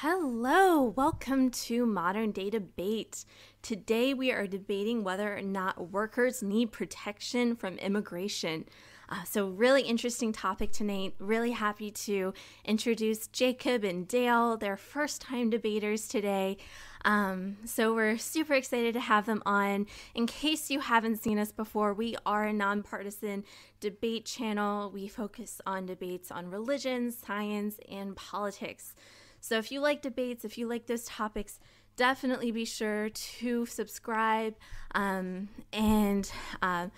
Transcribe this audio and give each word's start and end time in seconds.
Hello, 0.00 0.82
welcome 0.94 1.50
to 1.50 1.86
Modern 1.86 2.30
Day 2.30 2.50
Debate. 2.50 3.24
Today 3.62 4.12
we 4.12 4.30
are 4.30 4.46
debating 4.46 5.02
whether 5.02 5.34
or 5.34 5.40
not 5.40 5.90
workers 5.90 6.42
need 6.42 6.70
protection 6.70 7.56
from 7.56 7.78
immigration. 7.78 8.66
Uh, 9.08 9.24
so, 9.24 9.48
really 9.48 9.80
interesting 9.80 10.34
topic 10.34 10.70
tonight. 10.70 11.14
Really 11.18 11.52
happy 11.52 11.90
to 11.92 12.34
introduce 12.66 13.26
Jacob 13.28 13.84
and 13.84 14.06
Dale, 14.06 14.58
their 14.58 14.76
first 14.76 15.22
time 15.22 15.48
debaters 15.48 16.06
today. 16.06 16.58
Um, 17.06 17.56
so, 17.64 17.94
we're 17.94 18.18
super 18.18 18.52
excited 18.52 18.92
to 18.92 19.00
have 19.00 19.24
them 19.24 19.42
on. 19.46 19.86
In 20.14 20.26
case 20.26 20.70
you 20.70 20.80
haven't 20.80 21.22
seen 21.22 21.38
us 21.38 21.52
before, 21.52 21.94
we 21.94 22.16
are 22.26 22.44
a 22.44 22.52
nonpartisan 22.52 23.44
debate 23.80 24.26
channel. 24.26 24.90
We 24.90 25.08
focus 25.08 25.62
on 25.66 25.86
debates 25.86 26.30
on 26.30 26.50
religion, 26.50 27.12
science, 27.12 27.80
and 27.90 28.14
politics. 28.14 28.92
So, 29.40 29.58
if 29.58 29.70
you 29.70 29.80
like 29.80 30.02
debates, 30.02 30.44
if 30.44 30.58
you 30.58 30.66
like 30.68 30.86
those 30.86 31.04
topics, 31.04 31.58
definitely 31.96 32.50
be 32.50 32.64
sure 32.64 33.10
to 33.10 33.66
subscribe 33.66 34.54
um, 34.94 35.48
and. 35.72 36.30
Uh, 36.62 36.88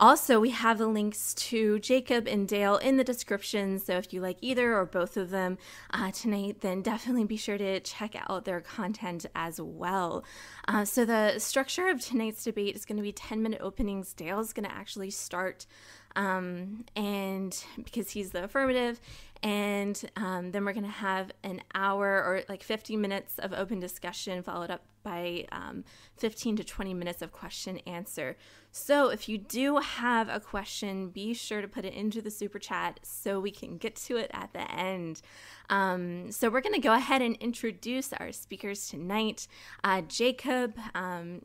also, 0.00 0.38
we 0.38 0.50
have 0.50 0.78
the 0.78 0.86
links 0.86 1.34
to 1.34 1.80
Jacob 1.80 2.28
and 2.28 2.46
Dale 2.46 2.76
in 2.76 2.98
the 2.98 3.04
description. 3.04 3.80
So 3.80 3.96
if 3.96 4.12
you 4.12 4.20
like 4.20 4.38
either 4.40 4.76
or 4.76 4.86
both 4.86 5.16
of 5.16 5.30
them 5.30 5.58
uh, 5.92 6.12
tonight, 6.12 6.60
then 6.60 6.82
definitely 6.82 7.24
be 7.24 7.36
sure 7.36 7.58
to 7.58 7.80
check 7.80 8.14
out 8.28 8.44
their 8.44 8.60
content 8.60 9.26
as 9.34 9.60
well. 9.60 10.24
Uh, 10.68 10.84
so 10.84 11.04
the 11.04 11.40
structure 11.40 11.88
of 11.88 12.00
tonight's 12.00 12.44
debate 12.44 12.76
is 12.76 12.84
going 12.84 12.98
to 12.98 13.02
be 13.02 13.10
10 13.10 13.42
minute 13.42 13.60
openings. 13.60 14.12
Dale's 14.12 14.52
going 14.52 14.68
to 14.68 14.74
actually 14.74 15.10
start. 15.10 15.66
Um, 16.14 16.84
and 16.94 17.56
because 17.76 18.10
he's 18.10 18.30
the 18.30 18.44
affirmative, 18.44 19.00
and 19.42 20.10
um, 20.16 20.50
then 20.50 20.64
we're 20.64 20.72
going 20.72 20.84
to 20.84 20.90
have 20.90 21.30
an 21.42 21.60
hour 21.74 22.06
or 22.06 22.42
like 22.48 22.62
50 22.62 22.96
minutes 22.96 23.38
of 23.38 23.52
open 23.52 23.78
discussion 23.78 24.42
followed 24.42 24.70
up 24.70 24.82
by 25.02 25.46
um, 25.52 25.84
15 26.16 26.56
to 26.56 26.64
20 26.64 26.94
minutes 26.94 27.22
of 27.22 27.32
question 27.32 27.78
answer 27.86 28.36
so 28.72 29.08
if 29.08 29.28
you 29.28 29.38
do 29.38 29.78
have 29.78 30.28
a 30.28 30.40
question 30.40 31.08
be 31.08 31.32
sure 31.34 31.62
to 31.62 31.68
put 31.68 31.84
it 31.84 31.94
into 31.94 32.20
the 32.20 32.30
super 32.30 32.58
chat 32.58 32.98
so 33.02 33.38
we 33.38 33.50
can 33.50 33.78
get 33.78 33.94
to 33.94 34.16
it 34.16 34.30
at 34.34 34.52
the 34.52 34.70
end 34.72 35.22
um, 35.70 36.32
so 36.32 36.48
we're 36.48 36.60
going 36.60 36.74
to 36.74 36.80
go 36.80 36.94
ahead 36.94 37.22
and 37.22 37.36
introduce 37.36 38.12
our 38.14 38.32
speakers 38.32 38.88
tonight 38.88 39.46
uh, 39.84 40.00
jacob 40.02 40.74
um, 40.94 41.42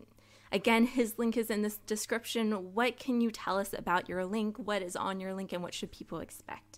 Again, 0.53 0.85
his 0.85 1.17
link 1.17 1.35
is 1.35 1.49
in 1.49 1.63
the 1.63 1.73
description. 1.87 2.75
What 2.75 2.99
can 2.99 3.21
you 3.21 3.31
tell 3.31 3.57
us 3.57 3.73
about 3.75 4.07
your 4.07 4.23
link? 4.23 4.57
What 4.59 4.83
is 4.83 4.95
on 4.95 5.19
your 5.19 5.33
link, 5.33 5.51
and 5.51 5.63
what 5.63 5.73
should 5.73 5.91
people 5.91 6.19
expect? 6.19 6.72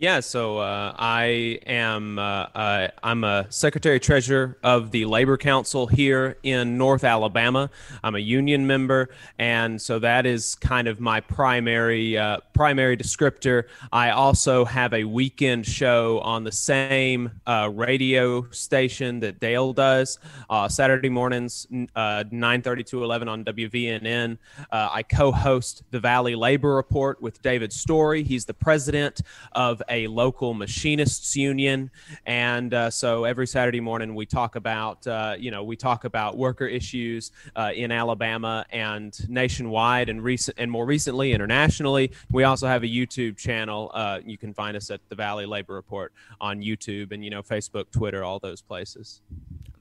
Yeah, 0.00 0.18
so 0.18 0.58
uh, 0.58 0.92
I 0.98 1.60
am 1.66 2.18
uh, 2.18 2.46
uh, 2.52 2.88
I'm 3.04 3.22
a 3.22 3.46
secretary 3.50 4.00
treasurer 4.00 4.58
of 4.64 4.90
the 4.90 5.04
Labor 5.04 5.36
Council 5.36 5.86
here 5.86 6.36
in 6.42 6.76
North 6.76 7.04
Alabama. 7.04 7.70
I'm 8.02 8.16
a 8.16 8.18
union 8.18 8.66
member, 8.66 9.10
and 9.38 9.80
so 9.80 10.00
that 10.00 10.26
is 10.26 10.56
kind 10.56 10.88
of 10.88 10.98
my 10.98 11.20
primary 11.20 12.18
uh, 12.18 12.38
primary 12.54 12.96
descriptor. 12.96 13.66
I 13.92 14.10
also 14.10 14.64
have 14.64 14.92
a 14.94 15.04
weekend 15.04 15.64
show 15.64 16.18
on 16.24 16.42
the 16.42 16.50
same 16.50 17.30
uh, 17.46 17.70
radio 17.72 18.50
station 18.50 19.20
that 19.20 19.38
Dale 19.38 19.72
does, 19.72 20.18
uh, 20.50 20.68
Saturday 20.68 21.08
mornings, 21.08 21.68
9:30 21.70 22.86
to 22.86 23.04
11 23.04 23.28
on 23.28 23.44
WVNN. 23.44 24.38
I 24.72 25.04
co-host 25.04 25.84
the 25.92 26.00
Valley 26.00 26.34
Labor 26.34 26.74
Report 26.74 27.22
with 27.22 27.40
David 27.42 27.72
Story. 27.72 28.24
He's 28.24 28.44
the 28.44 28.54
president 28.54 29.20
of 29.52 29.83
a 29.88 30.06
local 30.06 30.54
machinists 30.54 31.36
union, 31.36 31.90
and 32.26 32.72
uh, 32.72 32.90
so 32.90 33.24
every 33.24 33.46
Saturday 33.46 33.80
morning 33.80 34.14
we 34.14 34.26
talk 34.26 34.56
about 34.56 35.06
uh, 35.06 35.34
you 35.38 35.50
know 35.50 35.64
we 35.64 35.76
talk 35.76 36.04
about 36.04 36.36
worker 36.36 36.66
issues 36.66 37.32
uh, 37.56 37.70
in 37.74 37.90
Alabama 37.90 38.64
and 38.70 39.28
nationwide, 39.28 40.08
and 40.08 40.22
recent 40.22 40.58
and 40.58 40.70
more 40.70 40.86
recently 40.86 41.32
internationally. 41.32 42.12
We 42.30 42.44
also 42.44 42.66
have 42.66 42.82
a 42.82 42.88
YouTube 42.88 43.36
channel. 43.36 43.90
Uh, 43.94 44.20
you 44.24 44.38
can 44.38 44.54
find 44.54 44.76
us 44.76 44.90
at 44.90 45.00
the 45.08 45.14
Valley 45.14 45.46
Labor 45.46 45.74
Report 45.74 46.12
on 46.40 46.60
YouTube, 46.60 47.12
and 47.12 47.24
you 47.24 47.30
know 47.30 47.42
Facebook, 47.42 47.90
Twitter, 47.90 48.24
all 48.24 48.38
those 48.38 48.62
places. 48.62 49.20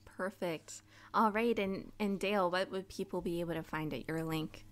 Perfect. 0.06 0.82
All 1.14 1.32
right, 1.32 1.58
and 1.60 1.92
and 2.00 2.20
Dale, 2.20 2.50
what 2.50 2.72
would 2.72 2.90
people 2.90 3.22
be 3.22 3.40
able 3.42 3.54
to 3.54 3.64
find 3.64 3.94
at 3.94 4.08
your 4.08 4.24
link? 4.24 4.66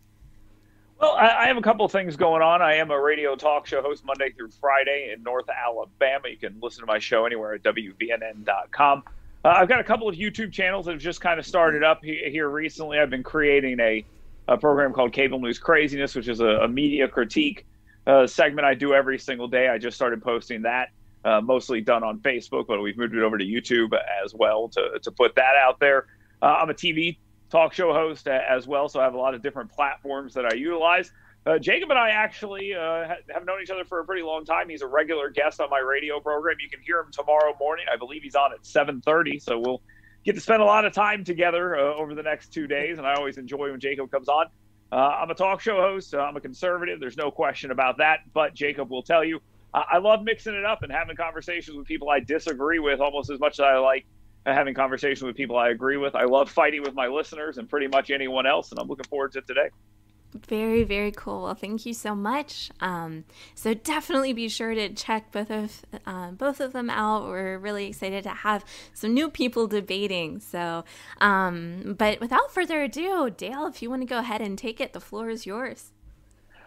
Well, 1.02 1.16
I, 1.18 1.48
have 1.48 1.58
a 1.58 1.62
couple 1.64 1.88
things 1.88 2.16
going 2.16 2.44
on. 2.44 2.62
I 2.62 2.76
am 2.76 2.92
a 2.92 3.00
radio 3.00 3.36
talk 3.36 3.66
show 3.66 3.82
host 3.82 4.06
Monday 4.06 4.30
through 4.38 4.52
Friday 4.52 5.12
in 5.12 5.24
North 5.24 5.48
Alabama. 5.50 6.30
You 6.30 6.38
can 6.38 6.60
listen 6.62 6.82
to 6.82 6.86
my 6.86 7.00
show 7.00 7.26
anywhere 7.26 7.56
at 7.56 7.64
WVNN.com. 7.64 9.04
Uh, 9.44 9.48
I've 9.48 9.68
got 9.68 9.80
a 9.80 9.84
couple 9.84 10.08
of 10.08 10.14
YouTube 10.14 10.52
channels 10.52 10.86
that 10.86 10.92
have 10.92 11.02
just 11.02 11.20
kind 11.20 11.40
of 11.40 11.46
started 11.48 11.84
up 11.84 12.04
here 12.04 12.50
recently. 12.50 13.00
I've 13.00 13.10
been 13.10 13.24
creating 13.24 13.80
a, 13.80 14.06
a 14.48 14.58
program 14.60 14.94
called 14.94 15.12
Cable 15.12 15.40
News 15.40 15.58
Craziness, 15.58 16.14
which 16.14 16.28
is 16.28 16.40
a, 16.40 16.46
a 16.46 16.68
media 16.68 17.08
critique 17.08 17.66
uh, 18.06 18.28
segment 18.28 18.68
I 18.68 18.76
do 18.76 18.94
every 18.94 19.18
single 19.18 19.48
day. 19.48 19.70
I 19.70 19.80
just 19.80 19.96
started 19.96 20.22
posting 20.22 20.62
that, 20.62 20.90
uh, 21.26 21.42
mostly 21.42 21.82
done 21.82 22.04
on 22.04 22.20
Facebook, 22.20 22.68
but 22.68 22.80
we've 22.80 22.96
moved 22.96 23.16
it 23.16 23.24
over 23.24 23.40
to 23.40 23.44
YouTube 23.44 23.98
as 24.24 24.36
well 24.36 24.70
to, 24.70 25.00
to 25.02 25.10
put 25.10 25.34
that 25.34 25.56
out 25.59 25.80
there. 25.80 26.06
Uh, 26.44 26.58
I'm 26.62 26.70
a 26.70 26.76
TV 26.76 27.18
talk 27.52 27.74
show 27.74 27.94
host 27.94 28.28
as 28.28 28.66
well, 28.66 28.88
so 28.90 29.00
I 29.00 29.03
have 29.03 29.14
a 29.14 29.18
lot 29.18 29.36
of 29.36 29.42
different 29.42 29.72
platforms 29.72 30.34
that 30.34 30.46
I 30.46 30.56
utilize. 30.56 31.12
Uh, 31.46 31.58
Jacob 31.58 31.90
and 31.90 31.98
I 31.98 32.12
actually 32.12 32.74
uh, 32.74 33.08
have 33.34 33.46
known 33.46 33.62
each 33.64 33.72
other 33.72 33.84
for 33.84 34.00
a 34.00 34.06
pretty 34.06 34.22
long 34.22 34.46
time. 34.46 34.70
He's 34.70 34.84
a 34.84 34.88
regular 34.88 35.30
guest 35.30 35.59
on 35.59 35.70
my 35.70 35.80
radio 35.80 36.20
program. 36.20 36.58
You 36.62 36.70
can 36.70 36.82
hear 36.82 37.00
him 37.00 37.12
tomorrow 37.12 37.53
morning. 37.59 37.86
I 37.92 37.98
believe 37.98 38.22
he's 38.22 38.36
on 38.36 38.53
at 38.53 38.64
7:30, 38.64 39.42
so 39.42 39.59
we'll 39.59 39.82
get 40.24 40.36
to 40.36 40.42
spend 40.42 40.62
a 40.62 40.66
lot 40.66 40.86
of 40.86 40.94
time 40.94 41.24
together 41.24 41.76
uh, 41.76 41.96
over 41.96 42.14
the 42.14 42.24
next 42.24 42.53
two 42.53 42.68
days. 42.68 43.00
And 43.00 43.08
I 43.08 43.16
always 43.16 43.38
enjoy 43.38 43.72
when 43.72 43.80
Jacob 43.80 44.12
comes 44.12 44.30
on. 44.30 44.47
Uh, 44.92 44.96
I'm 44.96 45.32
a 45.32 45.36
talk 45.36 45.62
show 45.62 45.82
host. 45.82 46.14
I'm 46.14 46.36
a 46.38 46.42
conservative. 46.42 47.00
There's 47.00 47.18
no 47.18 47.32
question 47.32 47.72
about 47.72 47.97
that. 47.97 48.20
But 48.34 48.54
Jacob 48.54 48.92
will 48.92 49.04
tell 49.04 49.24
you, 49.24 49.42
I 49.74 50.00
love 50.00 50.24
mixing 50.24 50.54
it 50.54 50.66
up 50.66 50.84
and 50.84 50.92
having 50.92 51.16
conversations 51.16 51.78
with 51.78 51.88
people 51.88 52.09
I 52.09 52.20
disagree 52.20 52.80
with 52.80 53.00
almost 53.00 53.30
as 53.30 53.40
much 53.40 53.54
as 53.54 53.62
I 53.62 53.78
like 53.78 54.06
having 54.46 54.73
conversations 54.73 55.23
with 55.23 55.35
people 55.35 55.58
I 55.58 55.70
agree 55.70 55.97
with. 55.97 56.16
I 56.16 56.26
love 56.26 56.49
fighting 56.49 56.82
with 56.82 56.93
my 56.93 57.08
listeners 57.08 57.58
and 57.58 57.70
pretty 57.70 57.88
much 57.88 58.09
anyone 58.09 58.46
else, 58.46 58.72
and 58.72 58.79
I'm 58.79 58.88
looking 58.88 59.05
forward 59.05 59.34
to 59.34 59.40
it 59.40 59.47
today. 59.47 59.70
Very, 60.34 60.84
very 60.84 61.11
cool. 61.11 61.43
Well, 61.43 61.55
thank 61.55 61.85
you 61.85 61.93
so 61.93 62.16
much. 62.16 62.72
Um, 62.79 63.26
so 63.53 63.73
definitely 63.73 64.32
be 64.32 64.47
sure 64.47 64.73
to 64.73 64.90
check 64.93 65.32
both 65.32 65.52
of 65.52 65.82
uh, 66.05 66.32
both 66.32 66.61
of 66.61 66.72
them 66.72 66.90
out. 66.90 67.26
We're 67.26 67.58
really 67.58 67.88
excited 67.88 68.23
to 68.23 68.29
have 68.29 68.64
some 68.93 69.14
new 69.14 69.29
people 69.29 69.67
debating. 69.67 70.40
So, 70.40 70.85
um, 71.20 71.96
but 71.97 72.22
without 72.22 72.53
further 72.53 72.82
ado, 72.82 73.29
Dale, 73.29 73.67
if 73.67 73.82
you 73.82 73.90
want 73.90 74.03
to 74.03 74.08
go 74.08 74.20
ahead 74.20 74.41
and 74.41 74.58
take 74.58 74.79
it, 74.79 74.94
the 74.94 75.02
floor 75.02 75.29
is 75.29 75.46
yours. 75.46 75.91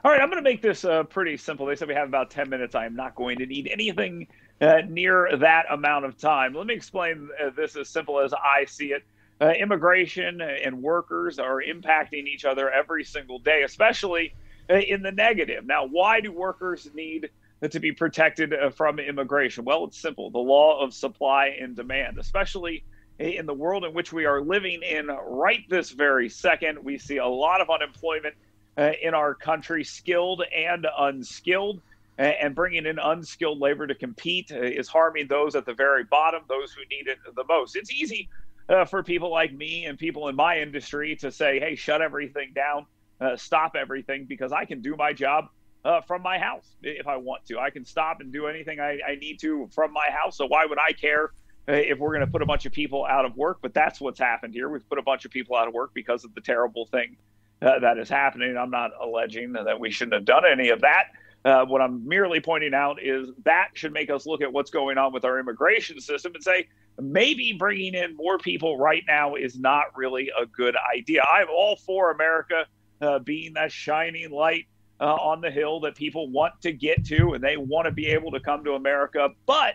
All 0.04 0.10
right, 0.10 0.20
I'm 0.20 0.28
going 0.28 0.42
to 0.42 0.48
make 0.48 0.60
this 0.60 0.84
uh, 0.84 1.04
pretty 1.04 1.38
simple. 1.38 1.64
They 1.64 1.76
said 1.76 1.88
we 1.88 1.94
have 1.94 2.08
about 2.08 2.30
10 2.30 2.50
minutes. 2.50 2.74
I 2.74 2.84
am 2.84 2.94
not 2.94 3.14
going 3.14 3.38
to 3.38 3.46
need 3.46 3.68
anything 3.72 4.26
uh, 4.60 4.82
near 4.88 5.36
that 5.38 5.66
amount 5.70 6.04
of 6.04 6.16
time. 6.16 6.54
Let 6.54 6.66
me 6.66 6.74
explain 6.74 7.28
uh, 7.42 7.50
this 7.56 7.76
as 7.76 7.88
simple 7.88 8.20
as 8.20 8.32
I 8.32 8.64
see 8.66 8.92
it 8.92 9.04
uh, 9.40 9.50
immigration 9.50 10.40
and 10.40 10.82
workers 10.82 11.38
are 11.38 11.60
impacting 11.60 12.26
each 12.26 12.44
other 12.44 12.70
every 12.70 13.04
single 13.04 13.38
day, 13.38 13.62
especially 13.62 14.32
uh, 14.70 14.74
in 14.74 15.02
the 15.02 15.10
negative. 15.10 15.66
Now, 15.66 15.86
why 15.86 16.20
do 16.20 16.30
workers 16.30 16.88
need 16.94 17.30
to 17.68 17.80
be 17.80 17.92
protected 17.92 18.54
uh, 18.54 18.70
from 18.70 18.98
immigration? 18.98 19.64
Well, 19.64 19.84
it's 19.84 20.00
simple 20.00 20.30
the 20.30 20.38
law 20.38 20.80
of 20.80 20.94
supply 20.94 21.56
and 21.60 21.74
demand, 21.74 22.18
especially 22.18 22.84
in 23.18 23.46
the 23.46 23.54
world 23.54 23.84
in 23.84 23.92
which 23.92 24.12
we 24.12 24.24
are 24.24 24.40
living 24.40 24.82
in 24.82 25.06
right 25.06 25.64
this 25.68 25.90
very 25.90 26.28
second. 26.28 26.82
We 26.82 26.98
see 26.98 27.18
a 27.18 27.26
lot 27.26 27.60
of 27.60 27.70
unemployment 27.70 28.34
in 28.76 29.14
our 29.14 29.34
country, 29.34 29.84
skilled 29.84 30.42
and 30.52 30.84
unskilled. 30.98 31.80
And 32.16 32.54
bringing 32.54 32.86
in 32.86 33.00
unskilled 33.00 33.58
labor 33.58 33.88
to 33.88 33.94
compete 33.94 34.52
uh, 34.52 34.60
is 34.60 34.86
harming 34.86 35.26
those 35.26 35.56
at 35.56 35.66
the 35.66 35.74
very 35.74 36.04
bottom, 36.04 36.42
those 36.48 36.72
who 36.72 36.82
need 36.88 37.08
it 37.08 37.18
the 37.34 37.44
most. 37.48 37.74
It's 37.74 37.90
easy 37.90 38.28
uh, 38.68 38.84
for 38.84 39.02
people 39.02 39.32
like 39.32 39.52
me 39.52 39.86
and 39.86 39.98
people 39.98 40.28
in 40.28 40.36
my 40.36 40.60
industry 40.60 41.16
to 41.16 41.32
say, 41.32 41.58
hey, 41.58 41.74
shut 41.74 42.00
everything 42.02 42.52
down, 42.54 42.86
uh, 43.20 43.36
stop 43.36 43.74
everything, 43.74 44.26
because 44.26 44.52
I 44.52 44.64
can 44.64 44.80
do 44.80 44.94
my 44.94 45.12
job 45.12 45.46
uh, 45.84 46.00
from 46.02 46.22
my 46.22 46.38
house 46.38 46.76
if 46.82 47.08
I 47.08 47.16
want 47.16 47.46
to. 47.46 47.58
I 47.58 47.70
can 47.70 47.84
stop 47.84 48.20
and 48.20 48.32
do 48.32 48.46
anything 48.46 48.78
I, 48.78 49.00
I 49.06 49.16
need 49.16 49.40
to 49.40 49.68
from 49.74 49.92
my 49.92 50.08
house. 50.10 50.36
So 50.36 50.46
why 50.46 50.66
would 50.66 50.78
I 50.78 50.92
care 50.92 51.32
uh, 51.68 51.72
if 51.72 51.98
we're 51.98 52.14
going 52.14 52.24
to 52.24 52.30
put 52.30 52.42
a 52.42 52.46
bunch 52.46 52.64
of 52.64 52.72
people 52.72 53.04
out 53.04 53.24
of 53.24 53.36
work? 53.36 53.58
But 53.60 53.74
that's 53.74 54.00
what's 54.00 54.20
happened 54.20 54.54
here. 54.54 54.68
We've 54.68 54.88
put 54.88 54.98
a 54.98 55.02
bunch 55.02 55.24
of 55.24 55.32
people 55.32 55.56
out 55.56 55.66
of 55.66 55.74
work 55.74 55.90
because 55.94 56.24
of 56.24 56.32
the 56.34 56.40
terrible 56.40 56.86
thing 56.86 57.16
uh, 57.60 57.80
that 57.80 57.98
is 57.98 58.08
happening. 58.08 58.56
I'm 58.56 58.70
not 58.70 58.92
alleging 59.02 59.54
that 59.54 59.80
we 59.80 59.90
shouldn't 59.90 60.14
have 60.14 60.24
done 60.24 60.44
any 60.50 60.68
of 60.68 60.82
that. 60.82 61.06
Uh, 61.44 61.64
what 61.66 61.82
I'm 61.82 62.08
merely 62.08 62.40
pointing 62.40 62.72
out 62.72 63.02
is 63.02 63.28
that 63.44 63.68
should 63.74 63.92
make 63.92 64.08
us 64.08 64.24
look 64.24 64.40
at 64.40 64.50
what's 64.52 64.70
going 64.70 64.96
on 64.96 65.12
with 65.12 65.26
our 65.26 65.38
immigration 65.38 66.00
system 66.00 66.32
and 66.34 66.42
say 66.42 66.68
maybe 66.98 67.52
bringing 67.52 67.94
in 67.94 68.16
more 68.16 68.38
people 68.38 68.78
right 68.78 69.02
now 69.06 69.34
is 69.34 69.58
not 69.58 69.94
really 69.94 70.30
a 70.40 70.46
good 70.46 70.74
idea. 70.96 71.22
I'm 71.22 71.48
all 71.50 71.76
for 71.76 72.10
America 72.12 72.64
uh, 73.02 73.18
being 73.18 73.52
that 73.54 73.72
shining 73.72 74.30
light 74.30 74.66
uh, 75.00 75.14
on 75.14 75.42
the 75.42 75.50
hill 75.50 75.80
that 75.80 75.96
people 75.96 76.30
want 76.30 76.54
to 76.62 76.72
get 76.72 77.04
to 77.06 77.34
and 77.34 77.44
they 77.44 77.58
want 77.58 77.86
to 77.86 77.92
be 77.92 78.06
able 78.06 78.30
to 78.30 78.40
come 78.40 78.64
to 78.64 78.72
America. 78.72 79.28
But 79.44 79.74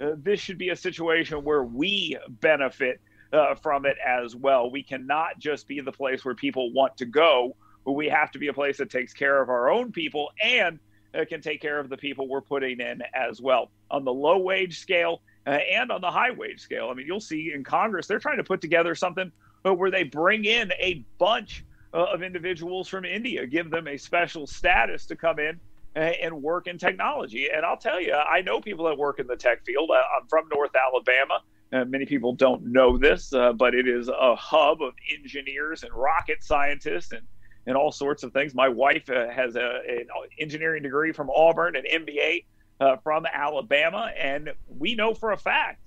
uh, 0.00 0.10
this 0.16 0.40
should 0.40 0.58
be 0.58 0.68
a 0.68 0.76
situation 0.76 1.44
where 1.44 1.62
we 1.62 2.18
benefit 2.28 3.00
uh, 3.32 3.54
from 3.54 3.86
it 3.86 3.96
as 4.04 4.36
well. 4.36 4.70
We 4.70 4.82
cannot 4.82 5.38
just 5.38 5.66
be 5.66 5.80
the 5.80 5.92
place 5.92 6.24
where 6.24 6.34
people 6.34 6.72
want 6.72 6.96
to 6.98 7.06
go. 7.06 7.56
We 7.84 8.08
have 8.08 8.32
to 8.32 8.38
be 8.38 8.48
a 8.48 8.52
place 8.52 8.78
that 8.78 8.90
takes 8.90 9.14
care 9.14 9.40
of 9.40 9.48
our 9.48 9.70
own 9.70 9.92
people 9.92 10.30
and 10.42 10.78
uh, 11.16 11.24
can 11.24 11.40
take 11.40 11.60
care 11.60 11.78
of 11.78 11.88
the 11.88 11.96
people 11.96 12.28
we're 12.28 12.40
putting 12.40 12.80
in 12.80 13.02
as 13.14 13.40
well. 13.40 13.70
On 13.90 14.04
the 14.04 14.12
low 14.12 14.38
wage 14.38 14.78
scale 14.78 15.22
uh, 15.46 15.50
and 15.50 15.90
on 15.90 16.00
the 16.00 16.10
high 16.10 16.30
wage 16.30 16.60
scale, 16.60 16.88
I 16.90 16.94
mean, 16.94 17.06
you'll 17.06 17.20
see 17.20 17.52
in 17.54 17.64
Congress, 17.64 18.06
they're 18.06 18.18
trying 18.18 18.38
to 18.38 18.44
put 18.44 18.60
together 18.60 18.94
something 18.94 19.30
uh, 19.64 19.74
where 19.74 19.90
they 19.90 20.02
bring 20.02 20.44
in 20.44 20.72
a 20.78 21.04
bunch 21.18 21.64
uh, 21.94 22.04
of 22.12 22.22
individuals 22.22 22.88
from 22.88 23.04
India, 23.04 23.46
give 23.46 23.70
them 23.70 23.88
a 23.88 23.96
special 23.96 24.46
status 24.46 25.06
to 25.06 25.16
come 25.16 25.38
in 25.38 25.58
and 25.94 26.42
work 26.42 26.66
in 26.66 26.76
technology. 26.76 27.48
And 27.48 27.64
I'll 27.64 27.78
tell 27.78 27.98
you, 27.98 28.12
I 28.12 28.42
know 28.42 28.60
people 28.60 28.84
that 28.84 28.98
work 28.98 29.18
in 29.18 29.26
the 29.26 29.34
tech 29.34 29.64
field. 29.64 29.90
I'm 29.90 30.28
from 30.28 30.46
North 30.52 30.72
Alabama. 30.76 31.40
Uh, 31.72 31.84
many 31.84 32.06
people 32.06 32.32
don't 32.32 32.64
know 32.66 32.96
this, 32.96 33.32
uh, 33.32 33.52
but 33.52 33.74
it 33.74 33.88
is 33.88 34.08
a 34.08 34.36
hub 34.36 34.82
of 34.82 34.94
engineers 35.18 35.82
and 35.82 35.92
rocket 35.92 36.44
scientists 36.44 37.12
and 37.12 37.22
and 37.66 37.76
all 37.76 37.92
sorts 37.92 38.22
of 38.22 38.32
things. 38.32 38.54
My 38.54 38.68
wife 38.68 39.08
uh, 39.10 39.28
has 39.28 39.56
a, 39.56 39.80
an 39.88 40.06
engineering 40.38 40.82
degree 40.82 41.12
from 41.12 41.30
Auburn, 41.30 41.76
an 41.76 41.84
MBA 42.04 42.44
uh, 42.80 42.96
from 43.02 43.26
Alabama, 43.26 44.10
and 44.16 44.50
we 44.68 44.94
know 44.94 45.14
for 45.14 45.32
a 45.32 45.36
fact 45.36 45.80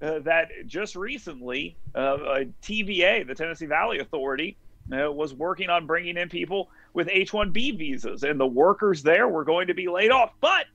uh, 0.00 0.20
that 0.20 0.48
just 0.66 0.96
recently, 0.96 1.76
uh, 1.94 2.44
TVA, 2.62 3.26
the 3.26 3.34
Tennessee 3.34 3.66
Valley 3.66 3.98
Authority, 3.98 4.56
uh, 4.92 5.10
was 5.12 5.34
working 5.34 5.68
on 5.68 5.86
bringing 5.86 6.16
in 6.16 6.28
people 6.28 6.70
with 6.94 7.08
H-1B 7.10 7.76
visas, 7.76 8.22
and 8.22 8.40
the 8.40 8.46
workers 8.46 9.02
there 9.02 9.28
were 9.28 9.44
going 9.44 9.66
to 9.66 9.74
be 9.74 9.88
laid 9.88 10.10
off, 10.10 10.32
but 10.40 10.66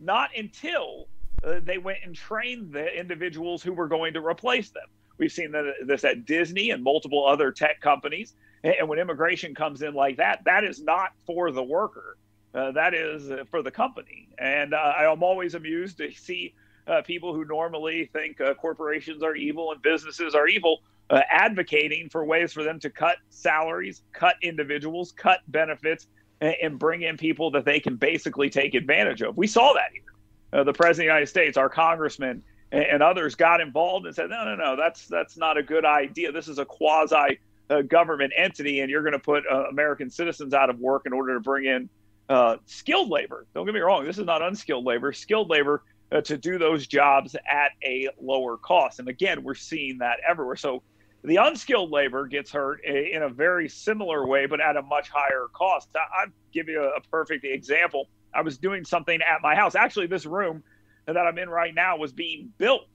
not 0.00 0.30
until 0.36 1.06
uh, 1.44 1.60
they 1.62 1.78
went 1.78 1.98
and 2.04 2.14
trained 2.14 2.72
the 2.72 2.86
individuals 2.98 3.62
who 3.62 3.72
were 3.72 3.88
going 3.88 4.14
to 4.14 4.26
replace 4.26 4.70
them. 4.70 4.84
We've 5.18 5.32
seen 5.32 5.54
this 5.86 6.04
at 6.04 6.26
Disney 6.26 6.70
and 6.70 6.82
multiple 6.82 7.26
other 7.26 7.52
tech 7.52 7.80
companies. 7.80 8.34
And 8.64 8.88
when 8.88 8.98
immigration 8.98 9.54
comes 9.54 9.82
in 9.82 9.94
like 9.94 10.16
that, 10.16 10.42
that 10.46 10.64
is 10.64 10.82
not 10.82 11.10
for 11.26 11.50
the 11.50 11.62
worker. 11.62 12.16
Uh, 12.54 12.72
that 12.72 12.94
is 12.94 13.30
uh, 13.30 13.44
for 13.50 13.62
the 13.62 13.70
company. 13.70 14.28
And 14.38 14.72
uh, 14.72 14.76
I 14.76 15.10
am 15.10 15.22
always 15.22 15.54
amused 15.54 15.98
to 15.98 16.10
see 16.12 16.54
uh, 16.86 17.02
people 17.02 17.34
who 17.34 17.44
normally 17.44 18.08
think 18.12 18.40
uh, 18.40 18.54
corporations 18.54 19.22
are 19.22 19.34
evil 19.34 19.72
and 19.72 19.82
businesses 19.82 20.34
are 20.34 20.48
evil 20.48 20.80
uh, 21.10 21.20
advocating 21.30 22.08
for 22.08 22.24
ways 22.24 22.52
for 22.52 22.62
them 22.62 22.80
to 22.80 22.90
cut 22.90 23.16
salaries, 23.28 24.02
cut 24.12 24.36
individuals, 24.40 25.12
cut 25.12 25.40
benefits, 25.48 26.06
and, 26.40 26.54
and, 26.62 26.78
bring 26.78 27.02
in 27.02 27.16
people 27.16 27.50
that 27.50 27.64
they 27.64 27.80
can 27.80 27.96
basically 27.96 28.48
take 28.48 28.74
advantage 28.74 29.20
of. 29.20 29.36
We 29.36 29.46
saw 29.46 29.74
that 29.74 29.90
here. 29.92 30.64
the 30.64 30.72
president 30.72 30.90
of 30.90 30.96
the 30.96 31.04
United 31.04 31.26
States, 31.26 31.56
our 31.58 31.68
congressman, 31.68 32.42
and, 32.72 32.84
and 32.84 33.02
others 33.02 33.34
got 33.34 33.60
involved 33.60 34.06
and 34.06 34.14
said, 34.14 34.30
no, 34.30 34.44
no, 34.44 34.54
no, 34.54 34.76
that's 34.76 35.06
that's 35.06 35.36
not 35.36 35.58
a 35.58 35.62
good 35.62 35.84
idea. 35.84 36.32
This 36.32 36.48
is 36.48 36.58
a 36.58 36.64
quasi 36.64 37.38
a 37.70 37.82
government 37.82 38.32
entity 38.36 38.80
and 38.80 38.90
you're 38.90 39.02
going 39.02 39.12
to 39.12 39.18
put 39.18 39.44
uh, 39.50 39.64
American 39.70 40.10
citizens 40.10 40.54
out 40.54 40.70
of 40.70 40.78
work 40.78 41.02
in 41.06 41.12
order 41.12 41.34
to 41.34 41.40
bring 41.40 41.64
in 41.64 41.88
uh, 42.28 42.56
skilled 42.66 43.10
labor. 43.10 43.46
Don't 43.54 43.64
get 43.66 43.74
me 43.74 43.80
wrong, 43.80 44.04
this 44.04 44.18
is 44.18 44.26
not 44.26 44.42
unskilled 44.42 44.84
labor, 44.84 45.12
skilled 45.12 45.50
labor 45.50 45.82
uh, 46.12 46.20
to 46.22 46.36
do 46.36 46.58
those 46.58 46.86
jobs 46.86 47.34
at 47.34 47.72
a 47.82 48.08
lower 48.20 48.56
cost. 48.56 48.98
And 48.98 49.08
again, 49.08 49.42
we're 49.42 49.54
seeing 49.54 49.98
that 49.98 50.18
everywhere. 50.26 50.56
So 50.56 50.82
the 51.22 51.36
unskilled 51.36 51.90
labor 51.90 52.26
gets 52.26 52.52
hurt 52.52 52.84
in 52.84 53.22
a 53.22 53.28
very 53.28 53.68
similar 53.68 54.26
way, 54.26 54.46
but 54.46 54.60
at 54.60 54.76
a 54.76 54.82
much 54.82 55.08
higher 55.08 55.48
cost. 55.52 55.88
I'll 55.94 56.30
give 56.52 56.68
you 56.68 56.82
a 56.82 57.00
perfect 57.10 57.44
example. 57.44 58.08
I 58.34 58.42
was 58.42 58.58
doing 58.58 58.84
something 58.84 59.20
at 59.22 59.40
my 59.42 59.54
house. 59.54 59.74
Actually, 59.74 60.08
this 60.08 60.26
room 60.26 60.62
that 61.06 61.16
I'm 61.16 61.38
in 61.38 61.48
right 61.48 61.74
now 61.74 61.96
was 61.96 62.12
being 62.12 62.52
built. 62.58 62.88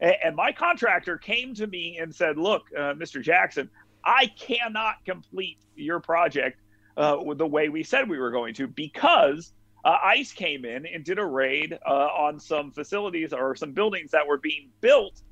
And 0.00 0.34
my 0.34 0.50
contractor 0.50 1.16
came 1.16 1.54
to 1.54 1.66
me 1.66 1.98
and 2.00 2.12
said, 2.12 2.36
Look, 2.36 2.64
uh, 2.76 2.94
Mr. 2.94 3.22
Jackson, 3.22 3.70
I 4.04 4.26
cannot 4.26 5.04
complete 5.04 5.58
your 5.74 6.00
project 6.00 6.60
uh, 6.96 7.16
the 7.34 7.46
way 7.46 7.68
we 7.68 7.82
said 7.82 8.08
we 8.08 8.18
were 8.18 8.30
going 8.30 8.54
to 8.54 8.66
because 8.66 9.52
uh, 9.84 9.96
ICE 10.04 10.32
came 10.32 10.64
in 10.64 10.86
and 10.86 11.04
did 11.04 11.18
a 11.18 11.24
raid 11.24 11.78
uh, 11.86 11.90
on 11.90 12.38
some 12.38 12.70
facilities 12.70 13.32
or 13.32 13.56
some 13.56 13.72
buildings 13.72 14.10
that 14.12 14.26
were 14.26 14.38
being 14.38 14.68
built 14.80 15.22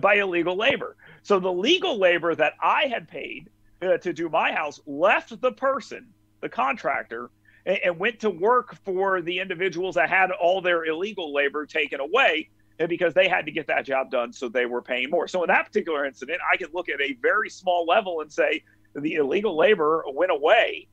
by 0.00 0.14
illegal 0.14 0.56
labor. 0.56 0.96
So 1.22 1.38
the 1.38 1.52
legal 1.52 1.98
labor 1.98 2.34
that 2.34 2.54
I 2.60 2.86
had 2.86 3.08
paid 3.08 3.50
uh, 3.82 3.98
to 3.98 4.12
do 4.12 4.28
my 4.28 4.52
house 4.52 4.80
left 4.86 5.40
the 5.40 5.52
person, 5.52 6.06
the 6.40 6.48
contractor, 6.48 7.30
and, 7.66 7.78
and 7.84 7.98
went 7.98 8.20
to 8.20 8.30
work 8.30 8.76
for 8.84 9.20
the 9.20 9.38
individuals 9.38 9.94
that 9.96 10.08
had 10.08 10.30
all 10.30 10.60
their 10.60 10.84
illegal 10.84 11.32
labor 11.32 11.66
taken 11.66 12.00
away 12.00 12.48
because 12.88 13.14
they 13.14 13.28
had 13.28 13.46
to 13.46 13.52
get 13.52 13.66
that 13.66 13.84
job 13.84 14.10
done, 14.10 14.32
so 14.32 14.48
they 14.48 14.66
were 14.66 14.82
paying 14.82 15.10
more. 15.10 15.28
So 15.28 15.42
in 15.42 15.48
that 15.48 15.66
particular 15.66 16.06
incident, 16.06 16.40
I 16.50 16.56
could 16.56 16.72
look 16.72 16.88
at 16.88 17.00
a 17.00 17.16
very 17.20 17.50
small 17.50 17.84
level 17.84 18.20
and 18.20 18.32
say 18.32 18.62
the 18.94 19.14
illegal 19.14 19.56
labor 19.56 20.04
went 20.12 20.30
away, 20.30 20.88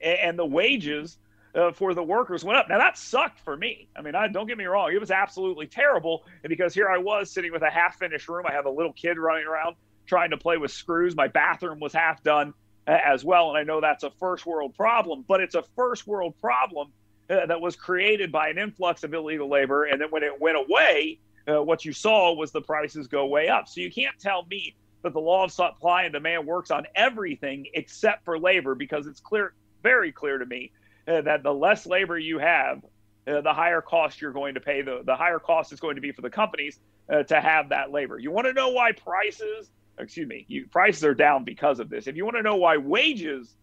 and 0.00 0.38
the 0.38 0.44
wages 0.44 1.18
uh, 1.54 1.72
for 1.72 1.94
the 1.94 2.02
workers 2.02 2.44
went 2.44 2.58
up. 2.58 2.68
Now 2.68 2.78
that 2.78 2.98
sucked 2.98 3.40
for 3.40 3.56
me. 3.56 3.88
I 3.96 4.02
mean, 4.02 4.14
I, 4.14 4.28
don't 4.28 4.46
get 4.46 4.58
me 4.58 4.64
wrong; 4.64 4.92
it 4.92 5.00
was 5.00 5.10
absolutely 5.10 5.66
terrible. 5.66 6.24
And 6.42 6.50
because 6.50 6.74
here 6.74 6.88
I 6.88 6.98
was 6.98 7.30
sitting 7.30 7.52
with 7.52 7.62
a 7.62 7.70
half-finished 7.70 8.28
room, 8.28 8.44
I 8.46 8.52
have 8.52 8.66
a 8.66 8.70
little 8.70 8.92
kid 8.92 9.18
running 9.18 9.46
around 9.46 9.76
trying 10.06 10.30
to 10.30 10.36
play 10.36 10.56
with 10.56 10.70
screws. 10.70 11.16
My 11.16 11.28
bathroom 11.28 11.80
was 11.80 11.92
half 11.92 12.22
done 12.22 12.52
uh, 12.86 12.98
as 13.04 13.24
well, 13.24 13.50
and 13.50 13.58
I 13.58 13.62
know 13.62 13.80
that's 13.80 14.04
a 14.04 14.10
first 14.10 14.44
world 14.44 14.74
problem, 14.74 15.24
but 15.26 15.40
it's 15.40 15.54
a 15.54 15.62
first 15.76 16.06
world 16.06 16.34
problem 16.40 16.92
uh, 17.28 17.46
that 17.46 17.60
was 17.60 17.76
created 17.76 18.30
by 18.32 18.48
an 18.48 18.58
influx 18.58 19.04
of 19.04 19.12
illegal 19.12 19.48
labor. 19.48 19.84
And 19.84 20.00
then 20.00 20.10
when 20.10 20.22
it 20.22 20.40
went 20.40 20.56
away, 20.56 21.18
uh, 21.48 21.62
what 21.62 21.84
you 21.84 21.92
saw 21.92 22.34
was 22.34 22.52
the 22.52 22.60
prices 22.60 23.06
go 23.06 23.26
way 23.26 23.48
up. 23.48 23.68
So 23.68 23.80
you 23.80 23.90
can't 23.90 24.18
tell 24.18 24.44
me 24.46 24.74
that 25.02 25.12
the 25.12 25.20
law 25.20 25.44
of 25.44 25.52
supply 25.52 26.04
and 26.04 26.12
demand 26.12 26.46
works 26.46 26.70
on 26.70 26.86
everything 26.94 27.66
except 27.74 28.24
for 28.24 28.38
labor 28.38 28.74
because 28.74 29.06
it's 29.06 29.20
clear, 29.20 29.54
very 29.82 30.12
clear 30.12 30.38
to 30.38 30.46
me 30.46 30.72
uh, 31.06 31.20
that 31.22 31.42
the 31.42 31.54
less 31.54 31.86
labor 31.86 32.18
you 32.18 32.38
have, 32.38 32.82
uh, 33.26 33.40
the 33.40 33.52
higher 33.52 33.80
cost 33.80 34.20
you're 34.20 34.32
going 34.32 34.54
to 34.54 34.60
pay. 34.60 34.82
The, 34.82 35.02
the 35.04 35.16
higher 35.16 35.38
cost 35.38 35.72
is 35.72 35.80
going 35.80 35.96
to 35.96 36.00
be 36.00 36.12
for 36.12 36.22
the 36.22 36.30
companies 36.30 36.78
uh, 37.08 37.22
to 37.24 37.40
have 37.40 37.68
that 37.68 37.92
labor. 37.92 38.18
You 38.18 38.30
want 38.30 38.46
to 38.46 38.52
know 38.52 38.70
why 38.70 38.92
prices, 38.92 39.70
excuse 39.98 40.28
me, 40.28 40.44
you, 40.48 40.66
prices 40.66 41.04
are 41.04 41.14
down 41.14 41.44
because 41.44 41.78
of 41.78 41.88
this. 41.88 42.06
If 42.06 42.16
you 42.16 42.24
want 42.24 42.36
to 42.36 42.42
know 42.42 42.56
why 42.56 42.76
wages 42.76 43.54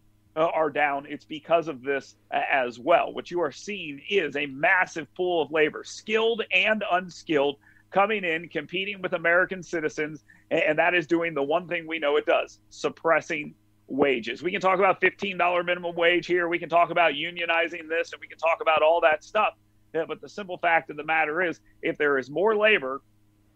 are 0.42 0.70
down, 0.70 1.06
it's 1.08 1.24
because 1.24 1.68
of 1.68 1.82
this 1.82 2.16
uh, 2.32 2.40
as 2.50 2.78
well. 2.78 3.12
What 3.12 3.30
you 3.30 3.40
are 3.40 3.52
seeing 3.52 4.00
is 4.08 4.36
a 4.36 4.46
massive 4.46 5.12
pool 5.14 5.42
of 5.42 5.52
labor, 5.52 5.84
skilled 5.84 6.42
and 6.52 6.82
unskilled, 6.90 7.56
coming 7.90 8.24
in, 8.24 8.48
competing 8.48 9.00
with 9.00 9.12
American 9.12 9.62
citizens, 9.62 10.24
and 10.50 10.78
that 10.78 10.94
is 10.94 11.06
doing 11.06 11.34
the 11.34 11.42
one 11.42 11.68
thing 11.68 11.86
we 11.86 12.00
know 12.00 12.16
it 12.16 12.26
does 12.26 12.58
suppressing 12.70 13.54
wages. 13.86 14.42
We 14.42 14.50
can 14.50 14.60
talk 14.60 14.78
about 14.78 15.00
$15 15.00 15.64
minimum 15.64 15.94
wage 15.94 16.26
here. 16.26 16.48
We 16.48 16.58
can 16.58 16.68
talk 16.68 16.90
about 16.90 17.12
unionizing 17.12 17.88
this, 17.88 18.12
and 18.12 18.20
we 18.20 18.26
can 18.26 18.38
talk 18.38 18.58
about 18.60 18.82
all 18.82 19.00
that 19.02 19.22
stuff. 19.22 19.54
But 19.92 20.20
the 20.20 20.28
simple 20.28 20.58
fact 20.58 20.90
of 20.90 20.96
the 20.96 21.04
matter 21.04 21.40
is, 21.40 21.60
if 21.82 21.96
there 21.96 22.18
is 22.18 22.28
more 22.28 22.56
labor 22.56 23.00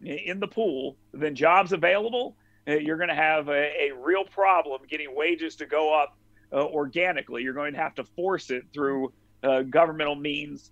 in 0.01 0.39
the 0.39 0.47
pool 0.47 0.95
than 1.13 1.35
jobs 1.35 1.73
available, 1.73 2.37
uh, 2.67 2.73
you're 2.73 2.97
going 2.97 3.09
to 3.09 3.15
have 3.15 3.49
a, 3.49 3.89
a, 3.89 3.91
real 3.97 4.23
problem 4.23 4.81
getting 4.89 5.15
wages 5.15 5.55
to 5.57 5.65
go 5.65 5.93
up 5.99 6.17
uh, 6.51 6.65
organically. 6.65 7.43
You're 7.43 7.53
going 7.53 7.73
to 7.73 7.79
have 7.79 7.95
to 7.95 8.03
force 8.03 8.49
it 8.49 8.63
through 8.73 9.13
uh, 9.43 9.61
governmental 9.63 10.15
means, 10.15 10.71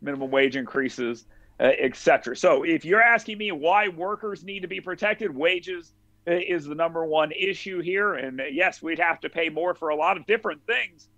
minimum 0.00 0.30
wage 0.30 0.56
increases, 0.56 1.26
uh, 1.60 1.70
etc. 1.78 2.36
So, 2.36 2.62
if 2.62 2.84
you're 2.84 3.02
asking 3.02 3.38
me 3.38 3.52
why 3.52 3.88
workers 3.88 4.44
need 4.44 4.60
to 4.60 4.68
be 4.68 4.80
protected, 4.80 5.34
wages 5.34 5.92
uh, 6.26 6.32
is 6.32 6.64
the 6.64 6.74
number 6.74 7.04
one 7.04 7.32
issue 7.32 7.80
here. 7.80 8.14
And 8.14 8.40
uh, 8.40 8.44
yes, 8.44 8.82
we'd 8.82 8.98
have 8.98 9.20
to 9.20 9.28
pay 9.28 9.48
more 9.48 9.74
for 9.74 9.90
a 9.90 9.96
lot 9.96 10.16
of 10.16 10.26
different 10.26 10.62
things, 10.66 11.08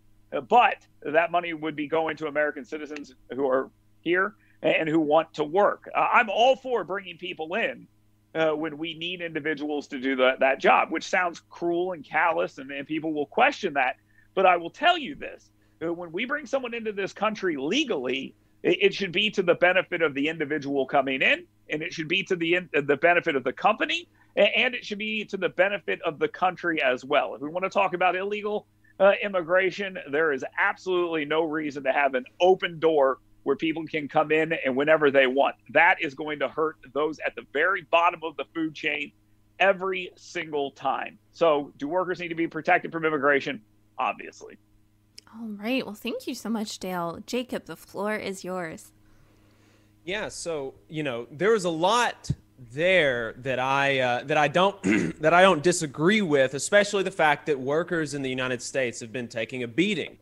but 0.49 0.87
that 1.03 1.31
money 1.31 1.53
would 1.53 1.77
be 1.77 1.87
going 1.87 2.17
to 2.17 2.27
American 2.27 2.65
citizens 2.65 3.15
who 3.35 3.49
are 3.49 3.71
here 4.01 4.35
and 4.63 4.89
who 4.89 4.99
want 4.99 5.33
to 5.35 5.45
work. 5.45 5.89
I'm 5.95 6.31
all 6.31 6.57
for 6.57 6.85
bringing 6.85 7.19
people 7.19 7.55
in 7.55 7.87
uh, 8.35 8.51
when 8.51 8.79
we 8.79 8.95
need 8.95 9.21
individuals 9.21 9.87
to 9.89 10.01
do 10.01 10.17
the, 10.17 10.33
that 10.41 10.59
job, 10.59 10.91
which 10.91 11.05
sounds 11.05 11.43
cruel 11.51 11.93
and 11.93 12.05
callous, 12.05 12.59
and, 12.59 12.71
and 12.71 12.87
people 12.87 13.13
will 13.13 13.27
question 13.27 13.75
that. 13.75 13.97
But 14.35 14.47
I 14.47 14.57
will 14.57 14.71
tell 14.71 14.99
you 14.99 15.15
this 15.15 15.51
when 15.81 16.13
we 16.13 16.25
bring 16.25 16.47
someone 16.47 16.75
into 16.75 16.93
this 16.93 17.13
country 17.13 17.57
legally, 17.57 18.35
it, 18.63 18.79
it, 18.81 18.95
should 18.95 19.13
be 19.13 19.31
to 19.31 19.43
the 19.43 19.55
benefit 19.55 20.03
of 20.03 20.15
the 20.15 20.29
individual 20.29 20.87
coming 20.87 21.23
in, 21.23 21.45
and 21.69 21.83
it 21.83 21.93
should 21.93 22.09
be 22.09 22.23
to 22.25 22.37
the, 22.37 22.61
the 22.73 22.97
benefit 22.97 23.37
of 23.37 23.45
the 23.45 23.53
company, 23.53 24.09
and 24.37 24.75
it 24.75 24.85
should 24.85 24.99
be 24.99 25.25
to 25.27 25.37
the 25.37 25.49
benefit 25.49 26.01
of 26.03 26.19
the 26.19 26.29
country 26.29 26.83
as 26.83 27.05
well. 27.05 27.35
If 27.35 27.41
we 27.41 27.49
want 27.49 27.65
to 27.65 27.71
talk 27.71 27.95
about 27.95 28.17
illegal 28.17 28.67
uh, 28.99 29.13
immigration, 29.23 29.99
there 30.11 30.33
is 30.33 30.45
absolutely 30.59 31.25
no 31.25 31.43
reason 31.43 31.85
to 31.85 31.93
have 31.93 32.15
an 32.15 32.25
open 32.41 32.79
door 32.79 33.19
where 33.45 33.57
people 33.57 33.87
can 33.87 34.09
come 34.09 34.33
in 34.33 34.53
and 34.53 34.75
whenever 34.77 35.11
they 35.11 35.27
want. 35.27 35.55
That 35.71 35.97
is 36.01 36.15
going 36.15 36.41
to 36.41 36.49
hurt 36.49 36.77
those 36.93 37.19
at 37.25 37.35
the 37.37 37.43
very 37.53 37.83
bottom 37.91 38.21
of 38.25 38.37
the 38.37 38.45
food 38.55 38.75
chain 38.75 39.13
every 39.61 40.11
single 40.17 40.73
time. 40.73 41.19
So, 41.33 41.73
do 41.79 41.87
workers 41.87 42.19
need 42.19 42.29
to 42.29 42.35
be 42.35 42.49
protected 42.49 42.91
from 42.91 43.05
immigration? 43.05 43.63
Obviously. 43.99 44.57
All 45.41 45.49
right. 45.49 45.85
Well, 45.85 45.95
thank 45.95 46.27
you 46.27 46.35
so 46.35 46.49
much, 46.49 46.79
Dale. 46.79 47.23
Jacob, 47.27 47.67
the 47.67 47.77
floor 47.77 48.17
is 48.17 48.45
yours. 48.45 48.93
Yeah. 50.05 50.29
So, 50.29 50.75
you 50.89 51.03
know, 51.03 51.27
there 51.31 51.53
was 51.53 51.65
a 51.65 51.71
lot 51.71 52.31
there 52.73 53.35
that 53.39 53.59
I 53.59 53.99
uh, 53.99 54.25
that 54.25 54.37
I 54.37 54.49
don't 54.49 54.81
that 55.21 55.35
I 55.35 55.43
don't 55.43 55.63
disagree 55.63 56.23
with, 56.23 56.55
especially 56.55 57.03
the 57.03 57.11
fact 57.11 57.47
that 57.47 57.59
workers 57.59 58.15
in 58.15 58.23
the 58.23 58.31
United 58.31 58.63
States 58.63 59.01
have 59.01 59.13
been 59.13 59.29
taking 59.29 59.63
a 59.63 59.69
beating. 59.69 60.19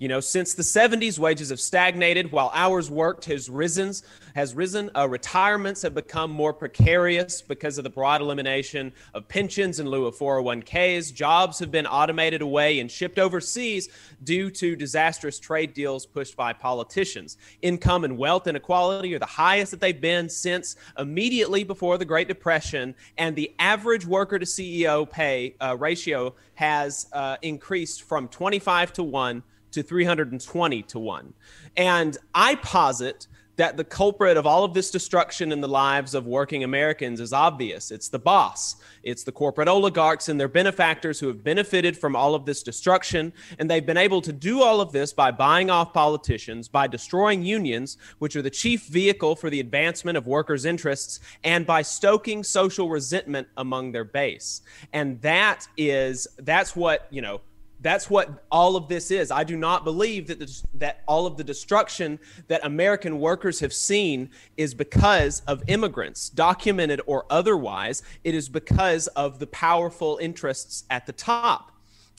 You 0.00 0.08
know, 0.08 0.20
since 0.20 0.54
the 0.54 0.62
70s, 0.62 1.18
wages 1.18 1.50
have 1.50 1.60
stagnated 1.60 2.32
while 2.32 2.50
hours 2.54 2.90
worked 2.90 3.26
has 3.26 3.50
risen. 3.50 3.92
Has 4.34 4.54
risen. 4.54 4.90
Uh, 4.96 5.06
retirements 5.06 5.82
have 5.82 5.94
become 5.94 6.30
more 6.30 6.54
precarious 6.54 7.42
because 7.42 7.76
of 7.76 7.84
the 7.84 7.90
broad 7.90 8.22
elimination 8.22 8.94
of 9.12 9.28
pensions 9.28 9.78
in 9.78 9.86
lieu 9.86 10.06
of 10.06 10.16
401ks. 10.16 11.12
Jobs 11.12 11.58
have 11.58 11.70
been 11.70 11.86
automated 11.86 12.40
away 12.40 12.80
and 12.80 12.90
shipped 12.90 13.18
overseas 13.18 13.90
due 14.24 14.50
to 14.52 14.74
disastrous 14.74 15.38
trade 15.38 15.74
deals 15.74 16.06
pushed 16.06 16.34
by 16.34 16.54
politicians. 16.54 17.36
Income 17.60 18.04
and 18.04 18.16
wealth 18.16 18.46
inequality 18.46 19.14
are 19.14 19.18
the 19.18 19.26
highest 19.26 19.70
that 19.72 19.80
they've 19.80 20.00
been 20.00 20.30
since 20.30 20.76
immediately 20.96 21.62
before 21.62 21.98
the 21.98 22.06
Great 22.06 22.26
Depression, 22.26 22.94
and 23.18 23.36
the 23.36 23.52
average 23.58 24.06
worker 24.06 24.38
to 24.38 24.46
CEO 24.46 25.10
pay 25.10 25.56
uh, 25.60 25.76
ratio 25.78 26.34
has 26.54 27.06
uh, 27.12 27.36
increased 27.42 28.04
from 28.04 28.28
25 28.28 28.94
to 28.94 29.02
1 29.02 29.42
to 29.72 29.82
320 29.82 30.82
to 30.82 30.98
1. 30.98 31.34
And 31.76 32.16
I 32.34 32.56
posit 32.56 33.26
that 33.60 33.76
the 33.76 33.84
culprit 33.84 34.38
of 34.38 34.46
all 34.46 34.64
of 34.64 34.72
this 34.72 34.90
destruction 34.90 35.52
in 35.52 35.60
the 35.60 35.68
lives 35.68 36.14
of 36.14 36.26
working 36.26 36.64
Americans 36.64 37.20
is 37.20 37.30
obvious. 37.30 37.90
It's 37.90 38.08
the 38.08 38.18
boss, 38.18 38.76
it's 39.02 39.22
the 39.22 39.32
corporate 39.32 39.68
oligarchs 39.68 40.30
and 40.30 40.40
their 40.40 40.48
benefactors 40.48 41.20
who 41.20 41.26
have 41.26 41.44
benefited 41.44 41.94
from 41.98 42.16
all 42.16 42.34
of 42.34 42.46
this 42.46 42.62
destruction. 42.62 43.34
And 43.58 43.70
they've 43.70 43.84
been 43.84 43.98
able 43.98 44.22
to 44.22 44.32
do 44.32 44.62
all 44.62 44.80
of 44.80 44.92
this 44.92 45.12
by 45.12 45.30
buying 45.30 45.68
off 45.68 45.92
politicians, 45.92 46.68
by 46.68 46.86
destroying 46.86 47.42
unions, 47.42 47.98
which 48.18 48.34
are 48.34 48.40
the 48.40 48.48
chief 48.48 48.86
vehicle 48.86 49.36
for 49.36 49.50
the 49.50 49.60
advancement 49.60 50.16
of 50.16 50.26
workers' 50.26 50.64
interests, 50.64 51.20
and 51.44 51.66
by 51.66 51.82
stoking 51.82 52.42
social 52.42 52.88
resentment 52.88 53.46
among 53.58 53.92
their 53.92 54.04
base. 54.04 54.62
And 54.94 55.20
that 55.20 55.68
is, 55.76 56.26
that's 56.38 56.74
what, 56.74 57.08
you 57.10 57.20
know, 57.20 57.42
that's 57.82 58.10
what 58.10 58.44
all 58.50 58.76
of 58.76 58.88
this 58.88 59.10
is. 59.10 59.30
I 59.30 59.44
do 59.44 59.56
not 59.56 59.84
believe 59.84 60.26
that 60.28 60.38
the, 60.38 60.62
that 60.74 61.02
all 61.06 61.26
of 61.26 61.36
the 61.36 61.44
destruction 61.44 62.18
that 62.48 62.64
American 62.64 63.18
workers 63.18 63.60
have 63.60 63.72
seen 63.72 64.30
is 64.56 64.74
because 64.74 65.40
of 65.46 65.62
immigrants, 65.66 66.28
documented 66.28 67.00
or 67.06 67.24
otherwise. 67.30 68.02
It 68.24 68.34
is 68.34 68.48
because 68.48 69.06
of 69.08 69.38
the 69.38 69.46
powerful 69.46 70.18
interests 70.20 70.84
at 70.90 71.06
the 71.06 71.12
top 71.12 71.69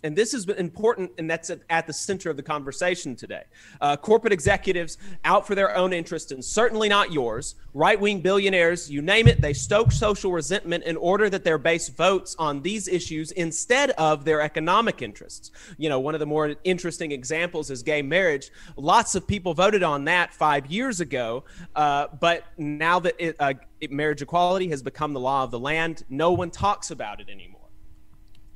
and 0.04 0.16
this 0.16 0.34
is 0.34 0.48
important, 0.50 1.12
and 1.18 1.30
that's 1.30 1.52
at, 1.70 1.88
the 1.88 1.94
center 1.94 2.30
of 2.30 2.38
the 2.38 2.44
conversation 2.44 3.16
today. 3.16 3.44
Uh, 3.80 3.96
corporate 3.98 4.34
executives 4.34 4.98
out 5.26 5.46
for 5.46 5.56
their 5.56 5.76
own 5.76 5.94
interest, 5.94 6.32
and 6.32 6.44
certainly 6.44 6.90
not 6.90 7.12
yours. 7.12 7.56
Right 7.74 8.00
wing 8.00 8.22
billionaires, 8.22 8.90
you 8.90 9.02
name 9.02 9.28
it, 9.28 9.42
they 9.42 9.54
stoke 9.54 9.92
social 9.92 10.32
resentment 10.32 10.84
in 10.86 10.98
order 10.98 11.30
that 11.30 11.44
their 11.44 11.58
base 11.58 11.90
votes 11.90 12.36
on 12.40 12.62
these 12.62 12.88
issues 12.88 13.32
instead 13.32 13.92
of 13.92 14.26
their 14.26 14.42
economic 14.42 15.02
interests. 15.02 15.52
You 15.78 15.90
know, 15.90 16.00
one 16.00 16.16
of 16.16 16.20
the 16.20 16.26
more 16.26 16.56
interesting 16.64 17.12
examples 17.12 17.70
is 17.70 17.84
gay 17.84 18.02
marriage. 18.02 18.52
Lots 18.78 19.16
of 19.16 19.28
people 19.28 19.54
voted 19.54 19.84
on 19.84 20.06
that 20.06 20.34
five 20.34 20.68
years 20.68 21.00
ago, 21.00 21.44
uh, 21.76 22.08
but 22.20 22.46
now 22.58 23.00
that 23.00 23.16
it, 23.20 23.36
uh, 23.40 23.54
marriage 23.90 24.22
equality 24.22 24.70
has 24.70 24.82
become 24.82 25.14
the 25.14 25.20
law 25.20 25.44
of 25.44 25.52
the 25.52 25.60
land, 25.60 26.04
no 26.10 26.32
one 26.32 26.52
talks 26.52 26.92
about 26.92 27.20
it 27.20 27.30
anymore. 27.30 27.62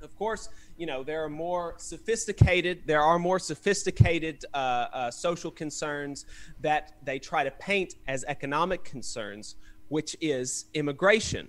Of 0.02 0.16
course, 0.16 0.50
you 0.78 0.86
know 0.86 1.04
there 1.04 1.24
are 1.24 1.30
more 1.30 1.76
sophisticated 1.78 2.82
there 2.86 3.02
are 3.02 3.18
more 3.18 3.40
sophisticated 3.40 4.44
uh, 4.54 4.58
uh, 4.58 5.12
social 5.12 5.52
concerns 5.52 6.26
that 6.62 6.94
they 7.04 7.20
try 7.20 7.44
to 7.44 7.52
paint 7.52 7.96
as 8.08 8.24
economic 8.28 8.84
concerns 8.84 9.56
which 9.88 10.18
is 10.20 10.66
immigration. 10.74 11.48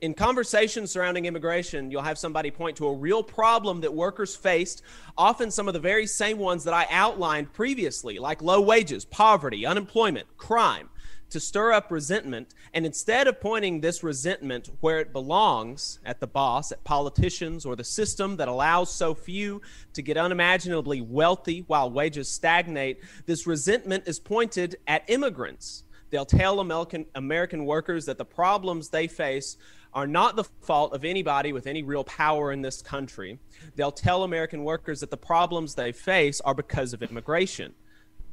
In 0.00 0.12
conversations 0.12 0.92
surrounding 0.92 1.24
immigration 1.24 1.90
you'll 1.90 2.02
have 2.02 2.18
somebody 2.18 2.50
point 2.52 2.76
to 2.76 2.86
a 2.86 2.94
real 2.94 3.22
problem 3.22 3.80
that 3.80 3.92
workers 3.92 4.36
faced 4.36 4.82
often 5.16 5.50
some 5.50 5.66
of 5.66 5.74
the 5.74 5.80
very 5.80 6.06
same 6.06 6.38
ones 6.38 6.62
that 6.64 6.74
i 6.74 6.86
outlined 6.90 7.52
previously 7.52 8.20
like 8.20 8.40
low 8.40 8.60
wages 8.60 9.04
poverty 9.04 9.66
unemployment 9.66 10.28
crime 10.36 10.88
to 11.30 11.40
stir 11.40 11.72
up 11.72 11.90
resentment. 11.90 12.54
And 12.72 12.86
instead 12.86 13.26
of 13.26 13.40
pointing 13.40 13.80
this 13.80 14.02
resentment 14.02 14.70
where 14.80 14.98
it 15.00 15.12
belongs 15.12 16.00
at 16.04 16.20
the 16.20 16.26
boss, 16.26 16.72
at 16.72 16.84
politicians, 16.84 17.64
or 17.64 17.76
the 17.76 17.84
system 17.84 18.36
that 18.36 18.48
allows 18.48 18.92
so 18.92 19.14
few 19.14 19.60
to 19.92 20.02
get 20.02 20.16
unimaginably 20.16 21.00
wealthy 21.00 21.64
while 21.66 21.90
wages 21.90 22.28
stagnate, 22.28 23.02
this 23.26 23.46
resentment 23.46 24.04
is 24.06 24.18
pointed 24.18 24.76
at 24.86 25.08
immigrants. 25.08 25.84
They'll 26.10 26.24
tell 26.24 26.60
American, 26.60 27.06
American 27.14 27.66
workers 27.66 28.06
that 28.06 28.18
the 28.18 28.24
problems 28.24 28.88
they 28.88 29.06
face 29.06 29.56
are 29.92 30.06
not 30.06 30.36
the 30.36 30.44
fault 30.44 30.92
of 30.92 31.04
anybody 31.04 31.52
with 31.52 31.66
any 31.66 31.82
real 31.82 32.04
power 32.04 32.52
in 32.52 32.62
this 32.62 32.82
country. 32.82 33.38
They'll 33.74 33.92
tell 33.92 34.22
American 34.22 34.64
workers 34.64 35.00
that 35.00 35.10
the 35.10 35.16
problems 35.16 35.74
they 35.74 35.92
face 35.92 36.40
are 36.42 36.54
because 36.54 36.92
of 36.92 37.02
immigration. 37.02 37.74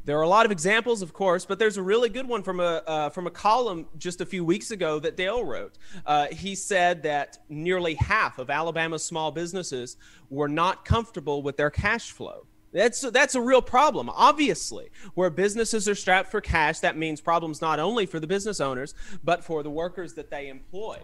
There 0.05 0.19
are 0.19 0.21
a 0.21 0.27
lot 0.27 0.45
of 0.45 0.51
examples, 0.51 1.01
of 1.01 1.13
course, 1.13 1.45
but 1.45 1.57
there's 1.57 1.77
a 1.77 1.81
really 1.81 2.09
good 2.09 2.27
one 2.27 2.43
from 2.43 2.59
a 2.59 2.83
uh, 2.85 3.09
from 3.09 3.25
a 3.25 3.31
column 3.31 3.88
just 3.97 4.21
a 4.21 4.25
few 4.25 4.45
weeks 4.45 4.69
ago 4.69 5.00
that 5.00 5.17
Dale 5.17 5.43
wrote. 5.43 5.79
Uh, 6.05 6.27
he 6.27 6.53
said 6.53 7.01
that 7.03 7.39
nearly 7.50 7.95
half 7.95 8.38
of 8.38 8.51
Alabama's 8.51 9.03
small 9.03 9.31
businesses 9.31 9.97
were 10.29 10.47
not 10.47 10.85
comfortable 10.85 11.41
with 11.41 11.57
their 11.57 11.71
cash 11.71 12.12
flow. 12.12 12.45
That's 12.71 13.01
that's 13.01 13.33
a 13.33 13.41
real 13.41 13.63
problem. 13.63 14.12
Obviously, 14.12 14.91
where 15.15 15.31
businesses 15.31 15.89
are 15.89 15.95
strapped 15.95 16.29
for 16.29 16.39
cash, 16.39 16.81
that 16.81 16.95
means 16.95 17.19
problems 17.19 17.59
not 17.59 17.79
only 17.79 18.05
for 18.05 18.19
the 18.19 18.27
business 18.27 18.62
owners 18.62 18.93
but 19.24 19.43
for 19.43 19.63
the 19.63 19.71
workers 19.71 20.13
that 20.13 20.29
they 20.29 20.50
employ. 20.50 21.00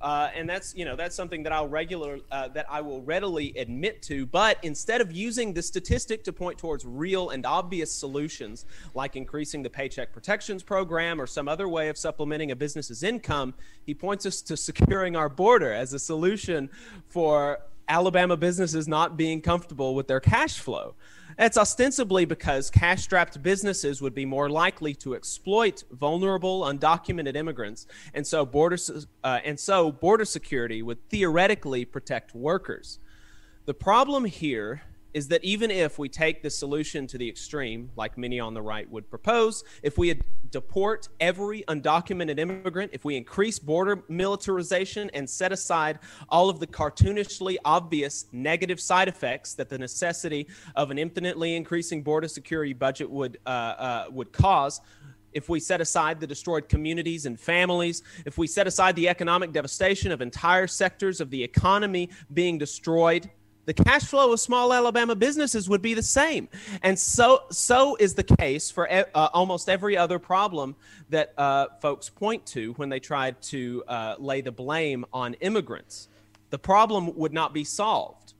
Uh, 0.00 0.28
and 0.34 0.48
that's 0.48 0.74
you 0.74 0.84
know 0.84 0.96
that's 0.96 1.16
something 1.16 1.42
that 1.42 1.52
I'll 1.52 1.68
regular 1.68 2.18
uh, 2.30 2.48
that 2.48 2.66
I 2.68 2.82
will 2.82 3.00
readily 3.02 3.54
admit 3.56 4.02
to. 4.02 4.26
But 4.26 4.58
instead 4.62 5.00
of 5.00 5.12
using 5.12 5.54
the 5.54 5.62
statistic 5.62 6.24
to 6.24 6.32
point 6.32 6.58
towards 6.58 6.84
real 6.84 7.30
and 7.30 7.46
obvious 7.46 7.90
solutions, 7.90 8.66
like 8.94 9.16
increasing 9.16 9.62
the 9.62 9.70
Paycheck 9.70 10.12
Protections 10.12 10.62
Program 10.62 11.20
or 11.20 11.26
some 11.26 11.48
other 11.48 11.68
way 11.68 11.88
of 11.88 11.96
supplementing 11.96 12.50
a 12.50 12.56
business's 12.56 13.02
income, 13.02 13.54
he 13.86 13.94
points 13.94 14.26
us 14.26 14.42
to 14.42 14.56
securing 14.56 15.16
our 15.16 15.28
border 15.28 15.72
as 15.72 15.94
a 15.94 15.98
solution 15.98 16.68
for 17.08 17.60
Alabama 17.88 18.36
businesses 18.36 18.88
not 18.88 19.16
being 19.16 19.40
comfortable 19.40 19.94
with 19.94 20.06
their 20.06 20.20
cash 20.20 20.58
flow. 20.58 20.94
That's 21.36 21.58
ostensibly 21.58 22.24
because 22.24 22.70
cash 22.70 23.02
strapped 23.02 23.42
businesses 23.42 24.00
would 24.00 24.14
be 24.14 24.24
more 24.24 24.48
likely 24.48 24.94
to 24.96 25.14
exploit 25.14 25.84
vulnerable, 25.90 26.62
undocumented 26.62 27.36
immigrants, 27.36 27.86
and 28.14 28.26
so, 28.26 28.46
border, 28.46 28.78
uh, 29.22 29.40
and 29.44 29.58
so 29.58 29.90
border 29.90 30.24
security 30.24 30.82
would 30.82 31.08
theoretically 31.08 31.84
protect 31.84 32.34
workers. 32.34 32.98
The 33.66 33.74
problem 33.74 34.24
here 34.24 34.82
is 35.14 35.28
that 35.28 35.42
even 35.44 35.70
if 35.70 35.98
we 35.98 36.08
take 36.08 36.42
the 36.42 36.50
solution 36.50 37.06
to 37.06 37.16
the 37.16 37.28
extreme, 37.28 37.88
like 37.96 38.18
many 38.18 38.40
on 38.40 38.52
the 38.52 38.60
right 38.60 38.90
would 38.90 39.08
propose, 39.08 39.62
if 39.82 39.96
we 39.96 40.20
deport 40.50 41.08
every 41.20 41.62
undocumented 41.68 42.38
immigrant, 42.38 42.90
if 42.92 43.04
we 43.04 43.16
increase 43.16 43.58
border 43.58 44.02
militarization 44.08 45.08
and 45.14 45.28
set 45.30 45.52
aside 45.52 46.00
all 46.28 46.50
of 46.50 46.58
the 46.58 46.66
cartoonishly 46.66 47.56
obvious 47.64 48.26
negative 48.32 48.80
side 48.80 49.06
effects 49.06 49.54
that 49.54 49.68
the 49.68 49.78
necessity 49.78 50.48
of 50.74 50.90
an 50.90 50.98
infinitely 50.98 51.54
increasing 51.54 52.02
border 52.02 52.28
security 52.28 52.72
budget 52.72 53.08
would 53.08 53.38
uh, 53.46 53.48
uh, 53.48 54.04
would 54.10 54.32
cause, 54.32 54.80
if 55.32 55.48
we 55.48 55.60
set 55.60 55.80
aside 55.80 56.20
the 56.20 56.26
destroyed 56.26 56.68
communities 56.68 57.26
and 57.26 57.38
families, 57.38 58.02
if 58.24 58.38
we 58.38 58.46
set 58.46 58.66
aside 58.66 58.96
the 58.96 59.08
economic 59.08 59.52
devastation 59.52 60.10
of 60.12 60.20
entire 60.20 60.66
sectors 60.66 61.20
of 61.20 61.30
the 61.30 61.42
economy 61.42 62.08
being 62.32 62.58
destroyed 62.58 63.30
the 63.66 63.74
cash 63.74 64.04
flow 64.04 64.32
of 64.32 64.40
small 64.40 64.72
Alabama 64.72 65.14
businesses 65.14 65.68
would 65.68 65.82
be 65.82 65.94
the 65.94 66.02
same. 66.02 66.48
And 66.82 66.98
so, 66.98 67.44
so 67.50 67.96
is 67.96 68.14
the 68.14 68.22
case 68.22 68.70
for 68.70 68.90
uh, 68.90 69.04
almost 69.32 69.68
every 69.68 69.96
other 69.96 70.18
problem 70.18 70.76
that 71.10 71.32
uh, 71.38 71.68
folks 71.80 72.08
point 72.10 72.44
to 72.46 72.72
when 72.74 72.88
they 72.88 73.00
try 73.00 73.30
to 73.30 73.84
uh, 73.88 74.16
lay 74.18 74.40
the 74.40 74.52
blame 74.52 75.04
on 75.12 75.34
immigrants. 75.34 76.08
The 76.50 76.58
problem 76.58 77.16
would 77.16 77.32
not 77.32 77.52
be 77.52 77.64
solved. 77.64 78.34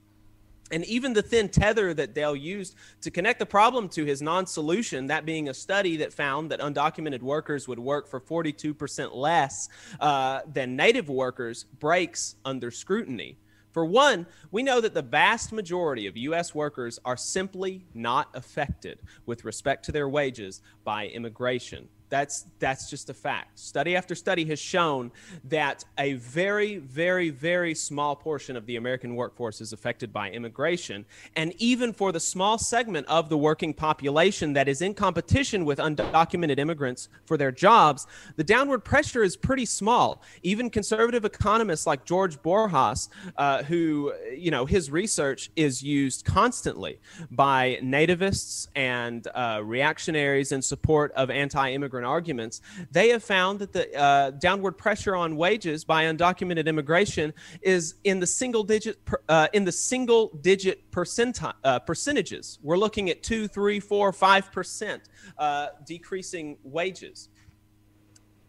And 0.70 0.84
even 0.86 1.12
the 1.12 1.22
thin 1.22 1.50
tether 1.50 1.92
that 1.94 2.14
Dale 2.14 2.34
used 2.34 2.74
to 3.02 3.10
connect 3.10 3.38
the 3.38 3.46
problem 3.46 3.88
to 3.90 4.04
his 4.04 4.22
non 4.22 4.46
solution, 4.46 5.06
that 5.08 5.26
being 5.26 5.48
a 5.48 5.54
study 5.54 5.98
that 5.98 6.12
found 6.12 6.50
that 6.50 6.60
undocumented 6.60 7.20
workers 7.20 7.68
would 7.68 7.78
work 7.78 8.08
for 8.08 8.20
42% 8.20 9.14
less 9.14 9.68
uh, 10.00 10.40
than 10.52 10.74
native 10.74 11.08
workers, 11.08 11.64
breaks 11.78 12.36
under 12.44 12.70
scrutiny. 12.70 13.36
For 13.74 13.84
one, 13.84 14.26
we 14.52 14.62
know 14.62 14.80
that 14.80 14.94
the 14.94 15.02
vast 15.02 15.52
majority 15.52 16.06
of 16.06 16.16
U.S. 16.16 16.54
workers 16.54 17.00
are 17.04 17.16
simply 17.16 17.84
not 17.92 18.28
affected 18.32 19.00
with 19.26 19.44
respect 19.44 19.84
to 19.86 19.92
their 19.92 20.08
wages 20.08 20.62
by 20.84 21.08
immigration. 21.08 21.88
That's 22.14 22.46
that's 22.60 22.88
just 22.88 23.10
a 23.10 23.14
fact. 23.14 23.58
Study 23.58 23.96
after 23.96 24.14
study 24.14 24.44
has 24.44 24.60
shown 24.60 25.10
that 25.42 25.84
a 25.98 26.12
very 26.12 26.76
very 26.76 27.30
very 27.30 27.74
small 27.74 28.14
portion 28.14 28.54
of 28.54 28.66
the 28.66 28.76
American 28.76 29.16
workforce 29.16 29.60
is 29.60 29.72
affected 29.72 30.12
by 30.12 30.30
immigration, 30.30 31.06
and 31.34 31.52
even 31.58 31.92
for 31.92 32.12
the 32.12 32.20
small 32.20 32.56
segment 32.56 33.08
of 33.08 33.30
the 33.30 33.36
working 33.36 33.74
population 33.74 34.52
that 34.52 34.68
is 34.68 34.80
in 34.80 34.94
competition 34.94 35.64
with 35.64 35.80
undocumented 35.80 36.60
immigrants 36.60 37.08
for 37.24 37.36
their 37.36 37.50
jobs, 37.50 38.06
the 38.36 38.44
downward 38.44 38.84
pressure 38.84 39.24
is 39.24 39.36
pretty 39.36 39.64
small. 39.64 40.22
Even 40.44 40.70
conservative 40.70 41.24
economists 41.24 41.84
like 41.84 42.04
George 42.04 42.40
Borjas, 42.42 43.08
uh, 43.38 43.64
who 43.64 44.12
you 44.32 44.52
know 44.52 44.66
his 44.66 44.88
research 44.88 45.50
is 45.56 45.82
used 45.82 46.24
constantly 46.24 47.00
by 47.32 47.76
nativists 47.82 48.68
and 48.76 49.26
uh, 49.34 49.60
reactionaries 49.64 50.52
in 50.52 50.62
support 50.62 51.10
of 51.16 51.28
anti-immigrant 51.28 52.03
different 52.04 52.12
arguments, 52.12 52.60
they 52.90 53.08
have 53.10 53.22
found 53.22 53.58
that 53.58 53.72
the 53.72 53.86
uh, 53.96 54.30
downward 54.32 54.72
pressure 54.72 55.16
on 55.16 55.36
wages 55.36 55.84
by 55.84 56.04
undocumented 56.04 56.66
immigration 56.66 57.32
is 57.62 57.94
in 58.04 58.20
the 58.20 58.26
single 58.26 58.64
digit 58.64 58.98
uh, 59.28 59.48
in 59.52 59.64
the 59.64 59.72
single 59.72 60.30
digit 60.42 60.90
percentile 60.90 61.54
uh, 61.64 61.78
percentages. 61.78 62.58
We're 62.62 62.78
looking 62.78 63.10
at 63.10 63.22
two, 63.22 63.48
three, 63.48 63.80
four, 63.80 64.12
five 64.12 64.52
percent 64.52 65.02
uh, 65.38 65.68
decreasing 65.86 66.58
wages. 66.62 67.28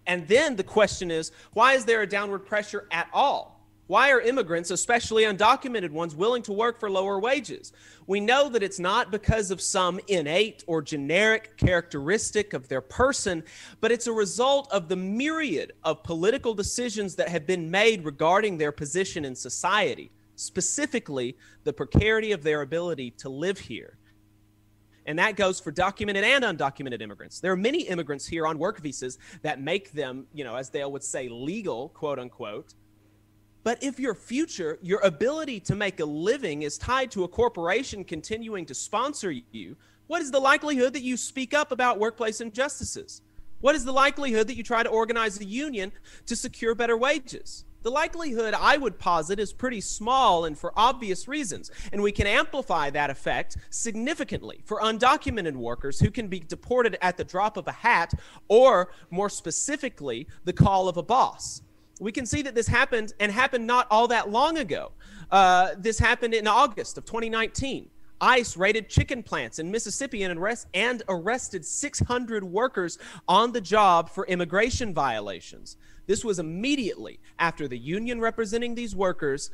And 0.07 0.27
then 0.27 0.55
the 0.55 0.63
question 0.63 1.09
is, 1.09 1.31
why 1.53 1.73
is 1.73 1.85
there 1.85 2.01
a 2.03 2.07
downward 2.07 2.45
pressure 2.45 2.87
at 2.91 3.07
all? 3.11 3.54
Why 3.87 4.11
are 4.11 4.19
immigrants, 4.19 4.71
especially 4.71 5.23
undocumented 5.23 5.91
ones, 5.91 6.15
willing 6.15 6.41
to 6.43 6.51
work 6.51 6.79
for 6.79 6.89
lower 6.89 7.19
wages? 7.19 7.71
We 8.07 8.19
know 8.19 8.49
that 8.49 8.63
it's 8.63 8.79
not 8.79 9.11
because 9.11 9.51
of 9.51 9.61
some 9.61 9.99
innate 10.07 10.63
or 10.65 10.81
generic 10.81 11.55
characteristic 11.57 12.53
of 12.53 12.67
their 12.67 12.81
person, 12.81 13.43
but 13.81 13.91
it's 13.91 14.07
a 14.07 14.13
result 14.13 14.71
of 14.71 14.89
the 14.89 14.95
myriad 14.95 15.73
of 15.83 16.01
political 16.03 16.55
decisions 16.55 17.15
that 17.15 17.29
have 17.29 17.45
been 17.45 17.69
made 17.69 18.03
regarding 18.05 18.57
their 18.57 18.71
position 18.71 19.23
in 19.23 19.35
society, 19.35 20.11
specifically 20.35 21.37
the 21.63 21.73
precarity 21.73 22.31
of 22.31 22.41
their 22.41 22.61
ability 22.61 23.11
to 23.11 23.29
live 23.29 23.59
here. 23.59 23.97
And 25.05 25.19
that 25.19 25.35
goes 25.35 25.59
for 25.59 25.69
documented 25.69 26.23
and 26.23 26.43
undocumented 26.43 27.03
immigrants. 27.03 27.39
There 27.39 27.51
are 27.51 27.57
many 27.57 27.83
immigrants 27.83 28.25
here 28.25 28.47
on 28.47 28.57
work 28.57 28.79
visas 28.81 29.19
that 29.43 29.61
make 29.61 29.91
them, 29.91 30.25
you 30.33 30.43
know, 30.43 30.55
as 30.55 30.69
Dale 30.69 30.91
would 30.91 31.03
say, 31.03 31.29
legal, 31.29 31.89
quote 31.89 32.17
unquote 32.17 32.73
but 33.65 33.81
if 33.81 33.99
your 33.99 34.13
future, 34.13 34.77
your 34.83 34.99
ability 34.99 35.59
to 35.59 35.73
make 35.73 35.99
a 35.99 36.05
living 36.05 36.61
is 36.61 36.77
tied 36.77 37.09
to 37.09 37.23
a 37.23 37.27
corporation 37.27 38.03
continuing 38.03 38.63
to 38.63 38.75
sponsor 38.75 39.33
you, 39.51 39.75
what 40.05 40.21
is 40.21 40.29
the 40.29 40.39
likelihood 40.39 40.93
that 40.93 41.01
you 41.01 41.17
speak 41.17 41.55
up 41.55 41.71
about 41.71 41.97
workplace 41.97 42.41
injustices? 42.41 43.23
What 43.61 43.73
is 43.73 43.83
the 43.83 43.91
likelihood 43.91 44.45
that 44.49 44.55
you 44.55 44.61
try 44.61 44.83
to 44.83 44.89
organize 44.89 45.41
a 45.41 45.45
union 45.45 45.91
to 46.27 46.35
secure 46.35 46.75
better 46.75 46.95
wages? 46.95 47.65
The 47.81 47.89
likelihood, 47.89 48.53
I 48.53 48.77
would 48.77 48.99
posit, 48.99 49.39
is 49.39 49.51
pretty 49.51 49.81
small 49.81 50.45
and 50.45 50.55
for 50.55 50.71
obvious 50.75 51.27
reasons. 51.27 51.71
And 51.91 52.03
we 52.03 52.11
can 52.11 52.27
amplify 52.27 52.91
that 52.91 53.09
effect 53.09 53.57
significantly 53.71 54.61
for 54.63 54.79
undocumented 54.79 55.55
workers 55.55 55.99
who 55.99 56.11
can 56.11 56.27
be 56.27 56.39
deported 56.39 56.99
at 57.01 57.17
the 57.17 57.23
drop 57.23 57.57
of 57.57 57.67
a 57.67 57.71
hat, 57.71 58.13
or 58.47 58.91
more 59.09 59.29
specifically, 59.29 60.27
the 60.43 60.53
call 60.53 60.87
of 60.87 60.97
a 60.97 61.03
boss 61.03 61.63
we 61.99 62.11
can 62.11 62.25
see 62.25 62.41
that 62.41 62.55
this 62.55 62.67
happened 62.67 63.13
and 63.19 63.31
happened 63.31 63.65
not 63.65 63.87
all 63.89 64.07
that 64.09 64.29
long 64.29 64.57
ago. 64.57 64.91
Uh, 65.31 65.69
this 65.77 65.97
happened 65.97 66.33
in 66.33 66.47
August 66.47 66.97
of 66.97 67.05
2019. 67.05 67.89
ICE 68.21 68.57
raided 68.57 68.89
chicken 68.89 69.21
plants 69.21 69.59
in 69.59 69.69
Mississippi 69.69 70.23
and, 70.23 70.39
arrest, 70.39 70.67
and 70.73 71.03
arrested 71.09 71.65
600 71.65 72.43
workers 72.43 72.97
on 73.27 73.51
the 73.51 73.61
job 73.61 74.09
for 74.09 74.25
immigration 74.27 74.93
violations. 74.93 75.77
This 76.07 76.23
was 76.23 76.39
immediately 76.39 77.19
after 77.39 77.67
the 77.67 77.77
union 77.77 78.21
representing 78.21 78.75
these 78.75 78.95
workers 78.95 79.51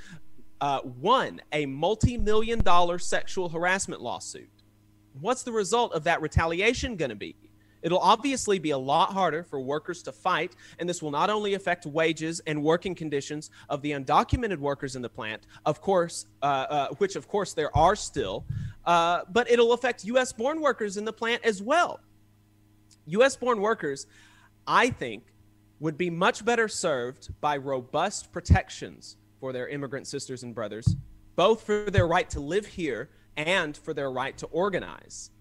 uh, 0.59 0.79
won 0.83 1.41
a 1.51 1.65
multi 1.65 2.17
million 2.17 2.59
dollar 2.59 2.99
sexual 2.99 3.49
harassment 3.49 4.01
lawsuit. 4.01 4.49
What's 5.19 5.43
the 5.43 5.51
result 5.51 5.93
of 5.93 6.03
that 6.03 6.21
retaliation 6.21 6.95
going 6.95 7.09
to 7.09 7.15
be? 7.15 7.35
It'll 7.81 7.99
obviously 7.99 8.59
be 8.59 8.71
a 8.71 8.77
lot 8.77 9.13
harder 9.13 9.43
for 9.43 9.59
workers 9.59 10.03
to 10.03 10.11
fight, 10.11 10.55
and 10.79 10.87
this 10.87 11.01
will 11.01 11.11
not 11.11 11.29
only 11.29 11.53
affect 11.53 11.85
wages 11.85 12.41
and 12.45 12.61
working 12.61 12.95
conditions 12.95 13.49
of 13.69 13.81
the 13.81 13.91
undocumented 13.91 14.57
workers 14.57 14.95
in 14.95 15.01
the 15.01 15.09
plant, 15.09 15.47
of 15.65 15.81
course, 15.81 16.25
uh, 16.41 16.45
uh, 16.45 16.87
which 16.97 17.15
of 17.15 17.27
course 17.27 17.53
there 17.53 17.75
are 17.75 17.95
still, 17.95 18.45
uh, 18.85 19.21
but 19.31 19.49
it'll 19.49 19.73
affect 19.73 20.05
U.S. 20.05 20.31
born 20.31 20.61
workers 20.61 20.97
in 20.97 21.05
the 21.05 21.13
plant 21.13 21.43
as 21.43 21.61
well. 21.61 21.99
U.S. 23.07 23.35
born 23.35 23.61
workers, 23.61 24.07
I 24.67 24.89
think, 24.89 25.23
would 25.79 25.97
be 25.97 26.09
much 26.09 26.45
better 26.45 26.67
served 26.67 27.29
by 27.41 27.57
robust 27.57 28.31
protections 28.31 29.17
for 29.39 29.51
their 29.51 29.67
immigrant 29.67 30.05
sisters 30.05 30.43
and 30.43 30.53
brothers, 30.53 30.95
both 31.35 31.63
for 31.63 31.89
their 31.89 32.07
right 32.07 32.29
to 32.29 32.39
live 32.39 32.67
here 32.67 33.09
and 33.35 33.75
for 33.75 33.93
their 33.93 34.11
right 34.11 34.37
to 34.37 34.45
organize 34.47 35.31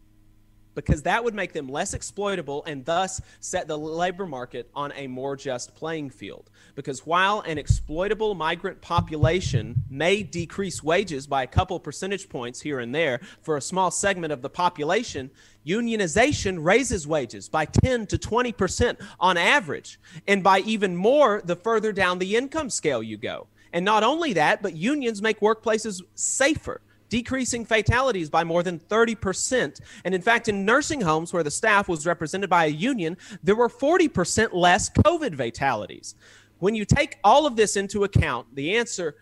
because 0.75 1.03
that 1.03 1.23
would 1.23 1.35
make 1.35 1.53
them 1.53 1.69
less 1.69 1.95
exploitable 1.95 2.65
and 2.65 2.85
thus 2.85 3.21
set 3.41 3.69
the 3.69 3.77
labor 3.77 4.27
market 4.27 4.71
on 4.75 4.93
a 4.95 5.07
more 5.07 5.37
just 5.37 5.75
playing 5.75 6.11
field. 6.11 6.51
Because 6.75 7.05
while 7.07 7.41
an 7.41 7.59
exploitable 7.59 8.35
migrant 8.35 8.81
population 8.81 9.83
may 9.91 10.23
decrease 10.23 10.83
wages 10.83 11.27
by 11.27 11.43
a 11.43 11.47
couple 11.47 11.79
percentage 11.81 12.29
points 12.29 12.61
here 12.61 12.81
and 12.81 12.95
there 12.95 13.21
for 13.43 13.57
a 13.57 13.61
small 13.61 13.91
segment 13.91 14.33
of 14.33 14.43
the 14.43 14.51
population, 14.51 15.31
unionization 15.67 16.63
raises 16.63 17.07
wages 17.07 17.49
by 17.49 17.65
10 17.65 18.07
to 18.07 18.19
20% 18.19 18.97
on 19.19 19.37
average, 19.37 20.01
and 20.27 20.43
by 20.43 20.61
even 20.61 20.97
more 20.97 21.43
the 21.45 21.57
further 21.57 21.93
down 21.93 22.19
the 22.19 22.37
income 22.37 22.71
scale 22.71 23.03
you 23.03 23.17
go. 23.17 23.47
And 23.73 23.85
not 23.85 24.03
only 24.03 24.33
that, 24.33 24.63
but 24.63 24.75
unions 24.75 25.23
make 25.23 25.41
workplaces 25.41 26.03
safer 26.15 26.81
decreasing 27.11 27.67
fatalities 27.67 28.31
by 28.31 28.43
more 28.43 28.63
than 28.63 28.79
30%. 28.79 29.81
And 30.07 30.15
in 30.15 30.23
fact, 30.23 30.49
in 30.49 30.65
nursing 30.65 31.03
homes 31.03 31.35
where 31.35 31.43
the 31.43 31.51
staff 31.51 31.89
was 31.89 32.07
represented 32.07 32.49
by 32.49 32.65
a 32.65 32.69
union, 32.69 33.19
there 33.43 33.57
were 33.57 33.69
40% 33.69 34.55
less 34.55 34.89
COVID 34.89 35.37
fatalities. 35.37 36.15
When 36.59 36.75
you 36.75 36.87
take 36.87 37.19
all 37.23 37.47
of 37.47 37.57
this 37.57 37.77
into 37.77 38.05
account, 38.05 38.55
the 38.55 38.77
answer, 38.77 39.17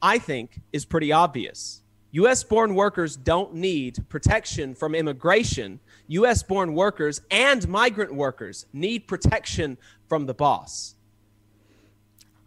I 0.00 0.18
think, 0.18 0.60
is 0.72 0.84
pretty 0.84 1.10
obvious. 1.10 1.82
US 2.12 2.42
born 2.42 2.74
workers 2.74 3.16
don't 3.16 3.54
need 3.54 4.04
protection 4.08 4.74
from 4.74 4.94
immigration. 4.94 5.80
US 6.08 6.42
born 6.42 6.74
workers 6.74 7.20
and 7.30 7.66
migrant 7.68 8.12
workers 8.14 8.66
need 8.72 9.06
protection 9.06 9.78
from 10.08 10.26
the 10.26 10.34
boss. 10.34 10.96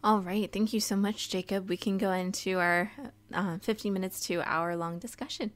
All 0.04 0.20
right. 0.20 0.52
Thank 0.52 0.74
you 0.74 0.82
so 0.82 0.98
much, 0.98 1.30
Jacob. 1.30 1.70
We 1.70 1.78
can 1.78 1.98
go 1.98 2.12
into 2.12 2.60
our 2.60 2.92
uh, 3.34 3.58
50 3.60 3.90
minutes 3.90 4.20
to 4.28 4.42
hour 4.46 4.76
long 4.76 5.00
discussion. 5.00 5.52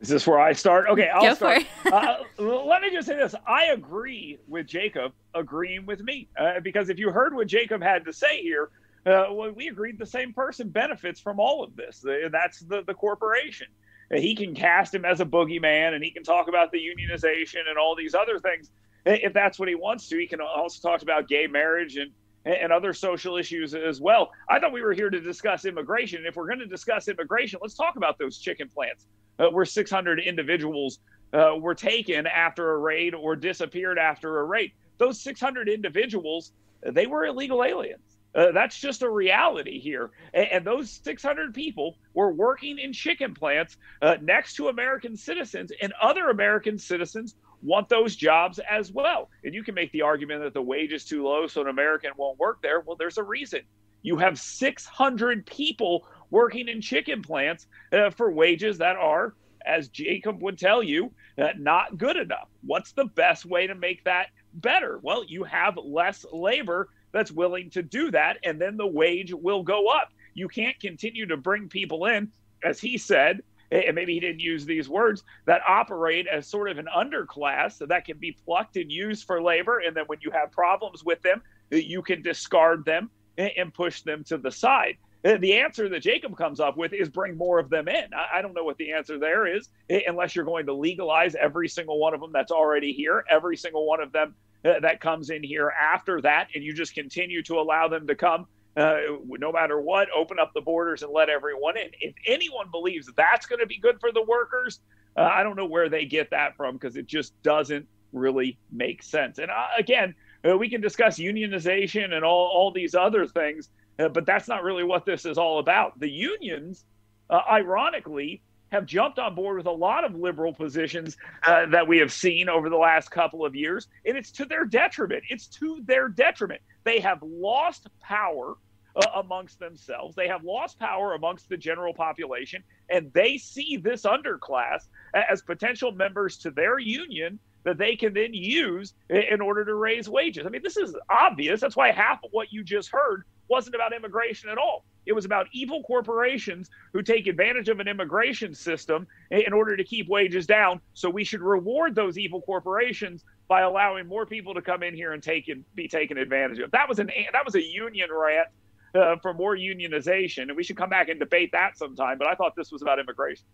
Is 0.00 0.08
this 0.08 0.26
where 0.26 0.40
I 0.40 0.54
start? 0.54 0.88
Okay, 0.88 1.08
I'll 1.08 1.20
Go 1.20 1.34
start. 1.34 1.62
for 1.82 1.94
uh, 1.94 2.16
let 2.38 2.80
me 2.80 2.90
just 2.90 3.06
say 3.06 3.16
this: 3.16 3.34
I 3.46 3.66
agree 3.66 4.38
with 4.48 4.66
Jacob 4.66 5.12
agreeing 5.34 5.84
with 5.84 6.00
me 6.00 6.28
uh, 6.38 6.60
because 6.60 6.88
if 6.88 6.98
you 6.98 7.10
heard 7.10 7.34
what 7.34 7.46
Jacob 7.46 7.82
had 7.82 8.06
to 8.06 8.12
say 8.12 8.40
here, 8.40 8.70
uh, 9.04 9.26
well, 9.30 9.52
we 9.52 9.68
agreed 9.68 9.98
the 9.98 10.06
same 10.06 10.32
person 10.32 10.70
benefits 10.70 11.20
from 11.20 11.38
all 11.38 11.62
of 11.62 11.76
this. 11.76 12.02
That's 12.32 12.60
the 12.60 12.82
the 12.82 12.94
corporation. 12.94 13.66
He 14.12 14.34
can 14.34 14.54
cast 14.54 14.94
him 14.94 15.04
as 15.04 15.20
a 15.20 15.26
boogeyman, 15.26 15.94
and 15.94 16.02
he 16.02 16.10
can 16.10 16.24
talk 16.24 16.48
about 16.48 16.72
the 16.72 16.78
unionization 16.78 17.68
and 17.68 17.78
all 17.78 17.94
these 17.94 18.14
other 18.14 18.40
things 18.40 18.70
if 19.04 19.32
that's 19.32 19.58
what 19.58 19.68
he 19.68 19.74
wants 19.74 20.08
to. 20.08 20.18
He 20.18 20.26
can 20.26 20.40
also 20.40 20.88
talk 20.88 21.02
about 21.02 21.28
gay 21.28 21.46
marriage 21.46 21.96
and 21.96 22.10
and 22.44 22.72
other 22.72 22.94
social 22.94 23.36
issues 23.36 23.74
as 23.74 24.00
well. 24.00 24.30
I 24.48 24.58
thought 24.58 24.72
we 24.72 24.82
were 24.82 24.94
here 24.94 25.10
to 25.10 25.20
discuss 25.20 25.66
immigration. 25.66 26.24
If 26.26 26.36
we're 26.36 26.46
going 26.46 26.60
to 26.60 26.66
discuss 26.66 27.08
immigration, 27.08 27.58
let's 27.60 27.74
talk 27.74 27.96
about 27.96 28.18
those 28.18 28.38
chicken 28.38 28.68
plants 28.68 29.06
uh, 29.38 29.48
where 29.48 29.66
600 29.66 30.20
individuals 30.20 31.00
uh, 31.32 31.52
were 31.58 31.74
taken 31.74 32.26
after 32.26 32.72
a 32.72 32.78
raid 32.78 33.14
or 33.14 33.36
disappeared 33.36 33.98
after 33.98 34.40
a 34.40 34.44
raid. 34.44 34.72
Those 34.98 35.20
600 35.20 35.68
individuals, 35.68 36.52
they 36.82 37.06
were 37.06 37.26
illegal 37.26 37.62
aliens. 37.62 38.00
Uh, 38.34 38.52
that's 38.52 38.78
just 38.78 39.02
a 39.02 39.10
reality 39.10 39.80
here. 39.80 40.10
And, 40.32 40.46
and, 40.52 40.64
those 40.64 41.00
600 41.02 41.52
people 41.52 41.96
were 42.14 42.32
working 42.32 42.78
in 42.78 42.92
chicken 42.92 43.34
plants 43.34 43.76
uh, 44.02 44.18
next 44.22 44.54
to 44.54 44.68
American 44.68 45.16
citizens, 45.16 45.72
and 45.82 45.92
other 46.00 46.30
American 46.30 46.78
citizens 46.78 47.34
want 47.62 47.88
those 47.88 48.16
jobs 48.16 48.58
as 48.58 48.92
well. 48.92 49.28
And 49.44 49.54
you 49.54 49.62
can 49.62 49.74
make 49.74 49.92
the 49.92 50.02
argument 50.02 50.42
that 50.42 50.54
the 50.54 50.62
wage 50.62 50.92
is 50.92 51.04
too 51.04 51.24
low, 51.24 51.46
so 51.46 51.60
an 51.60 51.68
American 51.68 52.10
won't 52.16 52.38
work 52.38 52.62
there. 52.62 52.80
Well, 52.80 52.96
there's 52.96 53.18
a 53.18 53.22
reason. 53.22 53.60
You 54.02 54.16
have 54.16 54.38
600 54.38 55.46
people 55.46 56.06
working 56.30 56.68
in 56.68 56.80
chicken 56.80 57.22
plants 57.22 57.66
uh, 57.92 58.10
for 58.10 58.32
wages 58.32 58.78
that 58.78 58.96
are, 58.96 59.34
as 59.66 59.88
Jacob 59.88 60.42
would 60.42 60.58
tell 60.58 60.82
you, 60.82 61.12
uh, 61.38 61.48
not 61.58 61.98
good 61.98 62.16
enough. 62.16 62.48
What's 62.62 62.92
the 62.92 63.04
best 63.04 63.44
way 63.44 63.66
to 63.66 63.74
make 63.74 64.04
that 64.04 64.28
better? 64.54 64.98
Well, 65.02 65.24
you 65.26 65.44
have 65.44 65.76
less 65.76 66.24
labor 66.32 66.88
that's 67.12 67.32
willing 67.32 67.70
to 67.70 67.82
do 67.82 68.10
that, 68.12 68.38
and 68.44 68.60
then 68.60 68.76
the 68.76 68.86
wage 68.86 69.34
will 69.34 69.62
go 69.62 69.88
up. 69.88 70.12
You 70.34 70.48
can't 70.48 70.78
continue 70.80 71.26
to 71.26 71.36
bring 71.36 71.68
people 71.68 72.06
in, 72.06 72.30
as 72.64 72.80
he 72.80 72.96
said, 72.96 73.42
and 73.70 73.94
maybe 73.94 74.14
he 74.14 74.20
didn't 74.20 74.40
use 74.40 74.64
these 74.64 74.88
words, 74.88 75.22
that 75.46 75.60
operate 75.66 76.26
as 76.26 76.46
sort 76.46 76.70
of 76.70 76.78
an 76.78 76.88
underclass 76.94 77.86
that 77.86 78.04
can 78.04 78.18
be 78.18 78.36
plucked 78.44 78.76
and 78.76 78.90
used 78.90 79.26
for 79.26 79.40
labor. 79.42 79.78
And 79.78 79.96
then 79.96 80.04
when 80.06 80.18
you 80.22 80.30
have 80.30 80.50
problems 80.50 81.04
with 81.04 81.22
them, 81.22 81.42
you 81.70 82.02
can 82.02 82.22
discard 82.22 82.84
them 82.84 83.10
and 83.38 83.72
push 83.72 84.02
them 84.02 84.24
to 84.24 84.38
the 84.38 84.50
side. 84.50 84.96
The 85.22 85.54
answer 85.58 85.88
that 85.88 86.00
Jacob 86.00 86.36
comes 86.36 86.60
up 86.60 86.76
with 86.76 86.92
is 86.92 87.08
bring 87.08 87.36
more 87.36 87.58
of 87.58 87.68
them 87.68 87.88
in. 87.88 88.06
I 88.14 88.40
don't 88.42 88.54
know 88.54 88.64
what 88.64 88.78
the 88.78 88.92
answer 88.92 89.18
there 89.18 89.46
is, 89.46 89.68
unless 89.88 90.34
you're 90.34 90.44
going 90.44 90.66
to 90.66 90.72
legalize 90.72 91.34
every 91.34 91.68
single 91.68 91.98
one 91.98 92.14
of 92.14 92.20
them 92.20 92.32
that's 92.32 92.50
already 92.50 92.92
here, 92.92 93.24
every 93.28 93.56
single 93.56 93.86
one 93.86 94.00
of 94.00 94.12
them 94.12 94.34
uh, 94.64 94.80
that 94.80 95.00
comes 95.00 95.30
in 95.30 95.42
here 95.42 95.70
after 95.70 96.20
that, 96.20 96.48
and 96.54 96.64
you 96.64 96.74
just 96.74 96.94
continue 96.94 97.42
to 97.42 97.58
allow 97.58 97.88
them 97.88 98.06
to 98.06 98.14
come 98.14 98.46
uh, 98.76 98.98
no 99.26 99.52
matter 99.52 99.80
what, 99.80 100.08
open 100.16 100.38
up 100.38 100.52
the 100.54 100.60
borders 100.60 101.02
and 101.02 101.12
let 101.12 101.28
everyone 101.28 101.76
in. 101.76 101.88
If 102.00 102.14
anyone 102.26 102.70
believes 102.70 103.10
that's 103.16 103.46
going 103.46 103.60
to 103.60 103.66
be 103.66 103.78
good 103.78 104.00
for 104.00 104.12
the 104.12 104.22
workers, 104.22 104.80
uh, 105.16 105.22
I 105.22 105.42
don't 105.42 105.56
know 105.56 105.66
where 105.66 105.88
they 105.88 106.04
get 106.04 106.30
that 106.30 106.56
from 106.56 106.74
because 106.74 106.96
it 106.96 107.06
just 107.06 107.40
doesn't 107.42 107.86
really 108.12 108.58
make 108.70 109.02
sense. 109.02 109.38
And 109.38 109.50
uh, 109.50 109.66
again, 109.78 110.14
uh, 110.48 110.56
we 110.56 110.68
can 110.68 110.80
discuss 110.80 111.18
unionization 111.18 112.12
and 112.12 112.24
all, 112.24 112.50
all 112.54 112.72
these 112.72 112.94
other 112.94 113.26
things, 113.26 113.68
uh, 113.98 114.08
but 114.08 114.24
that's 114.26 114.48
not 114.48 114.62
really 114.62 114.84
what 114.84 115.04
this 115.04 115.24
is 115.24 115.36
all 115.36 115.58
about. 115.58 115.98
The 115.98 116.08
unions, 116.08 116.84
uh, 117.28 117.40
ironically, 117.50 118.42
have 118.70 118.86
jumped 118.86 119.18
on 119.18 119.34
board 119.34 119.56
with 119.56 119.66
a 119.66 119.72
lot 119.72 120.04
of 120.04 120.14
liberal 120.14 120.52
positions 120.52 121.16
uh, 121.46 121.66
that 121.66 121.88
we 121.88 121.98
have 121.98 122.12
seen 122.12 122.48
over 122.48 122.70
the 122.70 122.76
last 122.76 123.10
couple 123.10 123.44
of 123.44 123.54
years, 123.54 123.88
and 124.06 124.16
it's 124.16 124.30
to 124.30 124.44
their 124.44 124.64
detriment. 124.64 125.24
It's 125.28 125.48
to 125.58 125.80
their 125.84 126.08
detriment. 126.08 126.60
They 126.84 127.00
have 127.00 127.22
lost 127.22 127.88
power 128.00 128.54
uh, 128.96 129.06
amongst 129.16 129.58
themselves. 129.58 130.14
They 130.14 130.28
have 130.28 130.44
lost 130.44 130.78
power 130.78 131.14
amongst 131.14 131.48
the 131.48 131.56
general 131.56 131.94
population, 131.94 132.62
and 132.88 133.12
they 133.12 133.38
see 133.38 133.76
this 133.76 134.02
underclass 134.02 134.88
as 135.14 135.42
potential 135.42 135.92
members 135.92 136.38
to 136.38 136.50
their 136.50 136.78
union 136.78 137.38
that 137.64 137.78
they 137.78 137.94
can 137.94 138.14
then 138.14 138.32
use 138.32 138.94
in 139.10 139.40
order 139.40 139.64
to 139.64 139.74
raise 139.74 140.08
wages. 140.08 140.46
I 140.46 140.48
mean, 140.48 140.62
this 140.62 140.76
is 140.76 140.96
obvious. 141.10 141.60
That's 141.60 141.76
why 141.76 141.92
half 141.92 142.24
of 142.24 142.30
what 142.32 142.52
you 142.52 142.64
just 142.64 142.90
heard 142.90 143.24
wasn't 143.48 143.74
about 143.74 143.92
immigration 143.92 144.48
at 144.48 144.58
all. 144.58 144.84
It 145.06 145.12
was 145.12 145.24
about 145.24 145.48
evil 145.52 145.82
corporations 145.82 146.70
who 146.92 147.02
take 147.02 147.26
advantage 147.26 147.68
of 147.68 147.80
an 147.80 147.88
immigration 147.88 148.54
system 148.54 149.06
in 149.30 149.52
order 149.52 149.76
to 149.76 149.84
keep 149.84 150.08
wages 150.08 150.46
down. 150.46 150.80
So 150.94 151.10
we 151.10 151.24
should 151.24 151.42
reward 151.42 151.94
those 151.94 152.16
evil 152.16 152.40
corporations 152.42 153.24
by 153.50 153.62
allowing 153.62 154.06
more 154.06 154.24
people 154.24 154.54
to 154.54 154.62
come 154.62 154.84
in 154.84 154.94
here 154.94 155.12
and 155.12 155.20
take 155.20 155.48
and 155.48 155.64
be 155.74 155.88
taken 155.88 156.16
advantage 156.16 156.60
of. 156.60 156.70
That 156.70 156.88
was 156.88 157.00
an 157.00 157.10
that 157.32 157.44
was 157.44 157.56
a 157.56 157.62
union 157.62 158.08
rant 158.12 158.46
uh, 158.94 159.16
for 159.16 159.34
more 159.34 159.56
unionization, 159.56 160.42
and 160.42 160.56
we 160.56 160.62
should 160.62 160.76
come 160.76 160.88
back 160.88 161.08
and 161.08 161.18
debate 161.18 161.50
that 161.50 161.76
sometime. 161.76 162.16
But 162.16 162.28
I 162.28 162.36
thought 162.36 162.54
this 162.54 162.70
was 162.70 162.80
about 162.80 163.00
immigration. 163.00 163.44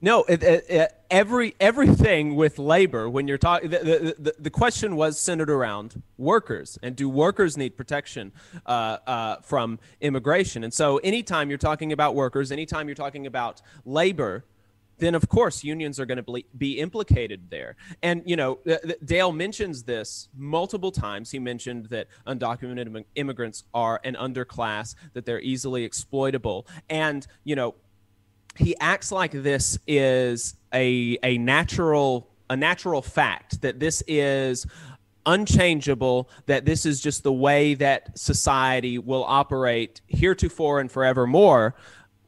No, 0.00 0.22
it, 0.22 0.44
it, 0.44 0.70
it, 0.70 0.94
every 1.10 1.56
everything 1.58 2.36
with 2.36 2.60
labor. 2.60 3.10
When 3.10 3.26
you're 3.26 3.36
talking, 3.36 3.68
the, 3.68 4.14
the, 4.16 4.34
the 4.38 4.50
question 4.50 4.94
was 4.94 5.18
centered 5.18 5.50
around 5.50 6.00
workers 6.16 6.78
and 6.80 6.94
do 6.94 7.08
workers 7.08 7.56
need 7.56 7.76
protection 7.76 8.30
uh, 8.64 8.98
uh, 9.08 9.36
from 9.40 9.80
immigration? 10.00 10.62
And 10.62 10.72
so, 10.72 10.98
anytime 10.98 11.48
you're 11.48 11.58
talking 11.58 11.90
about 11.90 12.14
workers, 12.14 12.52
anytime 12.52 12.86
you're 12.86 12.94
talking 12.94 13.26
about 13.26 13.60
labor, 13.84 14.44
then 14.98 15.14
of 15.14 15.28
course 15.28 15.64
unions 15.64 15.98
are 15.98 16.06
going 16.06 16.22
to 16.22 16.42
be 16.56 16.78
implicated 16.78 17.50
there. 17.50 17.76
And 18.02 18.22
you 18.26 18.36
know, 18.36 18.58
Dale 19.04 19.32
mentions 19.32 19.82
this 19.82 20.28
multiple 20.36 20.92
times. 20.92 21.30
He 21.30 21.38
mentioned 21.38 21.86
that 21.86 22.08
undocumented 22.26 23.04
immigrants 23.14 23.64
are 23.74 24.00
an 24.04 24.14
underclass, 24.14 24.94
that 25.14 25.24
they're 25.24 25.40
easily 25.40 25.84
exploitable, 25.84 26.66
and 26.88 27.26
you 27.44 27.56
know 27.56 27.74
he 28.56 28.76
acts 28.80 29.12
like 29.12 29.30
this 29.30 29.78
is 29.86 30.56
a 30.74 31.18
a 31.22 31.38
natural 31.38 32.28
a 32.50 32.56
natural 32.56 33.02
fact 33.02 33.60
that 33.62 33.78
this 33.78 34.02
is 34.06 34.66
unchangeable 35.26 36.28
that 36.46 36.64
this 36.64 36.86
is 36.86 37.00
just 37.00 37.22
the 37.22 37.32
way 37.32 37.74
that 37.74 38.18
society 38.18 38.98
will 38.98 39.24
operate 39.24 40.00
heretofore 40.06 40.80
and 40.80 40.90
forevermore 40.90 41.74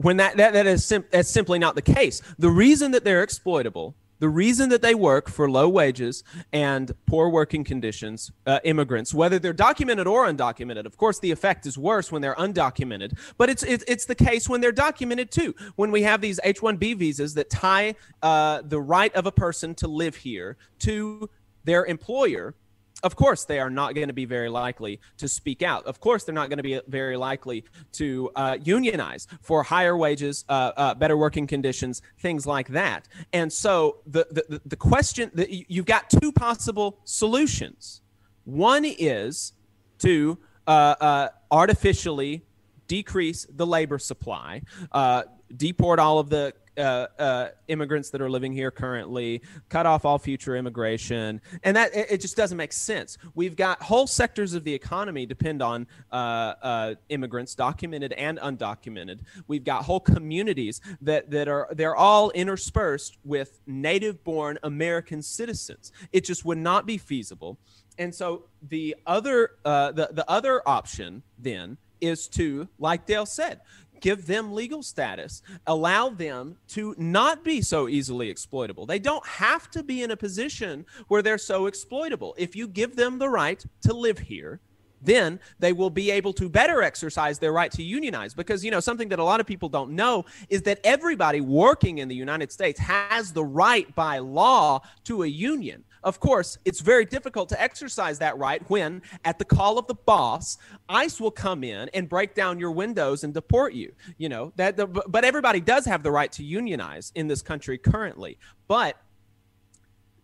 when 0.01 0.17
that 0.17 0.37
that, 0.37 0.53
that 0.53 0.67
is 0.67 0.85
sim- 0.85 1.05
that's 1.11 1.31
simply 1.31 1.59
not 1.59 1.75
the 1.75 1.83
case 1.83 2.23
the 2.39 2.51
reason 2.51 2.91
that 2.93 3.05
they're 3.05 3.23
exploitable 3.23 3.95
the 4.21 4.29
reason 4.29 4.69
that 4.69 4.83
they 4.83 4.95
work 4.95 5.29
for 5.31 5.51
low 5.51 5.69
wages 5.69 6.23
and 6.53 6.93
poor 7.07 7.31
working 7.31 7.65
conditions, 7.65 8.31
uh, 8.47 8.61
immigrants, 8.65 9.15
whether 9.15 9.39
they're 9.39 9.55
documented 9.55 10.07
or 10.07 10.27
undocumented, 10.27 10.85
of 10.85 10.99
course, 10.99 11.19
the 11.19 11.31
effect 11.31 11.65
is 11.65 11.79
worse 11.79 12.13
when 12.13 12.21
they're 12.21 12.35
undocumented, 12.35 13.19
but 13.39 13.49
it's, 13.49 13.63
it's, 13.63 13.83
it's 13.89 14.05
the 14.05 14.15
case 14.15 14.47
when 14.47 14.61
they're 14.61 14.73
documented 14.73 15.31
too. 15.31 15.55
When 15.77 15.91
we 15.91 16.03
have 16.03 16.21
these 16.21 16.39
H 16.45 16.61
1B 16.61 16.99
visas 16.99 17.33
that 17.35 17.49
tie 17.49 17.95
uh, 18.23 18.61
the 18.63 18.81
right 18.81 19.15
of 19.15 19.25
a 19.25 19.33
person 19.33 19.75
to 19.77 19.89
live 19.89 20.17
here 20.17 20.59
to 20.81 21.31
their 21.65 21.87
employer, 21.87 22.55
of 23.03 23.17
course 23.17 23.45
they 23.45 23.59
are 23.59 23.71
not 23.71 23.95
going 23.95 24.09
to 24.09 24.15
be 24.15 24.25
very 24.25 24.49
likely 24.49 25.01
to 25.19 25.29
speak 25.29 25.63
out. 25.63 25.87
Of 25.87 26.01
course 26.01 26.25
they're 26.25 26.35
not 26.35 26.49
going 26.49 26.59
to 26.59 26.63
be 26.63 26.81
very 26.89 27.17
likely 27.17 27.65
to 27.93 28.31
uh, 28.37 28.59
unionize 28.63 29.27
for 29.41 29.63
higher 29.63 29.97
wages 29.97 30.45
uh, 30.49 30.73
uh, 30.77 30.95
better 30.95 31.17
working 31.17 31.47
conditions 31.47 32.03
things 32.19 32.47
like 32.47 32.69
that. 32.69 33.09
And 33.33 33.53
so 33.53 33.99
the, 34.07 34.27
the, 34.31 34.61
the 34.65 34.77
question 34.77 35.31
that 35.35 35.51
you've 35.51 35.87
got 35.87 36.11
two 36.11 36.33
possible 36.33 36.99
solutions. 37.05 38.03
One 38.45 38.85
is 38.85 39.53
to 39.99 40.39
uh, 40.67 40.95
uh, 41.01 41.29
artificially 41.51 42.43
decrease 42.87 43.47
the 43.49 43.67
labor 43.67 43.99
supply 43.99 44.63
uh, 44.93 45.23
deport 45.57 45.99
all 45.99 46.19
of 46.19 46.29
the 46.29 46.53
uh, 46.81 47.07
uh, 47.19 47.49
immigrants 47.69 48.11
that 48.11 48.21
are 48.21 48.31
living 48.31 48.53
here 48.53 48.71
currently, 48.71 49.43
cut 49.69 49.87
off 49.87 50.05
all 50.05 50.19
future 50.19 50.57
immigration, 50.57 51.41
and 51.63 51.77
that 51.77 51.95
it, 51.95 52.07
it, 52.13 52.21
just 52.21 52.37
doesn't 52.37 52.57
make 52.57 52.73
sense. 52.73 53.19
We've 53.35 53.57
got 53.57 53.83
whole 53.83 54.07
sectors 54.07 54.55
of 54.55 54.65
the 54.65 54.75
economy 54.75 55.27
depend 55.27 55.63
on 55.63 55.87
uh, 56.11 56.15
uh, 56.63 56.95
immigrants, 57.09 57.55
documented 57.55 58.13
and 58.13 58.39
undocumented. 58.39 59.21
We've 59.47 59.65
got 59.65 59.85
whole 59.85 60.01
communities 60.01 60.81
that 61.03 61.31
that 61.31 61.49
are 61.49 61.69
they're 61.73 61.97
all 61.97 62.31
interspersed 62.31 63.19
with 63.25 63.61
native-born 63.67 64.59
American 64.63 65.23
citizens. 65.23 65.93
It 66.13 66.25
just 66.25 66.45
would 66.45 66.59
not 66.59 66.87
be 66.87 66.99
feasible. 66.99 67.59
And 67.99 68.15
so 68.15 68.45
the 68.63 68.97
other 69.07 69.53
uh, 69.65 69.93
the 69.93 70.11
the 70.13 70.29
other 70.31 70.67
option 70.67 71.23
then 71.39 71.77
is 72.01 72.29
to, 72.29 72.69
like 72.79 73.07
Dale 73.07 73.27
said, 73.27 73.61
give 74.01 74.27
them 74.27 74.53
legal 74.53 74.83
status, 74.83 75.43
allow 75.67 76.11
them 76.11 76.57
to 76.69 76.95
not 76.99 77.45
be 77.45 77.63
so 77.63 77.89
easily 77.89 78.29
exploitable. 78.31 78.87
They 78.87 78.99
don't 78.99 79.27
have 79.27 79.71
to 79.73 79.83
be 79.83 80.03
in 80.03 80.11
a 80.11 80.17
position 80.17 80.87
where 81.09 81.23
they're 81.23 81.39
so 81.39 81.67
exploitable. 81.67 82.35
If 82.39 82.57
you 82.57 82.69
give 82.69 82.97
them 82.97 83.19
the 83.19 83.29
right 83.29 83.65
to 83.83 83.93
live 83.93 84.19
here, 84.19 84.61
then 85.03 85.41
they 85.59 85.73
will 85.73 85.91
be 85.91 86.11
able 86.11 86.33
to 86.35 86.49
better 86.49 86.83
exercise 86.83 87.39
their 87.39 87.53
right 87.53 87.73
to 87.73 87.83
unionize 87.83 88.35
because 88.35 88.65
you 88.65 88.71
know 88.71 88.81
something 88.81 89.09
that 89.09 89.19
a 89.19 89.25
lot 89.25 89.41
of 89.41 89.47
people 89.47 89.69
don't 89.69 89.93
know 89.93 90.25
is 90.49 90.63
that 90.63 90.81
everybody 90.85 91.41
working 91.41 91.99
in 91.99 92.09
the 92.09 92.15
United 92.15 92.53
States 92.53 92.79
has 92.79 93.33
the 93.33 93.45
right 93.45 93.95
by 93.95 94.19
law 94.19 94.81
to 95.05 95.23
a 95.23 95.27
union 95.27 95.85
of 96.03 96.21
course, 96.21 96.59
it's 96.65 96.81
very 96.81 97.05
difficult 97.05 97.49
to 97.51 97.61
exercise 97.61 98.19
that 98.21 98.39
right 98.39 98.63
when, 98.71 99.03
at 99.25 99.39
the 99.39 99.45
call 99.45 99.79
of 99.79 99.87
the 99.87 99.95
boss, 99.95 100.59
ICE 100.89 101.21
will 101.21 101.31
come 101.31 101.63
in 101.63 101.91
and 101.93 102.09
break 102.09 102.35
down 102.35 102.59
your 102.59 102.73
windows 102.73 103.25
and 103.25 103.35
deport 103.35 103.75
you. 103.75 103.93
You 104.17 104.29
know 104.29 104.53
that, 104.57 104.77
the, 104.77 104.87
but 104.87 105.25
everybody 105.25 105.61
does 105.61 105.85
have 105.85 106.03
the 106.03 106.11
right 106.11 106.33
to 106.33 106.45
unionize 106.45 107.13
in 107.15 107.29
this 107.29 107.43
country 107.43 107.77
currently. 107.79 108.39
But 108.67 108.97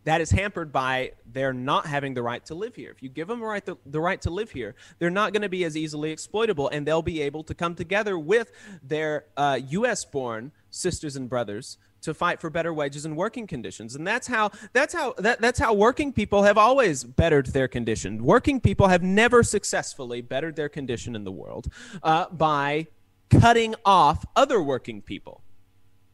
that 0.05 0.21
is 0.21 0.31
hampered 0.31 0.73
by 0.73 1.13
their 1.31 1.53
not 1.53 1.85
having 1.85 2.15
the 2.15 2.23
right 2.23 2.45
to 2.47 2.55
live 2.55 2.77
here. 2.77 2.93
If 2.93 3.03
you 3.03 3.09
give 3.09 3.27
them 3.27 3.41
the 3.41 3.47
right 3.47 3.67
to, 3.67 3.77
the 3.85 4.01
right 4.01 4.23
to 4.23 4.31
live 4.31 4.53
here, 4.53 4.77
they're 5.01 5.11
not 5.11 5.33
going 5.33 5.43
to 5.43 5.49
be 5.49 5.65
as 5.65 5.77
easily 5.77 6.13
exploitable, 6.13 6.69
and 6.69 6.87
they'll 6.87 7.03
be 7.03 7.21
able 7.23 7.43
to 7.43 7.55
come 7.55 7.75
together 7.75 8.17
with 8.17 8.53
their 8.85 9.25
uh, 9.37 9.59
U.S.-born 9.69 10.53
sisters 10.71 11.17
and 11.17 11.29
brothers 11.29 11.79
to 12.03 12.15
fight 12.15 12.41
for 12.41 12.51
better 12.51 12.73
wages 12.73 13.05
and 13.05 13.17
working 13.17 13.47
conditions. 13.47 13.95
And 13.95 14.07
that's 14.07 14.27
how 14.27 14.51
that's 14.73 14.95
how 14.95 15.15
that, 15.19 15.41
that's 15.41 15.59
how 15.59 15.75
working 15.75 16.13
people 16.13 16.43
have 16.43 16.59
always 16.59 17.05
bettered 17.05 17.47
their 17.49 17.69
condition. 17.69 18.25
Working 18.25 18.61
people 18.61 18.89
have 18.89 19.03
never 19.03 19.43
successfully 19.43 20.21
bettered 20.21 20.57
their 20.57 20.69
condition 20.69 21.17
in 21.17 21.25
the 21.25 21.33
world 21.33 21.69
uh, 22.03 22.27
by 22.31 22.87
cutting 23.31 23.75
off 23.85 24.25
other 24.37 24.63
working 24.63 25.03
people. 25.03 25.43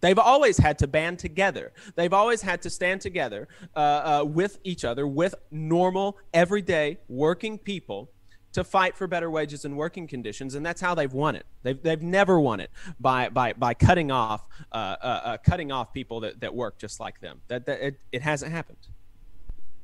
They've 0.00 0.18
always 0.18 0.58
had 0.58 0.78
to 0.80 0.88
band 0.88 1.20
together. 1.20 1.72
They've 1.94 2.12
always 2.12 2.42
had 2.42 2.60
to 2.62 2.70
stand 2.70 3.00
together 3.00 3.46
uh, 3.76 3.78
uh, 3.78 4.24
with 4.24 4.58
each 4.64 4.84
other, 4.84 5.06
with 5.06 5.34
normal, 5.52 6.18
everyday 6.34 6.98
working 7.08 7.56
people 7.56 8.10
to 8.52 8.64
fight 8.64 8.96
for 8.96 9.06
better 9.06 9.30
wages 9.30 9.64
and 9.64 9.76
working 9.76 10.06
conditions, 10.06 10.54
and 10.54 10.64
that's 10.64 10.80
how 10.80 10.94
they've 10.94 11.12
won 11.12 11.36
it. 11.36 11.46
They've, 11.62 11.80
they've 11.82 12.02
never 12.02 12.38
won 12.38 12.60
it 12.60 12.70
by, 13.00 13.28
by, 13.28 13.54
by 13.54 13.74
cutting 13.74 14.10
off 14.10 14.46
uh, 14.70 14.74
uh, 14.74 15.20
uh, 15.24 15.36
cutting 15.38 15.72
off 15.72 15.92
people 15.92 16.20
that, 16.20 16.40
that 16.40 16.54
work 16.54 16.78
just 16.78 17.00
like 17.00 17.20
them. 17.20 17.40
That, 17.48 17.66
that 17.66 17.80
it, 17.80 18.00
it 18.12 18.22
hasn't 18.22 18.52
happened. 18.52 18.78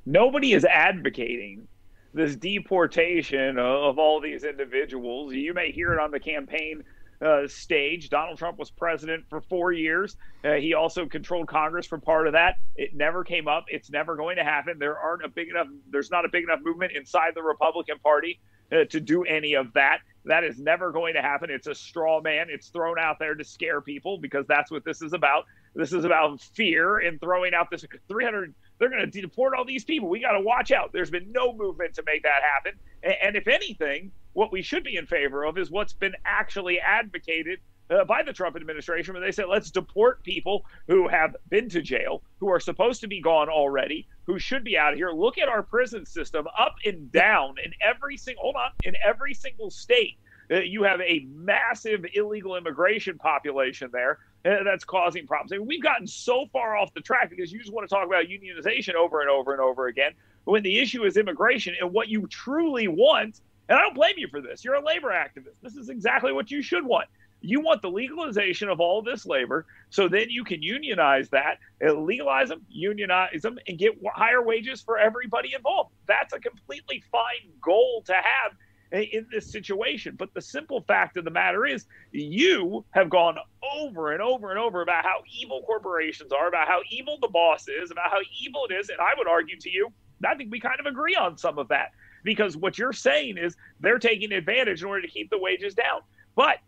Nobody 0.04 0.52
is 0.52 0.64
advocating 0.64 1.68
this 2.14 2.37
deportation 2.37 3.59
of 3.59 3.98
all 3.98 4.20
these 4.20 4.44
individuals. 4.44 5.35
You 5.35 5.54
may 5.54 5.70
hear 5.70 5.92
it 5.92 6.00
on 6.00 6.11
the 6.11 6.20
campaign 6.20 6.83
uh, 7.20 7.46
stage. 7.48 8.11
Donald 8.11 8.38
Trump 8.38 8.59
was 8.59 8.70
president 8.70 9.24
for 9.28 9.40
four 9.40 9.72
years. 9.72 10.16
Uh, 10.44 10.54
he 10.54 10.74
also 10.74 11.07
controlled 11.07 11.48
Congress 11.48 11.87
for 11.87 11.98
part 11.98 12.26
of 12.26 12.33
that. 12.35 12.57
It 12.76 12.94
never 12.94 13.24
came 13.24 13.48
up. 13.48 13.64
It's 13.68 13.90
never 13.90 14.16
going 14.16 14.37
to 14.37 14.44
happen. 14.44 14.78
There 14.78 14.98
aren't 14.98 15.24
a 15.24 15.28
big 15.28 15.48
enough. 15.48 15.66
There's 15.90 16.11
not 16.11 16.24
a 16.24 16.28
big 16.28 16.44
enough 16.44 16.61
movement 16.62 16.92
inside 16.92 17.33
the 17.35 17.42
Republican 17.42 17.98
Party 17.98 18.38
uh, 18.72 18.85
to 18.90 19.00
do 19.00 19.24
any 19.24 19.54
of 19.54 19.72
that. 19.74 19.98
That 20.24 20.44
is 20.44 20.59
never 20.59 20.92
going 20.92 21.14
to 21.14 21.22
happen. 21.22 21.50
It's 21.50 21.66
a 21.66 21.74
straw 21.74 22.20
man. 22.20 22.48
It's 22.50 22.68
thrown 22.68 22.98
out 22.98 23.18
there 23.18 23.35
to 23.35 23.44
scare 23.44 23.81
people 23.81 24.18
because 24.18 24.46
that's 24.46 24.70
what 24.70 24.85
this 24.85 25.00
is 25.00 25.12
about. 25.12 25.44
This 25.74 25.92
is 25.92 26.04
about 26.04 26.40
fear 26.40 26.98
and 26.98 27.20
throwing 27.20 27.54
out 27.54 27.70
this 27.70 27.85
300. 28.09 28.54
They're 28.78 28.90
going 28.90 29.10
to 29.10 29.20
deport 29.20 29.54
all 29.54 29.64
these 29.64 29.84
people. 29.84 30.08
We 30.08 30.20
got 30.20 30.32
to 30.32 30.40
watch 30.40 30.70
out. 30.70 30.92
There's 30.92 31.10
been 31.10 31.32
no 31.32 31.52
movement 31.52 31.94
to 31.94 32.02
make 32.06 32.22
that 32.22 32.42
happen. 32.42 32.78
And, 33.02 33.36
if 33.36 33.48
anything, 33.48 34.12
what 34.32 34.52
we 34.52 34.62
should 34.62 34.84
be 34.84 34.96
in 34.96 35.06
favor 35.06 35.44
of 35.44 35.58
is 35.58 35.70
what's 35.70 35.92
been 35.92 36.14
actually 36.24 36.80
advocated 36.80 37.60
uh, 37.90 38.04
by 38.04 38.22
the 38.22 38.32
Trump 38.32 38.54
administration 38.56 39.14
when 39.14 39.22
they 39.22 39.32
said, 39.32 39.46
let's 39.48 39.70
deport 39.70 40.22
people 40.22 40.64
who 40.88 41.08
have 41.08 41.34
been 41.48 41.68
to 41.70 41.80
jail, 41.80 42.22
who 42.38 42.48
are 42.48 42.60
supposed 42.60 43.00
to 43.00 43.08
be 43.08 43.20
gone 43.20 43.48
already, 43.48 44.06
who 44.26 44.38
should 44.38 44.62
be 44.62 44.76
out 44.76 44.92
of 44.92 44.98
here. 44.98 45.10
Look 45.10 45.38
at 45.38 45.48
our 45.48 45.62
prison 45.62 46.04
system 46.04 46.46
up 46.58 46.74
and 46.84 47.10
down 47.10 47.54
in 47.64 47.72
every 47.82 48.16
single, 48.16 48.42
hold 48.42 48.56
on, 48.56 48.70
in 48.82 48.94
every 49.04 49.34
single 49.34 49.70
state. 49.70 50.18
Uh, 50.50 50.61
you 50.61 50.82
have 50.82 51.00
a 51.00 51.26
massive 51.30 52.04
illegal 52.14 52.56
immigration 52.56 53.18
population 53.18 53.90
there 53.92 54.18
uh, 54.44 54.62
that's 54.64 54.84
causing 54.84 55.26
problems. 55.26 55.52
I 55.52 55.58
mean, 55.58 55.66
we've 55.66 55.82
gotten 55.82 56.06
so 56.06 56.46
far 56.52 56.76
off 56.76 56.92
the 56.94 57.00
track 57.00 57.30
because 57.30 57.52
you 57.52 57.58
just 57.58 57.72
want 57.72 57.88
to 57.88 57.94
talk 57.94 58.06
about 58.06 58.26
unionization 58.26 58.94
over 58.94 59.20
and 59.20 59.28
over 59.28 59.52
and 59.52 59.61
over 59.61 59.88
again. 59.88 60.12
When 60.44 60.62
the 60.62 60.78
issue 60.78 61.04
is 61.04 61.16
immigration 61.16 61.74
and 61.78 61.92
what 61.92 62.08
you 62.08 62.26
truly 62.28 62.88
want 62.88 63.40
and 63.68 63.78
I 63.78 63.82
don't 63.82 63.94
blame 63.94 64.14
you 64.16 64.28
for 64.28 64.40
this. 64.40 64.64
You're 64.64 64.74
a 64.74 64.84
labor 64.84 65.11
activist. 65.11 65.61
This 65.62 65.76
is 65.76 65.90
exactly 65.90 66.32
what 66.32 66.50
you 66.50 66.62
should 66.62 66.84
want. 66.84 67.08
You 67.40 67.61
want 67.61 67.82
the 67.82 67.90
legalization 67.90 68.68
of 68.68 68.80
all 68.80 69.00
this 69.00 69.24
labor 69.24 69.66
so 69.90 70.08
then 70.08 70.28
you 70.28 70.42
can 70.42 70.61
unionize 70.61 71.28
that, 71.28 71.58
legalize 71.80 72.48
them, 72.48 72.62
unionize 72.68 73.42
them, 73.42 73.58
and 73.68 73.78
get 73.78 73.92
higher 74.12 74.42
wages 74.42 74.80
for 74.80 74.98
everybody 74.98 75.54
involved. 75.54 75.92
That's 76.06 76.32
a 76.32 76.40
completely 76.40 77.04
fine 77.12 77.52
goal 77.61 78.02
to 78.06 78.14
have 78.14 78.52
in 78.92 79.27
this 79.31 79.51
situation. 79.51 80.14
But 80.16 80.33
the 80.35 80.40
simple 80.40 80.83
fact 80.83 81.16
of 81.16 81.24
the 81.24 81.31
matter 81.31 81.66
is, 81.66 81.87
you 82.12 82.85
have 82.90 83.11
gone 83.11 83.37
over 83.77 84.12
and 84.12 84.22
over 84.22 84.51
and 84.51 84.59
over 84.59 84.83
about 84.83 85.05
how 85.05 85.22
evil 85.40 85.62
corporations 85.66 86.33
are, 86.33 86.48
about 86.48 86.68
how 86.68 86.81
evil 86.90 87.18
the 87.20 87.29
boss 87.29 87.68
is, 87.68 87.90
about 87.90 88.11
how 88.11 88.18
evil 88.40 88.66
it 88.70 88.74
is. 88.74 88.88
And 88.88 88.98
I 89.01 89.12
would 89.16 89.29
argue 89.29 89.59
to 89.59 89.70
you, 89.70 89.92
I 90.27 90.35
think 90.35 90.51
we 90.51 90.61
kind 90.61 90.81
of 90.81 90.87
agree 90.87 91.14
on 91.14 91.37
some 91.37 91.59
of 91.59 91.68
that 91.68 91.90
because 92.24 92.57
what 92.57 92.79
you're 92.79 92.92
saying 92.92 93.38
is 93.38 93.57
they're 93.81 93.98
taking 93.98 94.33
advantage 94.33 94.83
in 94.83 94.88
order 94.88 95.03
to 95.03 95.09
keep 95.09 95.31
the 95.31 95.38
wages 95.38 95.74
down. 95.74 96.01
But 96.35 96.59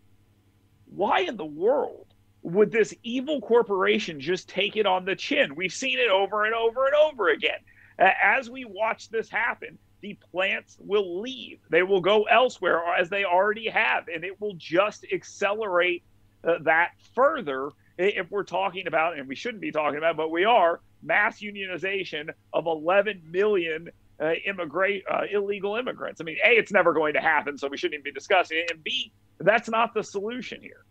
why 0.86 1.20
in 1.20 1.36
the 1.36 1.44
world 1.44 2.06
would 2.42 2.70
this 2.70 2.94
evil 3.02 3.40
corporation 3.40 4.20
just 4.20 4.48
take 4.48 4.76
it 4.76 4.86
on 4.86 5.04
the 5.04 5.16
chin? 5.16 5.54
We've 5.54 5.72
seen 5.72 5.98
it 5.98 6.10
over 6.10 6.44
and 6.44 6.54
over 6.54 6.86
and 6.86 6.94
over 6.94 7.28
again. 7.28 7.58
As 7.98 8.48
we 8.48 8.64
watch 8.64 9.08
this 9.10 9.28
happen, 9.28 9.78
the 10.00 10.18
plants 10.30 10.76
will 10.80 11.20
leave. 11.20 11.60
They 11.70 11.82
will 11.82 12.00
go 12.00 12.24
elsewhere 12.24 12.82
as 12.98 13.08
they 13.10 13.24
already 13.24 13.68
have, 13.68 14.08
and 14.08 14.24
it 14.24 14.40
will 14.40 14.54
just 14.54 15.04
accelerate 15.12 16.02
uh, 16.44 16.58
that 16.62 16.92
further 17.14 17.70
if 17.98 18.30
we're 18.30 18.44
talking 18.44 18.86
about, 18.86 19.18
and 19.18 19.28
we 19.28 19.34
shouldn't 19.34 19.60
be 19.60 19.72
talking 19.72 19.98
about, 19.98 20.16
but 20.16 20.30
we 20.30 20.44
are 20.44 20.80
mass 21.02 21.40
unionization 21.40 22.30
of 22.52 22.66
11 22.66 23.22
million 23.30 23.90
uh, 24.20 24.32
immigrate 24.46 25.04
uh, 25.10 25.22
illegal 25.30 25.76
immigrants. 25.76 26.20
I 26.20 26.24
mean, 26.24 26.36
a, 26.44 26.50
it's 26.50 26.72
never 26.72 26.92
going 26.92 27.14
to 27.14 27.20
happen, 27.20 27.56
so 27.58 27.68
we 27.68 27.76
shouldn't 27.76 27.94
even 27.94 28.04
be 28.04 28.12
discussing 28.12 28.58
it. 28.58 28.70
And 28.70 28.82
b, 28.82 29.12
that's 29.38 29.68
not 29.68 29.94
the 29.94 30.02
solution 30.02 30.60
here. 30.60 30.84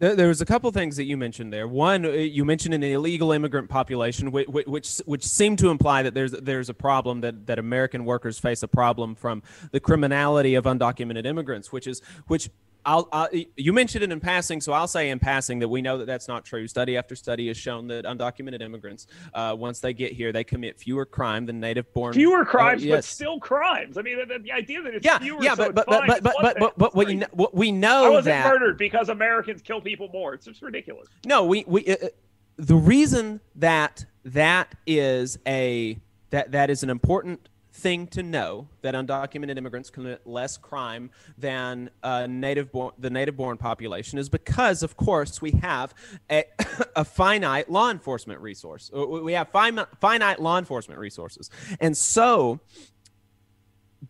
There 0.00 0.26
was 0.26 0.40
a 0.40 0.44
couple 0.44 0.70
things 0.72 0.96
that 0.96 1.04
you 1.04 1.16
mentioned 1.16 1.52
there. 1.52 1.68
One, 1.68 2.04
uh, 2.04 2.08
you 2.10 2.44
mentioned 2.44 2.74
an 2.74 2.82
illegal 2.82 3.30
immigrant 3.30 3.68
population, 3.68 4.32
which, 4.32 4.48
which 4.48 4.98
which 5.06 5.24
seemed 5.24 5.60
to 5.60 5.70
imply 5.70 6.02
that 6.02 6.14
there's 6.14 6.32
there's 6.32 6.68
a 6.68 6.74
problem 6.74 7.20
that, 7.20 7.46
that 7.46 7.60
American 7.60 8.04
workers 8.04 8.38
face 8.38 8.64
a 8.64 8.68
problem 8.68 9.14
from 9.14 9.42
the 9.70 9.78
criminality 9.78 10.56
of 10.56 10.64
undocumented 10.64 11.26
immigrants, 11.26 11.70
which 11.70 11.86
is 11.86 12.02
which 12.26 12.50
I'll, 12.86 13.08
I'll, 13.12 13.28
you 13.56 13.72
mentioned 13.72 14.04
it 14.04 14.12
in 14.12 14.20
passing, 14.20 14.60
so 14.60 14.72
I'll 14.72 14.88
say 14.88 15.10
in 15.10 15.18
passing 15.18 15.58
that 15.60 15.68
we 15.68 15.80
know 15.80 15.98
that 15.98 16.06
that's 16.06 16.28
not 16.28 16.44
true. 16.44 16.66
Study 16.68 16.96
after 16.96 17.16
study 17.16 17.48
has 17.48 17.56
shown 17.56 17.86
that 17.88 18.04
undocumented 18.04 18.60
immigrants, 18.60 19.06
uh, 19.32 19.54
once 19.58 19.80
they 19.80 19.94
get 19.94 20.12
here, 20.12 20.32
they 20.32 20.44
commit 20.44 20.78
fewer 20.78 21.06
crime 21.06 21.46
than 21.46 21.60
native-born. 21.60 22.12
Fewer 22.12 22.42
uh, 22.42 22.44
crimes, 22.44 22.82
uh, 22.82 22.86
yes. 22.86 22.96
but 22.96 23.04
still 23.04 23.40
crimes. 23.40 23.96
I 23.96 24.02
mean, 24.02 24.18
the, 24.28 24.38
the 24.38 24.52
idea 24.52 24.82
that 24.82 24.94
it's 24.94 25.04
yeah, 25.04 25.18
fewer, 25.18 25.42
yeah, 25.42 25.54
but 25.54 25.66
so 25.66 25.72
but, 25.72 25.86
but, 25.86 26.06
but, 26.06 26.22
but, 26.22 26.34
but, 26.40 26.58
but, 26.58 26.78
but 26.78 26.94
what, 26.94 27.08
you 27.08 27.16
know, 27.16 27.26
what 27.32 27.54
we 27.54 27.72
know 27.72 28.04
I 28.04 28.08
wasn't 28.10 28.34
that 28.34 28.46
murdered 28.46 28.78
because 28.78 29.08
Americans 29.08 29.62
kill 29.62 29.80
people 29.80 30.08
more. 30.12 30.34
It's 30.34 30.46
just 30.46 30.62
ridiculous. 30.62 31.08
No, 31.24 31.44
we 31.44 31.64
we 31.66 31.86
uh, 31.86 31.96
uh, 32.02 32.08
the 32.56 32.76
reason 32.76 33.40
that 33.56 34.04
that 34.24 34.74
is 34.86 35.38
a 35.46 35.98
that 36.30 36.52
that 36.52 36.70
is 36.70 36.82
an 36.82 36.90
important 36.90 37.48
thing 37.74 38.06
to 38.06 38.22
know 38.22 38.68
that 38.82 38.94
undocumented 38.94 39.58
immigrants 39.58 39.90
commit 39.90 40.24
less 40.24 40.56
crime 40.56 41.10
than 41.36 41.90
uh, 42.04 42.26
native 42.28 42.70
born, 42.70 42.92
the 42.98 43.10
native 43.10 43.36
born 43.36 43.56
population 43.56 44.18
is 44.18 44.28
because, 44.28 44.84
of 44.84 44.96
course, 44.96 45.42
we 45.42 45.50
have 45.50 45.92
a, 46.30 46.44
a 46.96 47.04
finite 47.04 47.68
law 47.68 47.90
enforcement 47.90 48.40
resource. 48.40 48.90
Uh, 48.96 49.04
we 49.06 49.32
have 49.32 49.48
fin- 49.50 49.86
finite 50.00 50.40
law 50.40 50.56
enforcement 50.56 51.00
resources. 51.00 51.50
And 51.80 51.96
so, 51.96 52.60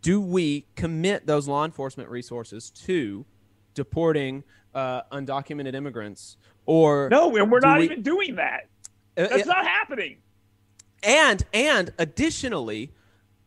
do 0.03 0.21
we 0.21 0.67
commit 0.77 1.27
those 1.27 1.49
law 1.49 1.65
enforcement 1.65 2.11
resources 2.11 2.71
to 2.71 3.25
deporting 3.73 4.45
uh, 4.75 5.03
undocumented 5.11 5.75
immigrants? 5.75 6.37
Or 6.67 7.09
no, 7.11 7.35
and 7.37 7.51
we're 7.51 7.61
not 7.61 7.79
we, 7.79 7.85
even 7.87 8.03
doing 8.03 8.37
that. 8.37 8.69
Uh, 9.17 9.29
That's 9.29 9.49
uh, 9.49 9.53
not 9.53 9.67
happening. 9.67 10.19
And 11.03 11.45
and 11.53 11.93
additionally, 11.99 12.93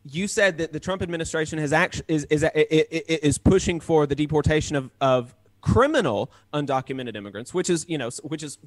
you 0.10 0.28
said 0.28 0.58
that 0.60 0.74
the 0.74 0.80
Trump 0.80 1.02
administration 1.02 1.60
has 1.60 1.74
actually 1.74 2.06
is 2.08 2.24
is, 2.26 2.44
is 2.44 3.38
pushing 3.38 3.80
for 3.80 4.06
the 4.06 4.16
deportation 4.16 4.76
of, 4.76 4.92
of 5.02 5.36
criminal 5.62 6.32
undocumented 6.54 7.16
immigrants, 7.16 7.54
which 7.54 7.70
is 7.70 7.86
you 7.88 7.98
know 7.98 8.10
which 8.24 8.44
is 8.44 8.58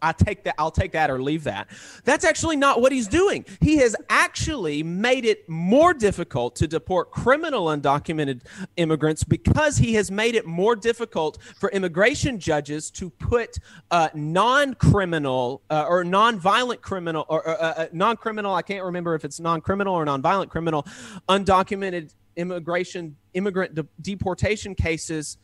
I 0.00 0.12
take 0.12 0.44
that. 0.44 0.54
I'll 0.58 0.70
take 0.70 0.92
that 0.92 1.10
or 1.10 1.22
leave 1.22 1.44
that. 1.44 1.68
That's 2.04 2.24
actually 2.24 2.56
not 2.56 2.80
what 2.80 2.92
he's 2.92 3.08
doing. 3.08 3.44
He 3.60 3.76
has 3.78 3.94
actually 4.08 4.82
made 4.82 5.24
it 5.24 5.48
more 5.48 5.92
difficult 5.92 6.56
to 6.56 6.66
deport 6.66 7.10
criminal 7.10 7.66
undocumented 7.66 8.42
immigrants 8.76 9.24
because 9.24 9.76
he 9.76 9.94
has 9.94 10.10
made 10.10 10.34
it 10.34 10.46
more 10.46 10.76
difficult 10.76 11.38
for 11.58 11.70
immigration 11.70 12.38
judges 12.38 12.90
to 12.92 13.10
put 13.10 13.58
uh, 13.90 14.08
non-criminal 14.14 15.62
uh, 15.70 15.86
or 15.88 16.04
non-violent 16.04 16.80
criminal 16.80 17.26
or 17.28 17.46
uh, 17.48 17.52
uh 17.52 17.86
non-criminal. 17.92 18.54
I 18.54 18.62
can't 18.62 18.84
remember 18.84 19.14
if 19.14 19.24
it's 19.24 19.40
non-criminal 19.40 19.94
or 19.94 20.04
non-violent 20.04 20.50
criminal 20.50 20.86
undocumented 21.28 22.14
immigration 22.36 23.16
immigrant 23.34 23.74
de- 23.74 23.86
deportation 24.00 24.74
cases 24.74 25.38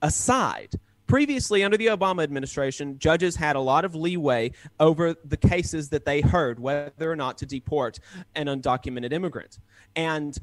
aside 0.00 0.74
previously 1.12 1.62
under 1.62 1.76
the 1.76 1.88
Obama 1.88 2.22
administration, 2.22 2.98
judges 2.98 3.36
had 3.36 3.54
a 3.54 3.60
lot 3.60 3.84
of 3.84 3.94
leeway 3.94 4.50
over 4.80 5.14
the 5.26 5.36
cases 5.36 5.90
that 5.90 6.06
they 6.06 6.22
heard, 6.22 6.58
whether 6.58 7.12
or 7.12 7.14
not 7.14 7.36
to 7.36 7.44
deport 7.44 8.00
an 8.34 8.46
undocumented 8.46 9.12
immigrant. 9.12 9.58
And 9.94 10.34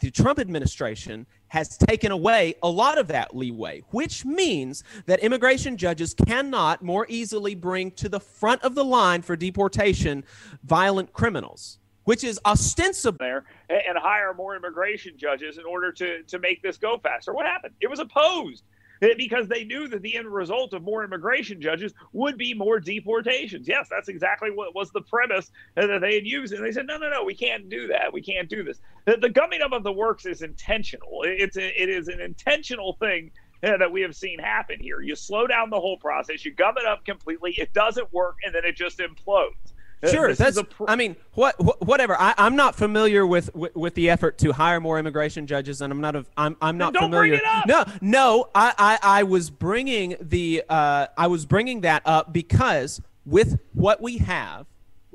the 0.00 0.10
Trump 0.10 0.38
administration 0.38 1.26
has 1.48 1.76
taken 1.76 2.10
away 2.10 2.54
a 2.62 2.70
lot 2.70 2.96
of 2.96 3.08
that 3.08 3.36
leeway, 3.36 3.82
which 3.90 4.24
means 4.24 4.82
that 5.04 5.20
immigration 5.20 5.76
judges 5.76 6.14
cannot 6.14 6.82
more 6.82 7.04
easily 7.10 7.54
bring 7.54 7.90
to 7.90 8.08
the 8.08 8.18
front 8.18 8.62
of 8.62 8.74
the 8.74 8.86
line 8.86 9.20
for 9.20 9.36
deportation 9.36 10.24
violent 10.64 11.12
criminals. 11.12 11.80
Which 12.04 12.24
is 12.24 12.40
ostensibly 12.46 13.18
there 13.20 13.44
and 13.68 13.98
hire 13.98 14.32
more 14.32 14.56
immigration 14.56 15.18
judges 15.18 15.58
in 15.58 15.66
order 15.66 15.92
to, 15.92 16.22
to 16.22 16.38
make 16.38 16.62
this 16.62 16.78
go 16.78 16.96
faster. 16.96 17.34
What 17.34 17.44
happened? 17.44 17.74
It 17.82 17.90
was 17.90 17.98
opposed 17.98 18.64
because 19.00 19.48
they 19.48 19.64
knew 19.64 19.88
that 19.88 20.02
the 20.02 20.16
end 20.16 20.28
result 20.28 20.72
of 20.72 20.82
more 20.82 21.04
immigration 21.04 21.60
judges 21.60 21.92
would 22.12 22.36
be 22.38 22.54
more 22.54 22.80
deportations. 22.80 23.68
Yes, 23.68 23.88
that's 23.90 24.08
exactly 24.08 24.50
what 24.50 24.74
was 24.74 24.90
the 24.90 25.02
premise 25.02 25.50
that 25.74 26.00
they 26.00 26.14
had 26.14 26.26
used. 26.26 26.52
And 26.52 26.64
they 26.64 26.72
said, 26.72 26.86
no, 26.86 26.98
no, 26.98 27.10
no, 27.10 27.24
we 27.24 27.34
can't 27.34 27.68
do 27.68 27.88
that. 27.88 28.12
We 28.12 28.22
can't 28.22 28.48
do 28.48 28.62
this. 28.62 28.80
The, 29.04 29.16
the 29.16 29.30
gumming 29.30 29.62
up 29.62 29.72
of 29.72 29.84
the 29.84 29.92
works 29.92 30.26
is 30.26 30.42
intentional. 30.42 31.20
It's 31.24 31.56
a, 31.56 31.82
it 31.82 31.88
is 31.88 32.08
an 32.08 32.20
intentional 32.20 32.94
thing 32.94 33.30
eh, 33.62 33.76
that 33.76 33.92
we 33.92 34.02
have 34.02 34.16
seen 34.16 34.38
happen 34.38 34.78
here. 34.80 35.00
You 35.00 35.16
slow 35.16 35.46
down 35.46 35.70
the 35.70 35.80
whole 35.80 35.98
process, 35.98 36.44
you 36.44 36.54
gum 36.54 36.76
it 36.78 36.86
up 36.86 37.04
completely, 37.04 37.52
it 37.52 37.72
doesn't 37.72 38.12
work, 38.12 38.36
and 38.44 38.54
then 38.54 38.64
it 38.64 38.76
just 38.76 38.98
implodes. 38.98 39.74
Sure, 40.06 40.28
this 40.28 40.38
that's. 40.38 40.60
I 40.86 40.94
mean, 40.94 41.16
what, 41.32 41.56
wh- 41.56 41.82
whatever. 41.82 42.16
I, 42.18 42.32
am 42.38 42.54
not 42.54 42.76
familiar 42.76 43.26
with, 43.26 43.52
with, 43.54 43.74
with 43.74 43.94
the 43.94 44.10
effort 44.10 44.38
to 44.38 44.52
hire 44.52 44.78
more 44.78 44.96
immigration 44.96 45.48
judges, 45.48 45.80
and 45.80 45.92
I'm 45.92 46.00
not. 46.00 46.14
A, 46.14 46.24
I'm 46.36 46.56
I'm 46.62 46.78
not 46.78 46.92
don't 46.94 47.04
familiar. 47.04 47.38
Bring 47.38 47.40
it 47.40 47.46
up. 47.46 47.66
No, 47.66 47.84
no. 48.00 48.50
I, 48.54 48.74
I 48.78 48.98
I 49.02 49.22
was 49.24 49.50
bringing 49.50 50.16
the. 50.20 50.62
Uh, 50.68 51.08
I 51.16 51.26
was 51.26 51.46
bringing 51.46 51.80
that 51.80 52.02
up 52.04 52.32
because 52.32 53.00
with 53.26 53.58
what 53.72 54.00
we 54.00 54.18
have 54.18 54.67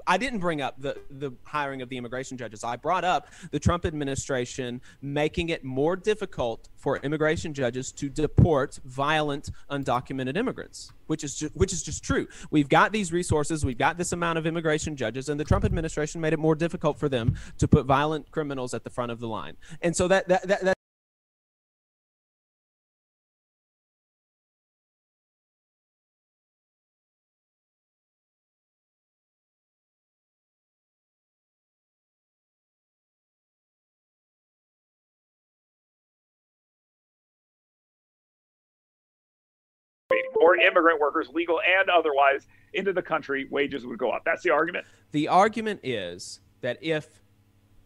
I 0.08 0.18
didn't 0.18 0.40
bring 0.40 0.62
up 0.62 0.76
the, 0.80 0.98
the 1.10 1.32
hiring 1.44 1.82
of 1.82 1.90
the 1.90 1.98
immigration 1.98 2.38
judges. 2.38 2.64
I 2.64 2.76
brought 2.76 3.04
up 3.04 3.28
the 3.52 3.60
Trump 3.60 3.86
administration 3.86 4.82
making 5.02 5.50
it 5.50 5.64
more 5.64 5.96
difficult 5.96 6.70
for 6.76 6.98
immigration 6.98 7.54
judges 7.54 7.92
to 7.94 8.10
deport 8.10 8.80
violent 8.86 9.50
undocumented 9.72 10.38
immigrants, 10.38 10.92
which 11.08 11.24
is 11.24 11.36
just, 11.36 11.56
which 11.56 11.72
is 11.72 11.84
just 11.84 12.04
true. 12.04 12.28
We've 12.52 12.70
got 12.70 12.92
these 12.92 13.12
resources, 13.12 13.66
we've 13.66 13.78
got 13.78 13.98
this 13.98 14.12
amount 14.12 14.38
of 14.38 14.46
immigration 14.46 14.96
judges, 14.96 15.30
and 15.30 15.40
the 15.40 15.46
Trump 15.46 15.66
administration 15.66 16.20
made 16.22 16.34
it 16.34 16.40
more 16.40 16.56
difficult 16.56 17.00
for 17.00 17.10
them 17.10 17.36
to 17.58 17.68
put 17.68 17.86
violent 17.86 18.32
criminals 18.32 18.74
at 18.74 18.84
the 18.84 18.90
front 18.90 19.12
of 19.12 19.20
the 19.20 19.28
line. 19.28 19.56
And 19.82 19.96
so 19.96 20.08
that 20.08 20.28
that, 20.28 20.48
that, 20.48 20.64
that 20.64 20.78
more 40.40 40.56
immigrant 40.56 41.00
workers, 41.00 41.28
legal 41.34 41.60
and 41.80 41.90
otherwise, 41.90 42.48
into 42.74 42.94
the 42.94 43.02
country, 43.02 43.48
wages 43.50 43.86
would 43.86 44.00
go 44.00 44.12
up. 44.12 44.24
That's 44.26 44.44
the 44.44 44.52
argument. 44.52 44.86
The 45.12 45.28
argument 45.28 45.82
is 45.84 46.40
that 46.62 46.78
if 46.82 47.08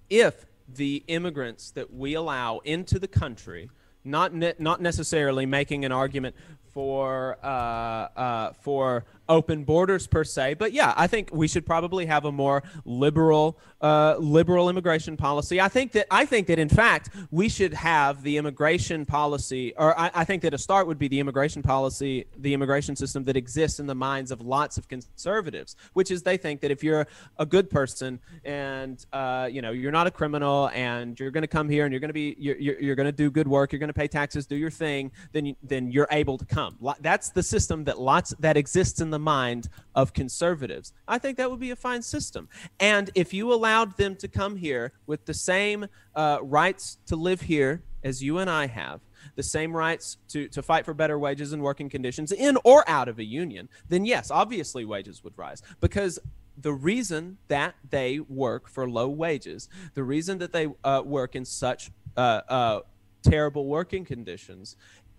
if 0.09 0.45
the 0.67 1.03
immigrants 1.07 1.71
that 1.71 1.93
we 1.93 2.13
allow 2.13 2.59
into 2.59 2.99
the 2.99 3.07
country, 3.07 3.69
not 4.03 4.33
ne- 4.33 4.53
not 4.59 4.81
necessarily 4.81 5.45
making 5.45 5.85
an 5.85 5.91
argument 5.91 6.35
for 6.73 7.37
uh, 7.43 7.47
uh, 7.47 8.53
for 8.53 9.05
open 9.29 9.63
borders 9.63 10.07
per 10.07 10.23
se, 10.23 10.55
but 10.55 10.73
yeah, 10.73 10.93
I 10.97 11.07
think 11.07 11.29
we 11.31 11.47
should 11.47 11.65
probably 11.65 12.05
have 12.05 12.25
a 12.25 12.31
more 12.31 12.63
liberal 12.85 13.57
uh, 13.81 14.15
liberal 14.17 14.69
immigration 14.69 15.15
policy. 15.15 15.61
I 15.61 15.67
think 15.67 15.91
that 15.91 16.07
I 16.09 16.25
think 16.25 16.47
that 16.47 16.57
in 16.57 16.69
fact 16.69 17.09
we 17.29 17.47
should 17.47 17.73
have 17.73 18.23
the 18.23 18.37
immigration 18.37 19.05
policy, 19.05 19.73
or 19.77 19.97
I, 19.97 20.09
I, 20.15 20.25
think 20.25 20.41
that 20.41 20.53
a 20.53 20.57
start 20.57 20.87
would 20.87 20.97
be 20.97 21.07
the 21.07 21.19
immigration 21.19 21.61
policy, 21.61 22.25
the 22.37 22.55
immigration 22.55 22.95
system 22.95 23.23
that 23.25 23.37
exists 23.37 23.79
in 23.79 23.85
the 23.85 23.93
minds 23.93 24.31
of 24.31 24.41
lots 24.41 24.79
of 24.79 24.87
conservatives, 24.87 25.75
which 25.93 26.09
is 26.09 26.23
they 26.23 26.37
think 26.37 26.61
that 26.61 26.71
if 26.71 26.83
you're 26.83 27.05
a 27.37 27.45
good 27.45 27.69
person 27.69 28.19
and 28.43 29.05
uh, 29.13 29.47
you 29.51 29.61
know 29.61 29.71
you're 29.71 29.91
not 29.91 30.07
a 30.07 30.11
criminal 30.11 30.71
and 30.73 31.19
you're 31.19 31.31
going 31.31 31.43
to 31.43 31.47
come 31.47 31.69
here 31.69 31.85
and 31.85 31.93
you're 31.93 31.99
going 31.99 32.09
to 32.09 32.13
be 32.13 32.35
you're, 32.39 32.57
you're, 32.57 32.79
you're 32.79 32.95
going 32.95 33.05
to 33.05 33.11
do 33.11 33.29
good 33.29 33.47
work, 33.47 33.71
you're 33.71 33.79
going 33.79 33.89
to 33.89 33.93
pay 33.93 34.07
taxes, 34.07 34.47
do 34.47 34.55
your 34.55 34.71
thing, 34.71 35.11
then 35.33 35.45
you, 35.45 35.55
then 35.61 35.91
you're 35.91 36.07
able 36.09 36.37
to 36.37 36.45
come. 36.45 36.77
That's 36.99 37.29
the 37.29 37.43
system 37.43 37.83
that 37.83 37.99
lots 37.99 38.33
that 38.39 38.57
exists 38.57 39.01
in 39.01 39.11
the 39.17 39.23
mind 39.23 39.67
of 39.95 40.13
conservatives. 40.13 40.93
I 41.07 41.17
think 41.17 41.37
that 41.37 41.49
would 41.49 41.59
be 41.59 41.71
a 41.71 41.75
fine 41.75 42.03
system. 42.03 42.47
And 42.79 43.09
if 43.15 43.33
you 43.33 43.51
allowed 43.51 43.97
them 43.97 44.15
to 44.17 44.27
come 44.27 44.57
here 44.57 44.93
with 45.07 45.25
the 45.25 45.33
same 45.33 45.87
uh, 46.15 46.37
rights 46.43 46.99
to 47.07 47.15
live 47.15 47.41
here 47.41 47.81
as 48.03 48.21
you 48.21 48.37
and 48.37 48.47
I 48.47 48.67
have, 48.67 49.01
the 49.35 49.41
same 49.41 49.75
rights 49.75 50.17
to, 50.29 50.47
to 50.49 50.61
fight 50.61 50.85
for 50.85 50.93
better 50.93 51.17
wages 51.17 51.51
and 51.51 51.63
working 51.63 51.89
conditions 51.89 52.31
in 52.31 52.59
or 52.63 52.87
out 52.87 53.07
of 53.07 53.17
a 53.17 53.23
union, 53.23 53.69
then 53.89 54.05
yes, 54.05 54.29
obviously 54.29 54.85
wages 54.85 55.23
would 55.23 55.35
rise. 55.35 55.63
Because 55.81 56.19
the 56.55 56.73
reason 56.73 57.39
that 57.47 57.73
they 57.89 58.19
work 58.19 58.69
for 58.69 58.87
low 58.87 59.09
wages, 59.09 59.67
the 59.95 60.03
reason 60.03 60.37
that 60.37 60.53
they 60.53 60.67
uh, 60.83 61.01
work 61.03 61.35
in 61.35 61.43
such 61.43 61.89
uh, 62.15 62.41
uh 62.47 62.79
terrible 63.23 63.65
working 63.65 64.05
conditions 64.05 64.77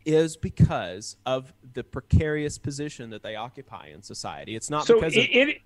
is 0.08 0.38
because 0.38 1.16
of 1.26 1.52
the 1.74 1.84
precarious 1.84 2.56
position 2.56 3.10
that 3.10 3.22
they 3.22 3.36
occupy 3.36 3.88
in 3.88 4.02
society. 4.02 4.56
It's 4.56 4.70
not 4.70 4.86
so 4.86 4.94
because 4.94 5.14
it, 5.14 5.24
of- 5.24 5.48
it, 5.48 5.58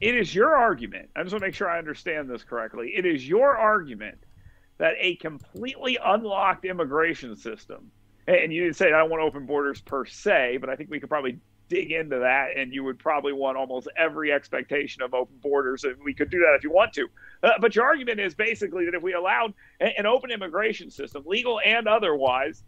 it 0.00 0.14
is 0.14 0.32
your 0.32 0.54
argument. 0.54 1.10
I 1.16 1.22
just 1.24 1.32
want 1.32 1.42
to 1.42 1.48
make 1.48 1.54
sure 1.56 1.68
I 1.68 1.78
understand 1.78 2.30
this 2.30 2.44
correctly. 2.44 2.92
It 2.96 3.04
is 3.04 3.28
your 3.28 3.56
argument 3.56 4.18
that 4.78 4.94
a 5.00 5.16
completely 5.16 5.98
unlocked 6.02 6.64
immigration 6.64 7.34
system, 7.34 7.90
and 8.28 8.52
you 8.52 8.62
didn't 8.62 8.76
say 8.76 8.86
I 8.86 8.98
don't 8.98 9.10
want 9.10 9.20
open 9.22 9.46
borders 9.46 9.80
per 9.80 10.06
se, 10.06 10.58
but 10.60 10.70
I 10.70 10.76
think 10.76 10.90
we 10.90 11.00
could 11.00 11.08
probably 11.08 11.40
dig 11.68 11.90
into 11.90 12.20
that, 12.20 12.56
and 12.56 12.72
you 12.72 12.84
would 12.84 13.00
probably 13.00 13.32
want 13.32 13.58
almost 13.58 13.88
every 13.96 14.32
expectation 14.32 15.02
of 15.02 15.12
open 15.12 15.36
borders. 15.42 15.82
And 15.82 15.96
we 16.04 16.14
could 16.14 16.30
do 16.30 16.38
that 16.38 16.54
if 16.56 16.62
you 16.62 16.70
want 16.70 16.92
to. 16.92 17.08
Uh, 17.42 17.50
but 17.60 17.74
your 17.74 17.84
argument 17.84 18.20
is 18.20 18.32
basically 18.32 18.84
that 18.84 18.94
if 18.94 19.02
we 19.02 19.14
allowed 19.14 19.54
an 19.80 20.06
open 20.06 20.30
immigration 20.30 20.88
system, 20.88 21.24
legal 21.26 21.58
and 21.66 21.88
otherwise, 21.88 22.62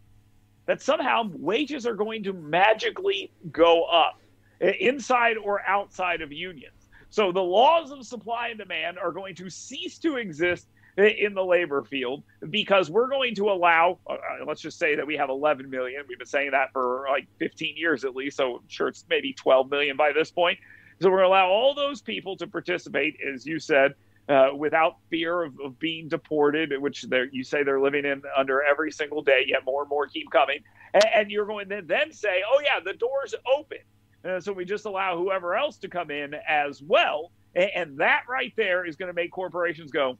that 0.70 0.80
somehow 0.80 1.28
wages 1.32 1.84
are 1.84 1.96
going 1.96 2.22
to 2.22 2.32
magically 2.32 3.32
go 3.50 3.82
up 3.82 4.20
inside 4.60 5.36
or 5.36 5.60
outside 5.66 6.22
of 6.22 6.30
unions. 6.30 6.88
So 7.08 7.32
the 7.32 7.42
laws 7.42 7.90
of 7.90 8.06
supply 8.06 8.50
and 8.50 8.58
demand 8.60 8.96
are 8.96 9.10
going 9.10 9.34
to 9.34 9.50
cease 9.50 9.98
to 9.98 10.14
exist 10.14 10.68
in 10.96 11.34
the 11.34 11.42
labor 11.42 11.82
field 11.82 12.22
because 12.50 12.88
we're 12.88 13.08
going 13.08 13.34
to 13.34 13.50
allow, 13.50 13.98
uh, 14.08 14.12
uh 14.12 14.44
let's 14.46 14.60
just 14.60 14.78
say 14.78 14.94
that 14.94 15.04
we 15.04 15.16
have 15.16 15.28
11 15.28 15.68
million. 15.68 16.04
We've 16.08 16.18
been 16.18 16.28
saying 16.28 16.52
that 16.52 16.72
for 16.72 17.04
like 17.10 17.26
15 17.40 17.76
years 17.76 18.04
at 18.04 18.14
least. 18.14 18.36
So 18.36 18.58
I'm 18.58 18.68
sure 18.68 18.86
it's 18.86 19.04
maybe 19.10 19.32
12 19.32 19.68
million 19.72 19.96
by 19.96 20.12
this 20.12 20.30
point. 20.30 20.60
So 21.00 21.10
we're 21.10 21.16
going 21.16 21.30
to 21.30 21.30
allow 21.30 21.48
all 21.48 21.74
those 21.74 22.00
people 22.00 22.36
to 22.36 22.46
participate, 22.46 23.16
as 23.34 23.44
you 23.44 23.58
said, 23.58 23.94
uh, 24.28 24.50
without 24.56 24.96
fear 25.08 25.42
of, 25.42 25.58
of 25.60 25.78
being 25.78 26.08
deported, 26.08 26.72
which 26.80 27.04
you 27.32 27.42
say 27.42 27.62
they're 27.62 27.80
living 27.80 28.04
in 28.04 28.22
under 28.36 28.62
every 28.62 28.92
single 28.92 29.22
day, 29.22 29.44
yet 29.46 29.64
more 29.64 29.82
and 29.82 29.88
more 29.88 30.06
keep 30.06 30.30
coming. 30.30 30.58
And, 30.94 31.04
and 31.14 31.30
you're 31.30 31.46
going 31.46 31.68
to 31.70 31.82
then 31.82 32.12
say, 32.12 32.42
oh, 32.46 32.60
yeah, 32.62 32.80
the 32.84 32.94
door's 32.94 33.34
open. 33.56 33.78
Uh, 34.24 34.40
so 34.40 34.52
we 34.52 34.64
just 34.64 34.84
allow 34.84 35.16
whoever 35.16 35.56
else 35.56 35.78
to 35.78 35.88
come 35.88 36.10
in 36.10 36.34
as 36.46 36.82
well. 36.82 37.32
And, 37.54 37.70
and 37.74 37.98
that 37.98 38.22
right 38.28 38.52
there 38.56 38.84
is 38.84 38.96
going 38.96 39.08
to 39.08 39.14
make 39.14 39.32
corporations 39.32 39.90
go, 39.90 40.18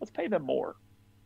let's 0.00 0.10
pay 0.10 0.28
them 0.28 0.44
more. 0.44 0.76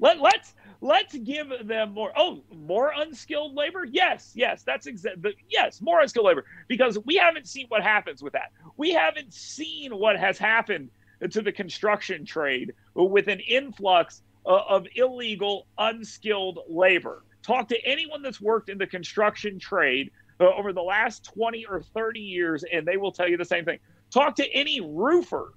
Let, 0.00 0.20
let's 0.20 0.54
let's 0.80 1.16
give 1.16 1.52
them 1.64 1.94
more. 1.94 2.12
Oh, 2.16 2.42
more 2.52 2.92
unskilled 2.96 3.54
labor? 3.54 3.84
Yes, 3.84 4.32
yes, 4.34 4.64
that's 4.64 4.88
exactly. 4.88 5.36
Yes, 5.48 5.80
more 5.80 6.00
unskilled 6.00 6.26
labor 6.26 6.44
because 6.66 6.98
we 7.04 7.14
haven't 7.14 7.46
seen 7.46 7.66
what 7.68 7.84
happens 7.84 8.20
with 8.20 8.32
that. 8.32 8.50
We 8.76 8.90
haven't 8.90 9.32
seen 9.32 9.92
what 9.92 10.18
has 10.18 10.38
happened 10.38 10.90
to 11.31 11.42
the 11.42 11.52
construction 11.52 12.25
trade 12.25 12.75
with 12.94 13.29
an 13.29 13.40
influx 13.40 14.23
of 14.44 14.87
illegal, 14.96 15.66
unskilled 15.79 16.60
labor. 16.68 17.23
Talk 17.42 17.68
to 17.68 17.85
anyone 17.85 18.23
that's 18.23 18.40
worked 18.40 18.68
in 18.68 18.79
the 18.79 18.87
construction 18.87 19.58
trade 19.58 20.10
uh, 20.40 20.46
over 20.46 20.73
the 20.73 20.83
last 20.83 21.25
20 21.25 21.66
or 21.66 21.83
30 21.83 22.20
years, 22.20 22.64
and 22.73 22.87
they 22.87 22.96
will 22.96 23.12
tell 23.12 23.29
you 23.29 23.37
the 23.37 23.44
same 23.44 23.64
thing. 23.64 23.79
Talk 24.10 24.37
to 24.37 24.48
any 24.52 24.81
roofer 24.81 25.54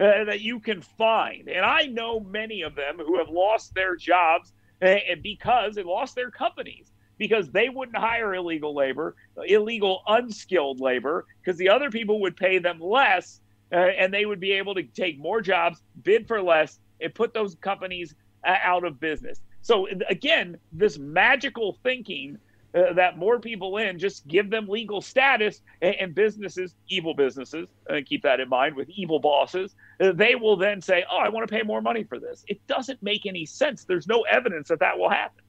uh, 0.00 0.24
that 0.24 0.40
you 0.40 0.60
can 0.60 0.80
find. 0.80 1.48
And 1.48 1.64
I 1.64 1.86
know 1.86 2.20
many 2.20 2.62
of 2.62 2.74
them 2.74 2.98
who 2.98 3.18
have 3.18 3.28
lost 3.28 3.74
their 3.74 3.96
jobs 3.96 4.52
uh, 4.80 4.96
because 5.22 5.74
they 5.74 5.82
lost 5.82 6.14
their 6.14 6.30
companies 6.30 6.92
because 7.18 7.50
they 7.50 7.68
wouldn't 7.68 7.96
hire 7.96 8.34
illegal 8.34 8.74
labor, 8.74 9.16
illegal 9.44 10.02
unskilled 10.06 10.80
labor, 10.80 11.26
because 11.40 11.58
the 11.58 11.68
other 11.68 11.90
people 11.90 12.20
would 12.20 12.36
pay 12.36 12.58
them 12.58 12.78
less 12.80 13.40
uh, 13.72 13.76
and 13.76 14.12
they 14.12 14.26
would 14.26 14.40
be 14.40 14.52
able 14.52 14.74
to 14.74 14.82
take 14.82 15.18
more 15.18 15.40
jobs, 15.40 15.82
bid 16.02 16.26
for 16.26 16.42
less, 16.42 16.78
and 17.00 17.14
put 17.14 17.34
those 17.34 17.54
companies 17.56 18.14
uh, 18.46 18.56
out 18.62 18.84
of 18.84 19.00
business. 19.00 19.40
So, 19.62 19.88
again, 20.08 20.56
this 20.72 20.98
magical 20.98 21.78
thinking 21.82 22.38
uh, 22.74 22.92
that 22.94 23.16
more 23.16 23.40
people 23.40 23.78
in, 23.78 23.98
just 23.98 24.26
give 24.28 24.50
them 24.50 24.68
legal 24.68 25.00
status, 25.00 25.62
and, 25.80 25.94
and 25.96 26.14
businesses, 26.14 26.74
evil 26.88 27.14
businesses, 27.14 27.66
and 27.88 28.04
keep 28.06 28.22
that 28.22 28.40
in 28.40 28.48
mind 28.48 28.76
with 28.76 28.88
evil 28.90 29.18
bosses, 29.18 29.74
uh, 30.00 30.12
they 30.12 30.34
will 30.34 30.56
then 30.56 30.80
say, 30.82 31.04
"Oh, 31.10 31.16
I 31.16 31.28
want 31.30 31.48
to 31.48 31.54
pay 31.54 31.62
more 31.62 31.80
money 31.80 32.04
for 32.04 32.18
this." 32.18 32.44
It 32.46 32.64
doesn't 32.66 33.02
make 33.02 33.26
any 33.26 33.46
sense. 33.46 33.84
There's 33.84 34.06
no 34.06 34.22
evidence 34.22 34.68
that 34.68 34.80
that 34.80 34.98
will 34.98 35.08
happen. 35.08 35.42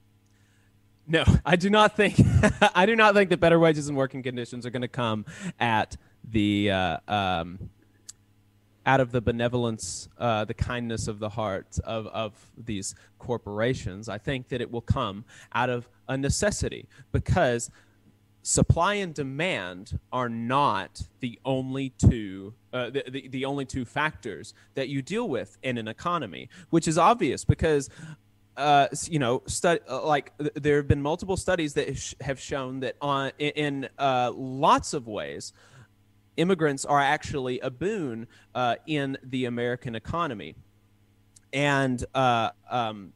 No, 1.08 1.26
I 1.46 1.56
do 1.56 1.70
not 1.70 1.96
think 1.96 2.20
I 2.76 2.86
do 2.86 2.96
not 2.96 3.16
think 3.16 3.32
that 3.32 3.40
better 3.40 3.60
wages 3.60 3.90
and 3.90 3.98
working 3.98 4.24
conditions 4.24 4.66
are 4.66 4.70
going 4.70 4.84
to 4.84 4.88
come 4.88 5.26
at 5.60 5.98
the 6.24 6.72
uh, 6.72 6.98
um, 7.08 7.70
out 8.90 9.00
of 9.00 9.12
the 9.12 9.22
benevolence, 9.22 10.10
uh, 10.18 10.44
the 10.46 10.54
kindness 10.56 11.08
of 11.08 11.20
the 11.20 11.30
heart 11.30 11.78
of, 11.84 12.08
of 12.08 12.34
these 12.58 12.96
corporations. 13.20 14.10
I 14.10 14.18
think 14.18 14.50
that 14.50 14.62
it 14.62 14.72
will 14.72 14.82
come 14.82 15.26
out 15.54 15.70
of 15.70 15.88
a 16.08 16.18
necessity 16.18 16.88
because 17.12 17.70
supply 18.42 18.96
and 18.96 19.14
demand 19.14 20.00
are 20.12 20.28
not 20.28 21.04
the 21.20 21.38
only 21.46 21.90
two 22.00 22.56
uh, 22.74 22.90
the, 22.90 23.04
the, 23.12 23.28
the 23.28 23.46
only 23.46 23.66
two 23.66 23.86
factors 23.86 24.56
that 24.74 24.90
you 24.90 25.04
deal 25.04 25.30
with 25.30 25.58
in 25.62 25.78
an 25.78 25.88
economy 25.88 26.50
which 26.72 26.88
is 26.88 26.98
obvious 26.98 27.46
because 27.46 27.90
uh, 28.58 28.88
you 29.06 29.20
know, 29.20 29.44
uh, 29.64 29.78
like 30.04 30.36
th- 30.38 30.52
there 30.56 30.78
have 30.78 30.88
been 30.88 31.02
multiple 31.02 31.38
studies 31.38 31.74
that 31.76 31.96
sh- 31.98 32.16
have 32.20 32.40
shown 32.40 32.80
that 32.82 32.96
on 33.02 33.32
in, 33.38 33.52
in 33.52 33.90
uh, 34.00 34.32
lots 34.36 34.94
of 34.94 35.08
ways, 35.08 35.54
immigrants 36.40 36.86
are 36.86 37.02
actually 37.02 37.60
a 37.60 37.70
boon 37.70 38.28
uh, 38.56 38.76
in 38.88 39.18
the 39.24 39.46
American 39.46 39.94
economy. 39.94 40.56
And, 41.52 42.04
uh, 42.16 42.52
um, 42.70 43.12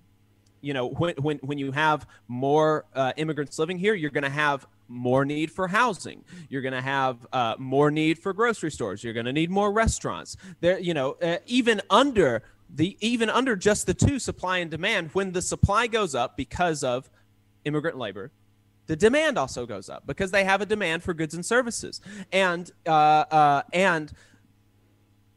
you 0.62 0.74
know, 0.74 0.88
when, 0.88 1.16
when, 1.16 1.38
when 1.38 1.58
you 1.58 1.72
have 1.72 2.06
more 2.28 2.86
uh, 2.94 3.14
immigrants 3.18 3.58
living 3.58 3.78
here, 3.78 3.94
you're 3.94 4.12
going 4.12 4.24
to 4.24 4.30
have 4.30 4.68
more 4.88 5.26
need 5.26 5.52
for 5.52 5.68
housing. 5.68 6.24
You're 6.50 6.62
going 6.62 6.74
to 6.74 6.82
have 6.82 7.26
uh, 7.32 7.56
more 7.58 7.90
need 7.92 8.20
for 8.20 8.34
grocery 8.34 8.72
stores. 8.72 9.04
You're 9.04 9.14
going 9.14 9.26
to 9.26 9.34
need 9.34 9.50
more 9.50 9.72
restaurants. 9.72 10.36
There, 10.60 10.80
you 10.80 10.94
know, 10.94 11.14
uh, 11.22 11.38
even 11.46 11.82
under 11.90 12.44
the 12.76 12.98
even 13.02 13.30
under 13.30 13.56
just 13.56 13.86
the 13.86 13.94
two 13.94 14.20
supply 14.20 14.58
and 14.58 14.70
demand, 14.70 15.12
when 15.14 15.32
the 15.32 15.42
supply 15.42 15.88
goes 15.88 16.16
up 16.16 16.36
because 16.36 16.84
of 16.84 17.10
immigrant 17.66 17.98
labor, 17.98 18.32
the 18.88 18.96
demand 18.96 19.38
also 19.38 19.66
goes 19.66 19.90
up 19.90 20.06
because 20.06 20.32
they 20.32 20.44
have 20.44 20.62
a 20.62 20.66
demand 20.66 21.04
for 21.04 21.14
goods 21.14 21.34
and 21.34 21.46
services. 21.46 22.02
And 22.32 22.70
uh, 22.86 22.90
uh, 22.90 23.62
and 23.72 24.12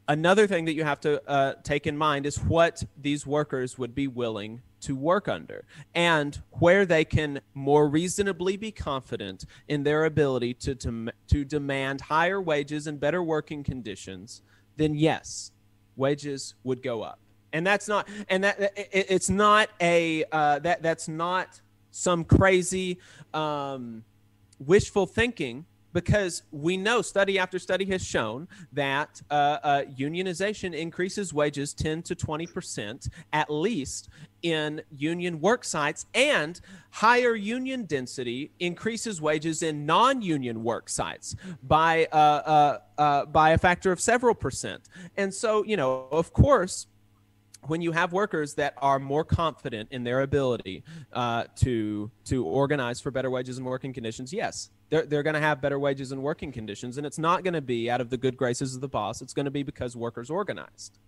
another 0.07 0.47
thing 0.47 0.65
that 0.65 0.73
you 0.73 0.83
have 0.83 0.99
to 1.01 1.21
uh, 1.29 1.53
take 1.63 1.87
in 1.87 1.97
mind 1.97 2.25
is 2.25 2.37
what 2.37 2.83
these 2.99 3.25
workers 3.25 3.77
would 3.77 3.93
be 3.95 4.07
willing 4.07 4.61
to 4.79 4.95
work 4.95 5.27
under 5.27 5.65
and 5.95 6.41
where 6.51 6.85
they 6.85 7.03
can 7.03 7.41
more 7.53 7.89
reasonably 7.89 8.57
be 8.57 8.71
confident 8.71 9.45
in 9.67 9.83
their 9.83 10.05
ability 10.05 10.53
to, 10.53 10.75
to, 10.75 11.09
to 11.27 11.43
demand 11.43 11.99
higher 12.01 12.39
wages 12.39 12.85
and 12.85 12.99
better 12.99 13.23
working 13.23 13.63
conditions 13.63 14.43
then 14.75 14.93
yes 14.93 15.51
wages 15.95 16.53
would 16.63 16.83
go 16.83 17.01
up 17.01 17.19
and 17.53 17.65
that's 17.65 17.87
not 17.87 18.07
and 18.29 18.43
that 18.43 18.59
it, 18.59 19.07
it's 19.09 19.29
not 19.29 19.69
a 19.81 20.23
uh, 20.31 20.59
that 20.59 20.83
that's 20.83 21.07
not 21.07 21.59
some 21.91 22.23
crazy 22.23 22.99
um, 23.33 24.03
wishful 24.59 25.05
thinking 25.05 25.65
because 25.93 26.43
we 26.51 26.77
know 26.77 27.01
study 27.01 27.39
after 27.39 27.57
study 27.57 27.85
has 27.85 28.05
shown 28.05 28.47
that 28.71 29.19
uh, 29.31 29.57
uh, 29.63 29.81
unionization 29.97 30.73
increases 30.73 31.33
wages 31.33 31.73
10 31.73 32.03
to 32.03 32.13
20 32.13 32.45
percent 32.47 33.09
at 33.33 33.49
least 33.49 34.09
in 34.43 34.81
union 34.95 35.41
work 35.41 35.63
sites 35.63 36.05
and 36.13 36.61
higher 36.91 37.35
union 37.35 37.85
density 37.85 38.51
increases 38.59 39.19
wages 39.19 39.63
in 39.63 39.87
non-union 39.87 40.63
work 40.63 40.87
sites 40.87 41.35
by 41.63 42.07
uh, 42.11 42.15
uh, 42.15 42.77
uh 43.01 43.25
by 43.25 43.51
a 43.51 43.57
factor 43.57 43.91
of 43.91 43.99
several 43.99 44.35
percent. 44.35 44.89
And 45.15 45.33
so 45.33 45.63
you 45.63 45.77
know 45.77 46.07
of 46.11 46.31
course 46.31 46.85
when 47.65 47.81
you 47.81 47.91
have 47.91 48.13
workers 48.13 48.53
that 48.55 48.73
are 48.77 48.99
more 48.99 49.23
confident 49.23 49.89
in 49.91 50.03
their 50.03 50.21
ability 50.21 50.83
uh, 51.13 51.45
to 51.57 52.11
to 52.25 52.45
organize 52.45 53.01
for 53.01 53.11
better 53.11 53.29
wages 53.29 53.57
and 53.57 53.65
working 53.65 53.93
conditions, 53.93 54.31
yes, 54.31 54.69
they're 54.89 55.05
they're 55.05 55.23
going 55.23 55.33
to 55.33 55.39
have 55.39 55.61
better 55.61 55.79
wages 55.79 56.11
and 56.11 56.21
working 56.21 56.51
conditions, 56.51 56.97
and 56.97 57.05
it's 57.05 57.17
not 57.19 57.43
going 57.43 57.53
to 57.53 57.61
be 57.61 57.89
out 57.89 58.01
of 58.01 58.09
the 58.09 58.17
good 58.17 58.37
graces 58.37 58.75
of 58.75 58.81
the 58.81 58.87
boss. 58.87 59.21
It's 59.21 59.33
going 59.33 59.45
to 59.45 59.51
be 59.51 59.63
because 59.63 59.95
workers 59.95 60.29
organized. 60.29 60.99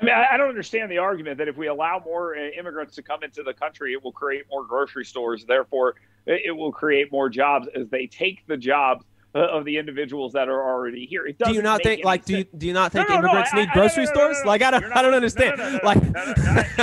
I 0.00 0.04
mean, 0.04 0.14
I 0.14 0.36
don't 0.36 0.50
understand 0.50 0.90
the 0.90 0.98
argument 0.98 1.38
that 1.38 1.48
if 1.48 1.56
we 1.56 1.68
allow 1.68 2.02
more 2.04 2.36
uh, 2.36 2.48
immigrants 2.58 2.94
to 2.96 3.02
come 3.02 3.22
into 3.22 3.42
the 3.42 3.54
country, 3.54 3.94
it 3.94 4.04
will 4.04 4.12
create 4.12 4.44
more 4.50 4.62
grocery 4.62 5.06
stores. 5.06 5.46
Therefore, 5.46 5.94
it 6.26 6.54
will 6.54 6.72
create 6.72 7.10
more 7.10 7.30
jobs 7.30 7.66
as 7.74 7.88
they 7.88 8.06
take 8.06 8.46
the 8.46 8.58
jobs 8.58 9.06
of 9.40 9.64
the 9.64 9.76
individuals 9.76 10.32
that 10.32 10.48
are 10.48 10.62
already 10.62 11.06
here. 11.06 11.26
do 11.44 11.52
you 11.52 11.62
not 11.62 11.82
think 11.82 12.04
like 12.04 12.24
do 12.24 12.38
you 12.38 12.44
do 12.56 12.66
you 12.66 12.72
not 12.72 12.92
think 12.92 13.08
no, 13.08 13.16
no, 13.16 13.20
immigrants 13.20 13.52
no, 13.52 13.60
I, 13.60 13.62
need 13.64 13.70
I, 13.70 13.74
grocery 13.74 14.06
stores? 14.06 14.38
Like 14.44 14.62
I 14.62 14.70
don't 14.70 14.84
I 14.92 15.02
don't 15.02 15.14
understand. 15.14 15.60
Like 15.82 16.02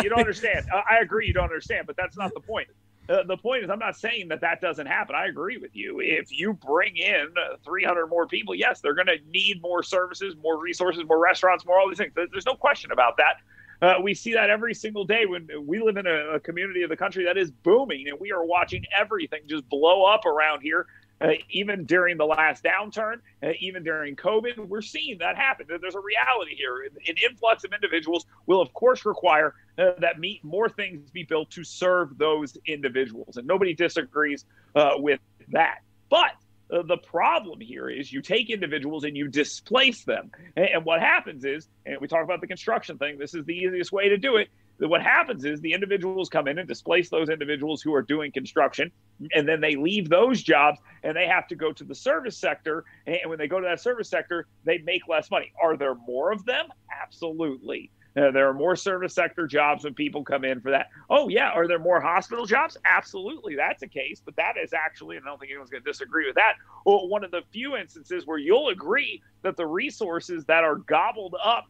you 0.03 0.09
don't 0.09 0.19
understand. 0.19 0.65
I 0.71 0.99
agree 1.01 1.27
you 1.27 1.33
don't 1.33 1.45
understand, 1.45 1.87
but 1.87 1.95
that's 1.95 2.17
not 2.17 2.33
the 2.33 2.39
point. 2.39 2.67
Uh, 3.09 3.23
the 3.23 3.35
point 3.35 3.63
is, 3.63 3.69
I'm 3.69 3.79
not 3.79 3.97
saying 3.97 4.29
that 4.29 4.39
that 4.41 4.61
doesn't 4.61 4.85
happen. 4.85 5.13
I 5.13 5.25
agree 5.25 5.57
with 5.57 5.75
you. 5.75 5.99
If 5.99 6.31
you 6.31 6.53
bring 6.53 6.95
in 6.95 7.27
300 7.65 8.07
more 8.07 8.27
people, 8.27 8.55
yes, 8.55 8.79
they're 8.79 8.93
going 8.93 9.07
to 9.07 9.17
need 9.29 9.61
more 9.61 9.83
services, 9.83 10.35
more 10.41 10.57
resources, 10.57 11.03
more 11.05 11.19
restaurants, 11.19 11.65
more 11.65 11.77
all 11.77 11.89
these 11.89 11.97
things. 11.97 12.13
There's 12.15 12.45
no 12.45 12.55
question 12.55 12.93
about 12.93 13.17
that. 13.17 13.41
Uh, 13.81 13.99
we 14.01 14.13
see 14.13 14.33
that 14.33 14.49
every 14.49 14.73
single 14.73 15.03
day 15.03 15.25
when 15.25 15.49
we 15.65 15.81
live 15.81 15.97
in 15.97 16.07
a, 16.07 16.35
a, 16.35 16.39
community 16.39 16.83
of 16.83 16.89
the 16.89 16.95
country 16.95 17.25
that 17.25 17.37
is 17.37 17.51
booming, 17.51 18.07
and 18.07 18.17
we 18.17 18.31
are 18.31 18.45
watching 18.45 18.85
everything 18.97 19.41
just 19.45 19.67
blow 19.67 20.05
up 20.05 20.25
around 20.25 20.61
here 20.61 20.85
uh, 21.21 21.29
even 21.49 21.85
during 21.85 22.17
the 22.17 22.25
last 22.25 22.63
downturn, 22.63 23.15
uh, 23.41 23.49
even 23.59 23.83
during 23.83 24.15
COVID, 24.15 24.57
we're 24.67 24.81
seeing 24.81 25.17
that 25.19 25.37
happen. 25.37 25.65
There's 25.67 25.95
a 25.95 25.99
reality 25.99 26.55
here. 26.55 26.83
An 26.83 27.15
influx 27.29 27.63
of 27.63 27.73
individuals 27.73 28.25
will, 28.45 28.61
of 28.61 28.73
course, 28.73 29.05
require 29.05 29.55
uh, 29.77 29.91
that 29.99 30.19
meet 30.19 30.43
more 30.43 30.69
things 30.69 31.09
be 31.11 31.23
built 31.23 31.49
to 31.51 31.63
serve 31.63 32.17
those 32.17 32.57
individuals, 32.65 33.37
and 33.37 33.47
nobody 33.47 33.73
disagrees 33.73 34.45
uh, 34.75 34.91
with 34.97 35.19
that. 35.49 35.79
But 36.09 36.31
uh, 36.71 36.81
the 36.83 36.97
problem 36.97 37.59
here 37.59 37.89
is 37.89 38.11
you 38.11 38.21
take 38.21 38.49
individuals 38.49 39.03
and 39.03 39.15
you 39.15 39.27
displace 39.27 40.03
them. 40.03 40.31
And, 40.55 40.65
and 40.65 40.85
what 40.85 40.99
happens 40.99 41.45
is, 41.45 41.67
and 41.85 41.97
we 41.99 42.07
talk 42.07 42.23
about 42.23 42.41
the 42.41 42.47
construction 42.47 42.97
thing, 42.97 43.17
this 43.17 43.33
is 43.33 43.45
the 43.45 43.53
easiest 43.53 43.91
way 43.91 44.09
to 44.09 44.17
do 44.17 44.37
it 44.37 44.49
what 44.87 45.01
happens 45.01 45.45
is 45.45 45.61
the 45.61 45.73
individuals 45.73 46.29
come 46.29 46.47
in 46.47 46.57
and 46.59 46.67
displace 46.67 47.09
those 47.09 47.29
individuals 47.29 47.81
who 47.81 47.93
are 47.93 48.01
doing 48.01 48.31
construction 48.31 48.91
and 49.33 49.47
then 49.47 49.61
they 49.61 49.75
leave 49.75 50.09
those 50.09 50.41
jobs 50.41 50.79
and 51.03 51.15
they 51.15 51.27
have 51.27 51.47
to 51.47 51.55
go 51.55 51.71
to 51.71 51.83
the 51.83 51.95
service 51.95 52.37
sector 52.37 52.83
and 53.07 53.19
when 53.27 53.37
they 53.37 53.47
go 53.47 53.59
to 53.59 53.65
that 53.65 53.79
service 53.79 54.09
sector 54.09 54.47
they 54.65 54.79
make 54.79 55.07
less 55.07 55.29
money 55.31 55.51
are 55.61 55.77
there 55.77 55.95
more 55.95 56.31
of 56.31 56.45
them 56.45 56.67
absolutely 57.01 57.91
uh, 58.15 58.29
there 58.31 58.47
are 58.47 58.53
more 58.53 58.75
service 58.75 59.13
sector 59.15 59.47
jobs 59.47 59.83
when 59.83 59.93
people 59.93 60.23
come 60.23 60.45
in 60.45 60.61
for 60.61 60.69
that. 60.69 60.89
Oh, 61.09 61.29
yeah. 61.29 61.49
Are 61.49 61.67
there 61.67 61.79
more 61.79 61.99
hospital 61.99 62.45
jobs? 62.45 62.77
Absolutely. 62.85 63.55
That's 63.55 63.81
a 63.81 63.87
case. 63.87 64.21
But 64.23 64.35
that 64.35 64.53
is 64.61 64.71
actually, 64.73 65.17
and 65.17 65.25
I 65.25 65.29
don't 65.29 65.39
think 65.39 65.51
anyone's 65.51 65.71
going 65.71 65.83
to 65.83 65.89
disagree 65.89 66.27
with 66.27 66.35
that, 66.35 66.53
well, 66.85 67.07
one 67.07 67.23
of 67.23 67.31
the 67.31 67.41
few 67.51 67.75
instances 67.75 68.27
where 68.27 68.37
you'll 68.37 68.69
agree 68.69 69.21
that 69.41 69.57
the 69.57 69.65
resources 69.65 70.45
that 70.45 70.63
are 70.63 70.75
gobbled 70.75 71.35
up 71.43 71.65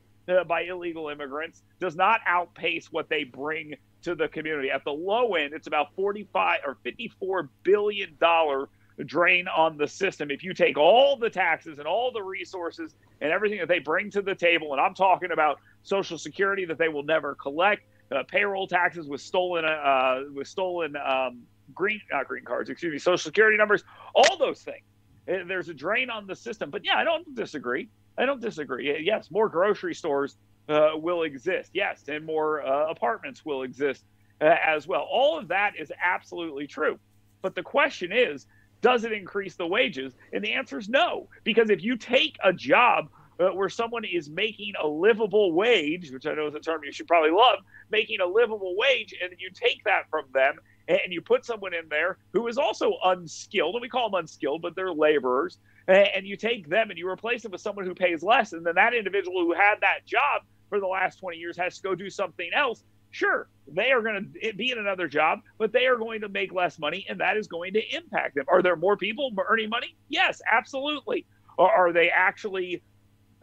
by 0.47 0.61
illegal 0.61 1.09
immigrants 1.09 1.63
does 1.79 1.95
not 1.95 2.21
outpace 2.25 2.91
what 2.91 3.09
they 3.09 3.23
bring 3.23 3.75
to 4.03 4.15
the 4.15 4.27
community. 4.27 4.69
At 4.69 4.83
the 4.83 4.91
low 4.91 5.35
end, 5.35 5.53
it's 5.53 5.67
about 5.67 5.93
45 5.95 6.59
or 6.65 6.77
54 6.83 7.49
billion 7.63 8.15
dollar 8.19 8.69
drain 9.05 9.47
on 9.47 9.77
the 9.77 9.87
system. 9.87 10.29
If 10.29 10.43
you 10.43 10.53
take 10.53 10.77
all 10.77 11.17
the 11.17 11.29
taxes 11.29 11.79
and 11.79 11.87
all 11.87 12.11
the 12.11 12.21
resources 12.21 12.93
and 13.21 13.31
everything 13.31 13.59
that 13.59 13.67
they 13.67 13.79
bring 13.79 14.11
to 14.11 14.21
the 14.21 14.35
table, 14.35 14.73
and 14.73 14.81
I'm 14.81 14.93
talking 14.93 15.31
about 15.31 15.59
Social 15.83 16.17
Security 16.17 16.65
that 16.65 16.77
they 16.77 16.89
will 16.89 17.03
never 17.03 17.35
collect, 17.35 17.83
uh, 18.11 18.23
payroll 18.27 18.67
taxes 18.67 19.07
with 19.07 19.21
stolen 19.21 19.65
uh, 19.65 20.21
with 20.33 20.47
stolen 20.47 20.95
um, 20.95 21.41
green 21.73 21.99
not 22.11 22.27
green 22.27 22.43
cards, 22.43 22.69
excuse 22.69 22.91
me, 22.91 22.99
Social 22.99 23.17
Security 23.17 23.57
numbers, 23.57 23.83
all 24.13 24.37
those 24.37 24.61
things. 24.61 24.83
Uh, 25.27 25.45
there's 25.47 25.69
a 25.69 25.73
drain 25.73 26.09
on 26.09 26.27
the 26.27 26.35
system. 26.35 26.69
But 26.69 26.85
yeah, 26.85 26.97
I 26.97 27.03
don't 27.03 27.33
disagree. 27.33 27.89
I 28.17 28.25
don't 28.25 28.41
disagree. 28.41 29.03
Yes, 29.03 29.31
more 29.31 29.49
grocery 29.49 29.95
stores 29.95 30.37
uh, 30.69 30.91
will 30.95 31.23
exist. 31.23 31.71
Yes, 31.73 32.03
and 32.07 32.25
more 32.25 32.65
uh, 32.65 32.89
apartments 32.89 33.43
will 33.45 33.63
exist 33.63 34.03
uh, 34.41 34.55
as 34.65 34.87
well. 34.87 35.07
All 35.11 35.37
of 35.37 35.47
that 35.49 35.73
is 35.77 35.91
absolutely 36.03 36.67
true. 36.67 36.99
But 37.41 37.55
the 37.55 37.63
question 37.63 38.11
is 38.11 38.45
does 38.81 39.05
it 39.05 39.13
increase 39.13 39.55
the 39.55 39.65
wages? 39.65 40.13
And 40.33 40.43
the 40.43 40.53
answer 40.53 40.77
is 40.77 40.89
no, 40.89 41.29
because 41.45 41.69
if 41.69 41.81
you 41.81 41.95
take 41.95 42.35
a 42.43 42.51
job 42.51 43.07
uh, 43.39 43.47
where 43.47 43.69
someone 43.69 44.03
is 44.03 44.29
making 44.29 44.73
a 44.81 44.85
livable 44.85 45.53
wage, 45.53 46.11
which 46.11 46.25
I 46.25 46.33
know 46.33 46.47
is 46.47 46.55
a 46.55 46.59
term 46.59 46.81
you 46.83 46.91
should 46.91 47.07
probably 47.07 47.31
love, 47.31 47.59
making 47.89 48.19
a 48.19 48.25
livable 48.25 48.75
wage, 48.77 49.15
and 49.23 49.33
you 49.39 49.49
take 49.53 49.83
that 49.85 50.09
from 50.09 50.25
them 50.33 50.55
and 50.89 50.99
you 51.07 51.21
put 51.21 51.45
someone 51.45 51.73
in 51.73 51.87
there 51.89 52.17
who 52.33 52.47
is 52.47 52.57
also 52.57 52.97
unskilled, 53.05 53.75
and 53.75 53.81
we 53.81 53.87
call 53.87 54.09
them 54.09 54.19
unskilled, 54.19 54.61
but 54.61 54.75
they're 54.75 54.93
laborers, 54.93 55.59
and 55.87 56.25
you 56.25 56.37
take 56.37 56.69
them 56.69 56.89
and 56.89 56.97
you 56.97 57.07
replace 57.07 57.43
them 57.43 57.51
with 57.51 57.61
someone 57.61 57.85
who 57.85 57.95
pays 57.95 58.23
less, 58.23 58.53
and 58.53 58.65
then 58.65 58.75
that 58.75 58.93
individual 58.93 59.41
who 59.41 59.53
had 59.53 59.75
that 59.81 60.05
job 60.05 60.43
for 60.69 60.79
the 60.79 60.87
last 60.87 61.19
20 61.19 61.37
years 61.37 61.57
has 61.57 61.77
to 61.77 61.83
go 61.83 61.95
do 61.95 62.09
something 62.09 62.49
else. 62.55 62.83
Sure, 63.11 63.47
they 63.67 63.91
are 63.91 64.01
going 64.01 64.33
to 64.41 64.53
be 64.53 64.71
in 64.71 64.79
another 64.79 65.07
job, 65.07 65.39
but 65.59 65.71
they 65.71 65.85
are 65.85 65.97
going 65.97 66.21
to 66.21 66.29
make 66.29 66.51
less 66.51 66.79
money, 66.79 67.05
and 67.07 67.19
that 67.19 67.37
is 67.37 67.47
going 67.47 67.73
to 67.73 67.95
impact 67.95 68.33
them. 68.35 68.45
Are 68.47 68.63
there 68.63 68.75
more 68.75 68.97
people 68.97 69.31
earning 69.47 69.69
money? 69.69 69.95
Yes, 70.09 70.41
absolutely. 70.51 71.27
Or 71.57 71.71
are 71.71 71.93
they 71.93 72.09
actually 72.09 72.81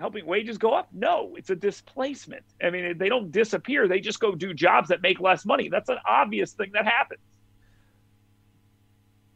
helping 0.00 0.26
wages 0.26 0.58
go 0.58 0.72
up? 0.72 0.88
No, 0.92 1.36
it's 1.36 1.50
a 1.50 1.54
displacement. 1.54 2.42
I 2.60 2.70
mean, 2.70 2.98
they 2.98 3.08
don't 3.08 3.30
disappear. 3.30 3.86
They 3.86 4.00
just 4.00 4.18
go 4.18 4.34
do 4.34 4.52
jobs 4.52 4.88
that 4.88 5.02
make 5.02 5.20
less 5.20 5.44
money. 5.44 5.68
That's 5.68 5.88
an 5.88 5.98
obvious 6.04 6.52
thing 6.52 6.72
that 6.72 6.86
happens. 6.86 7.20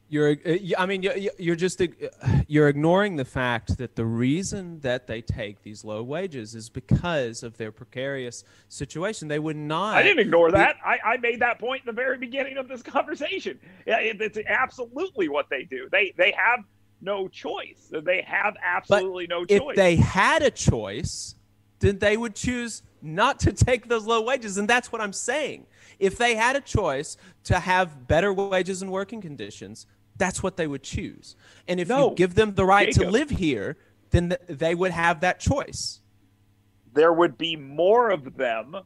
You're, 0.08 0.36
uh, 0.46 0.56
I 0.78 0.86
mean, 0.86 1.02
you're 1.38 1.56
just 1.56 1.80
uh, 1.80 1.86
you're 2.46 2.68
ignoring 2.68 3.16
the 3.16 3.24
fact 3.24 3.78
that 3.78 3.96
the 3.96 4.04
reason 4.04 4.80
that 4.80 5.06
they 5.06 5.22
take 5.22 5.62
these 5.62 5.82
low 5.82 6.02
wages 6.02 6.54
is 6.54 6.68
because 6.68 7.42
of 7.42 7.56
their 7.56 7.72
precarious 7.72 8.44
situation. 8.68 9.28
They 9.28 9.38
would 9.38 9.56
not. 9.56 9.96
I 9.96 10.02
didn't 10.02 10.20
ignore 10.20 10.52
that. 10.52 10.76
I, 10.84 10.98
I 11.04 11.16
made 11.16 11.40
that 11.40 11.58
point 11.58 11.82
in 11.82 11.86
the 11.86 12.00
very 12.00 12.18
beginning 12.18 12.58
of 12.58 12.68
this 12.68 12.82
conversation. 12.96 13.58
It's 13.86 14.38
absolutely 14.46 15.28
what 15.28 15.48
they 15.48 15.64
do. 15.64 15.88
They 15.90 16.12
they 16.16 16.32
have 16.36 16.60
no 17.00 17.28
choice. 17.28 17.90
They 17.90 18.22
have 18.22 18.56
absolutely 18.62 19.26
no 19.26 19.44
choice. 19.44 19.60
If 19.60 19.76
they 19.76 19.96
had 19.96 20.42
a 20.42 20.50
choice, 20.50 21.34
then 21.80 21.98
they 21.98 22.16
would 22.16 22.34
choose 22.34 22.82
not 23.02 23.38
to 23.40 23.52
take 23.52 23.88
those 23.88 24.06
low 24.06 24.22
wages. 24.22 24.56
And 24.56 24.68
that's 24.68 24.90
what 24.90 25.00
I'm 25.00 25.12
saying. 25.12 25.66
If 25.98 26.18
they 26.18 26.34
had 26.34 26.56
a 26.56 26.60
choice 26.60 27.16
to 27.44 27.58
have 27.58 28.06
better 28.06 28.32
wages 28.32 28.82
and 28.82 28.90
working 28.90 29.20
conditions, 29.20 29.86
that's 30.16 30.42
what 30.42 30.56
they 30.56 30.66
would 30.66 30.82
choose. 30.82 31.36
And 31.68 31.80
if 31.80 31.88
no, 31.88 32.10
you 32.10 32.16
give 32.16 32.34
them 32.34 32.54
the 32.54 32.64
right 32.64 32.88
Jacob, 32.88 33.02
to 33.02 33.10
live 33.10 33.30
here, 33.30 33.76
then 34.10 34.30
th- 34.30 34.40
they 34.48 34.74
would 34.74 34.92
have 34.92 35.20
that 35.20 35.40
choice. 35.40 36.00
There 36.92 37.12
would 37.12 37.36
be 37.36 37.56
more 37.56 38.10
of 38.10 38.36
them, 38.36 38.76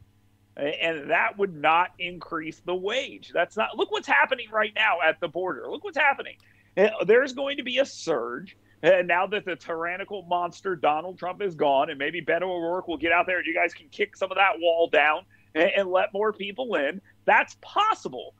and 0.57 1.11
that 1.11 1.37
would 1.37 1.55
not 1.55 1.91
increase 1.99 2.61
the 2.65 2.75
wage. 2.75 3.31
That's 3.33 3.55
not. 3.55 3.77
Look 3.77 3.91
what's 3.91 4.07
happening 4.07 4.47
right 4.51 4.73
now 4.75 4.97
at 5.05 5.19
the 5.19 5.27
border. 5.27 5.69
Look 5.69 5.83
what's 5.83 5.97
happening. 5.97 6.35
Eh, 6.77 6.89
there's 7.05 7.33
going 7.33 7.57
to 7.57 7.63
be 7.63 7.77
a 7.77 7.85
surge. 7.85 8.57
And 8.81 9.07
now 9.07 9.27
that 9.27 9.43
the 9.43 9.57
tyrannical 9.57 10.23
monster 10.23 10.75
Donald 10.75 11.19
Trump 11.19 11.41
is 11.41 11.53
gone, 11.53 11.89
and 11.89 11.99
maybe 11.99 12.21
Beto 12.21 12.43
O'Rourke 12.43 12.87
will 12.87 12.97
get 12.97 13.11
out 13.11 13.25
there 13.27 13.37
and 13.37 13.45
you 13.45 13.53
guys 13.53 13.73
can 13.73 13.89
kick 13.89 14.15
some 14.15 14.31
of 14.31 14.37
that 14.37 14.53
wall 14.59 14.87
down 14.89 15.25
and, 15.55 15.71
and 15.75 15.89
let 15.89 16.13
more 16.13 16.33
people 16.33 16.75
in, 16.75 17.01
that's 17.25 17.57
possible. 17.61 18.33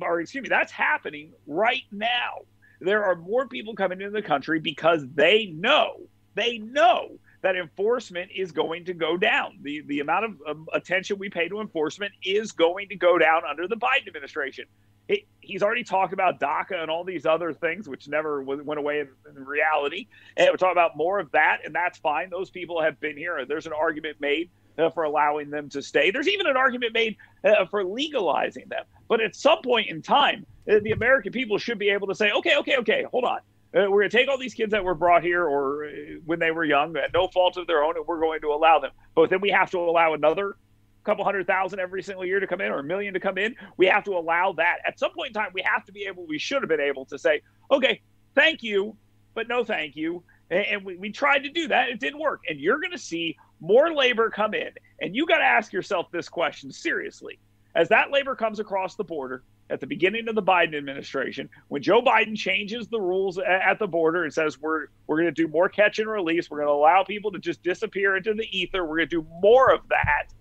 Or 0.00 0.20
excuse 0.20 0.42
me, 0.42 0.48
that's 0.48 0.72
happening 0.72 1.32
right 1.46 1.82
now. 1.92 2.42
There 2.80 3.04
are 3.04 3.16
more 3.16 3.46
people 3.48 3.74
coming 3.74 4.00
into 4.00 4.12
the 4.12 4.22
country 4.22 4.60
because 4.60 5.04
they 5.14 5.46
know, 5.46 6.00
they 6.34 6.58
know 6.58 7.18
that 7.42 7.56
enforcement 7.56 8.30
is 8.34 8.52
going 8.52 8.84
to 8.86 8.94
go 8.94 9.16
down. 9.16 9.58
The 9.62 9.82
the 9.82 10.00
amount 10.00 10.24
of 10.24 10.32
um, 10.46 10.66
attention 10.72 11.18
we 11.18 11.28
pay 11.28 11.48
to 11.48 11.60
enforcement 11.60 12.12
is 12.24 12.52
going 12.52 12.88
to 12.88 12.96
go 12.96 13.18
down 13.18 13.42
under 13.48 13.68
the 13.68 13.76
Biden 13.76 14.08
administration. 14.08 14.66
It, 15.08 15.20
he's 15.40 15.62
already 15.62 15.84
talked 15.84 16.12
about 16.12 16.38
DACA 16.38 16.82
and 16.82 16.90
all 16.90 17.02
these 17.02 17.24
other 17.24 17.52
things, 17.52 17.88
which 17.88 18.08
never 18.08 18.42
went 18.42 18.78
away 18.78 19.00
in, 19.00 19.08
in 19.34 19.44
reality. 19.44 20.06
And 20.36 20.48
we're 20.50 20.56
talking 20.56 20.72
about 20.72 20.96
more 20.96 21.18
of 21.18 21.30
that, 21.32 21.60
and 21.64 21.74
that's 21.74 21.98
fine. 21.98 22.28
Those 22.28 22.50
people 22.50 22.82
have 22.82 23.00
been 23.00 23.16
here. 23.16 23.42
There's 23.46 23.66
an 23.66 23.72
argument 23.72 24.20
made 24.20 24.50
uh, 24.78 24.90
for 24.90 25.04
allowing 25.04 25.50
them 25.50 25.68
to 25.70 25.82
stay. 25.82 26.10
There's 26.10 26.28
even 26.28 26.46
an 26.46 26.56
argument 26.56 26.92
made 26.94 27.16
uh, 27.44 27.66
for 27.66 27.84
legalizing 27.84 28.68
them. 28.68 28.84
But 29.08 29.20
at 29.20 29.34
some 29.34 29.62
point 29.62 29.88
in 29.88 30.02
time, 30.02 30.46
uh, 30.70 30.76
the 30.82 30.92
American 30.92 31.32
people 31.32 31.58
should 31.58 31.78
be 31.78 31.90
able 31.90 32.06
to 32.08 32.14
say, 32.14 32.30
okay, 32.30 32.56
okay, 32.58 32.76
okay, 32.78 33.04
hold 33.10 33.24
on. 33.24 33.38
Uh, 33.76 33.90
we're 33.90 34.00
going 34.00 34.10
to 34.10 34.16
take 34.16 34.28
all 34.28 34.38
these 34.38 34.54
kids 34.54 34.70
that 34.70 34.82
were 34.82 34.94
brought 34.94 35.22
here 35.22 35.44
or 35.44 35.84
uh, 35.84 35.90
when 36.24 36.38
they 36.38 36.50
were 36.50 36.64
young, 36.64 36.96
at 36.96 37.12
no 37.12 37.28
fault 37.28 37.56
of 37.56 37.66
their 37.66 37.82
own, 37.82 37.96
and 37.96 38.06
we're 38.06 38.20
going 38.20 38.40
to 38.40 38.48
allow 38.48 38.78
them. 38.78 38.90
But 39.14 39.30
then 39.30 39.40
we 39.40 39.50
have 39.50 39.70
to 39.72 39.78
allow 39.78 40.14
another 40.14 40.56
couple 41.04 41.24
hundred 41.24 41.46
thousand 41.46 41.78
every 41.78 42.02
single 42.02 42.24
year 42.24 42.38
to 42.38 42.46
come 42.46 42.60
in 42.60 42.70
or 42.70 42.80
a 42.80 42.84
million 42.84 43.14
to 43.14 43.20
come 43.20 43.38
in. 43.38 43.54
We 43.78 43.86
have 43.86 44.04
to 44.04 44.12
allow 44.12 44.52
that. 44.54 44.78
At 44.86 44.98
some 44.98 45.12
point 45.12 45.28
in 45.28 45.34
time, 45.34 45.50
we 45.54 45.62
have 45.62 45.84
to 45.86 45.92
be 45.92 46.04
able, 46.04 46.26
we 46.26 46.38
should 46.38 46.62
have 46.62 46.68
been 46.68 46.80
able 46.80 47.06
to 47.06 47.18
say, 47.18 47.40
okay, 47.70 48.02
thank 48.34 48.62
you, 48.62 48.96
but 49.34 49.48
no 49.48 49.64
thank 49.64 49.96
you. 49.96 50.22
And 50.50 50.84
we, 50.84 50.96
we 50.96 51.10
tried 51.10 51.40
to 51.40 51.50
do 51.50 51.68
that. 51.68 51.88
It 51.88 52.00
didn't 52.00 52.20
work. 52.20 52.42
And 52.48 52.58
you're 52.58 52.78
going 52.78 52.92
to 52.92 52.98
see 52.98 53.36
more 53.60 53.92
labor 53.92 54.30
come 54.30 54.54
in. 54.54 54.70
And 55.00 55.14
you 55.14 55.26
got 55.26 55.38
to 55.38 55.44
ask 55.44 55.72
yourself 55.72 56.10
this 56.10 56.28
question 56.28 56.70
seriously. 56.70 57.38
As 57.74 57.88
that 57.90 58.10
labor 58.10 58.34
comes 58.34 58.58
across 58.58 58.96
the 58.96 59.04
border 59.04 59.44
at 59.70 59.80
the 59.80 59.86
beginning 59.86 60.28
of 60.28 60.34
the 60.34 60.42
Biden 60.42 60.76
administration, 60.76 61.48
when 61.68 61.82
Joe 61.82 62.02
Biden 62.02 62.36
changes 62.36 62.88
the 62.88 63.00
rules 63.00 63.38
at 63.38 63.78
the 63.78 63.86
border 63.86 64.24
and 64.24 64.32
says 64.32 64.58
we're 64.60 64.86
we're 65.06 65.16
going 65.16 65.32
to 65.32 65.42
do 65.42 65.46
more 65.48 65.68
catch 65.68 65.98
and 65.98 66.08
release, 66.08 66.50
we're 66.50 66.58
going 66.58 66.68
to 66.68 66.72
allow 66.72 67.04
people 67.04 67.30
to 67.32 67.38
just 67.38 67.62
disappear 67.62 68.16
into 68.16 68.34
the 68.34 68.48
ether, 68.58 68.84
we're 68.84 68.96
going 68.96 69.08
to 69.08 69.22
do 69.22 69.26
more 69.42 69.72
of 69.72 69.80
that. 69.90 70.32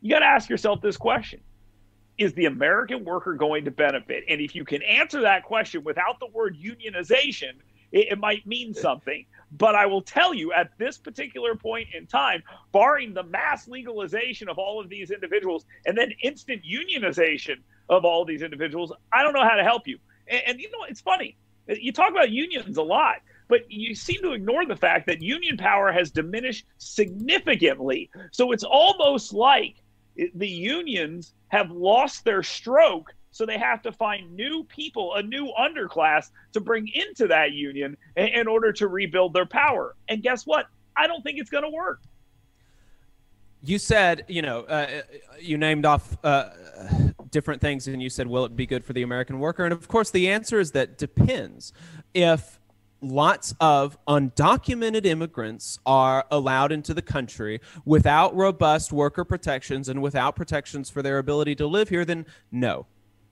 You 0.00 0.10
got 0.10 0.20
to 0.20 0.26
ask 0.26 0.50
yourself 0.50 0.80
this 0.82 0.96
question. 0.96 1.40
Is 2.18 2.34
the 2.34 2.44
American 2.44 3.04
worker 3.04 3.34
going 3.34 3.64
to 3.64 3.72
benefit? 3.72 4.24
And 4.28 4.40
if 4.40 4.54
you 4.54 4.64
can 4.64 4.82
answer 4.82 5.22
that 5.22 5.42
question 5.42 5.82
without 5.82 6.20
the 6.20 6.26
word 6.26 6.56
unionization, 6.56 7.54
it, 7.90 8.12
it 8.12 8.18
might 8.18 8.46
mean 8.46 8.74
something. 8.74 9.24
But 9.52 9.74
I 9.74 9.86
will 9.86 10.02
tell 10.02 10.34
you 10.34 10.52
at 10.52 10.76
this 10.78 10.98
particular 10.98 11.54
point 11.54 11.88
in 11.94 12.06
time, 12.06 12.42
barring 12.72 13.14
the 13.14 13.22
mass 13.22 13.68
legalization 13.68 14.48
of 14.48 14.58
all 14.58 14.80
of 14.80 14.88
these 14.88 15.10
individuals 15.10 15.64
and 15.86 15.96
then 15.96 16.12
instant 16.22 16.62
unionization 16.64 17.56
of 17.88 18.04
all 18.04 18.24
these 18.24 18.42
individuals, 18.42 18.92
I 19.12 19.22
don't 19.22 19.34
know 19.34 19.44
how 19.44 19.56
to 19.56 19.64
help 19.64 19.86
you. 19.86 19.98
And, 20.28 20.42
and 20.46 20.60
you 20.60 20.70
know, 20.70 20.84
it's 20.88 21.00
funny. 21.00 21.36
You 21.68 21.92
talk 21.92 22.10
about 22.10 22.30
unions 22.30 22.76
a 22.76 22.82
lot, 22.82 23.16
but 23.48 23.70
you 23.70 23.94
seem 23.94 24.20
to 24.22 24.32
ignore 24.32 24.66
the 24.66 24.76
fact 24.76 25.06
that 25.06 25.22
union 25.22 25.56
power 25.56 25.92
has 25.92 26.10
diminished 26.10 26.66
significantly. 26.78 28.10
So 28.32 28.52
it's 28.52 28.64
almost 28.64 29.32
like 29.32 29.76
the 30.34 30.48
unions 30.48 31.32
have 31.48 31.70
lost 31.70 32.24
their 32.24 32.42
stroke 32.42 33.14
so 33.34 33.44
they 33.44 33.58
have 33.58 33.82
to 33.82 33.90
find 33.90 34.32
new 34.36 34.62
people, 34.62 35.14
a 35.16 35.22
new 35.22 35.52
underclass 35.58 36.30
to 36.52 36.60
bring 36.60 36.88
into 36.94 37.26
that 37.26 37.50
union 37.50 37.96
in, 38.14 38.28
in 38.28 38.46
order 38.46 38.72
to 38.72 38.86
rebuild 38.86 39.34
their 39.34 39.44
power. 39.44 39.96
And 40.08 40.22
guess 40.22 40.46
what? 40.46 40.66
I 40.96 41.08
don't 41.08 41.20
think 41.24 41.40
it's 41.40 41.50
going 41.50 41.64
to 41.64 41.70
work. 41.70 42.00
You 43.64 43.80
said, 43.80 44.24
you 44.28 44.40
know, 44.40 44.60
uh, 44.60 45.02
you 45.40 45.58
named 45.58 45.84
off 45.84 46.16
uh, 46.22 46.50
different 47.32 47.60
things, 47.60 47.88
and 47.88 48.00
you 48.00 48.08
said, 48.08 48.28
will 48.28 48.44
it 48.44 48.54
be 48.54 48.66
good 48.66 48.84
for 48.84 48.92
the 48.92 49.02
American 49.02 49.40
worker? 49.40 49.64
And 49.64 49.72
of 49.72 49.88
course, 49.88 50.12
the 50.12 50.28
answer 50.28 50.60
is 50.60 50.70
that 50.70 50.96
depends. 50.96 51.72
If 52.14 52.60
lots 53.00 53.52
of 53.58 53.98
undocumented 54.06 55.06
immigrants 55.06 55.80
are 55.84 56.24
allowed 56.30 56.70
into 56.70 56.94
the 56.94 57.02
country 57.02 57.60
without 57.84 58.32
robust 58.36 58.92
worker 58.92 59.24
protections 59.24 59.88
and 59.88 60.00
without 60.00 60.36
protections 60.36 60.88
for 60.88 61.02
their 61.02 61.18
ability 61.18 61.56
to 61.56 61.66
live 61.66 61.88
here, 61.88 62.04
then 62.04 62.24
no, 62.52 62.86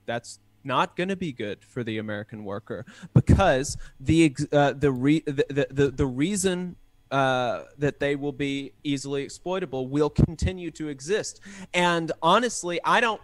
that's 0.05 0.39
not 0.63 0.95
going 0.95 1.09
to 1.09 1.15
be 1.15 1.31
good 1.31 1.63
for 1.63 1.83
the 1.83 1.97
American 1.97 2.45
worker 2.45 2.85
because 3.13 3.77
the 3.99 4.35
uh, 4.51 4.73
the, 4.73 4.91
re- 4.91 5.23
the, 5.25 5.67
the 5.69 5.91
the 5.91 6.05
reason 6.05 6.75
uh, 7.11 7.65
that 7.77 7.99
they 7.99 8.15
will 8.15 8.31
be 8.31 8.73
easily 8.83 9.23
exploitable 9.23 9.87
will 9.87 10.09
continue 10.09 10.71
to 10.71 10.87
exist. 10.87 11.41
And 11.73 12.11
honestly, 12.21 12.79
I 12.83 13.01
don't 13.01 13.21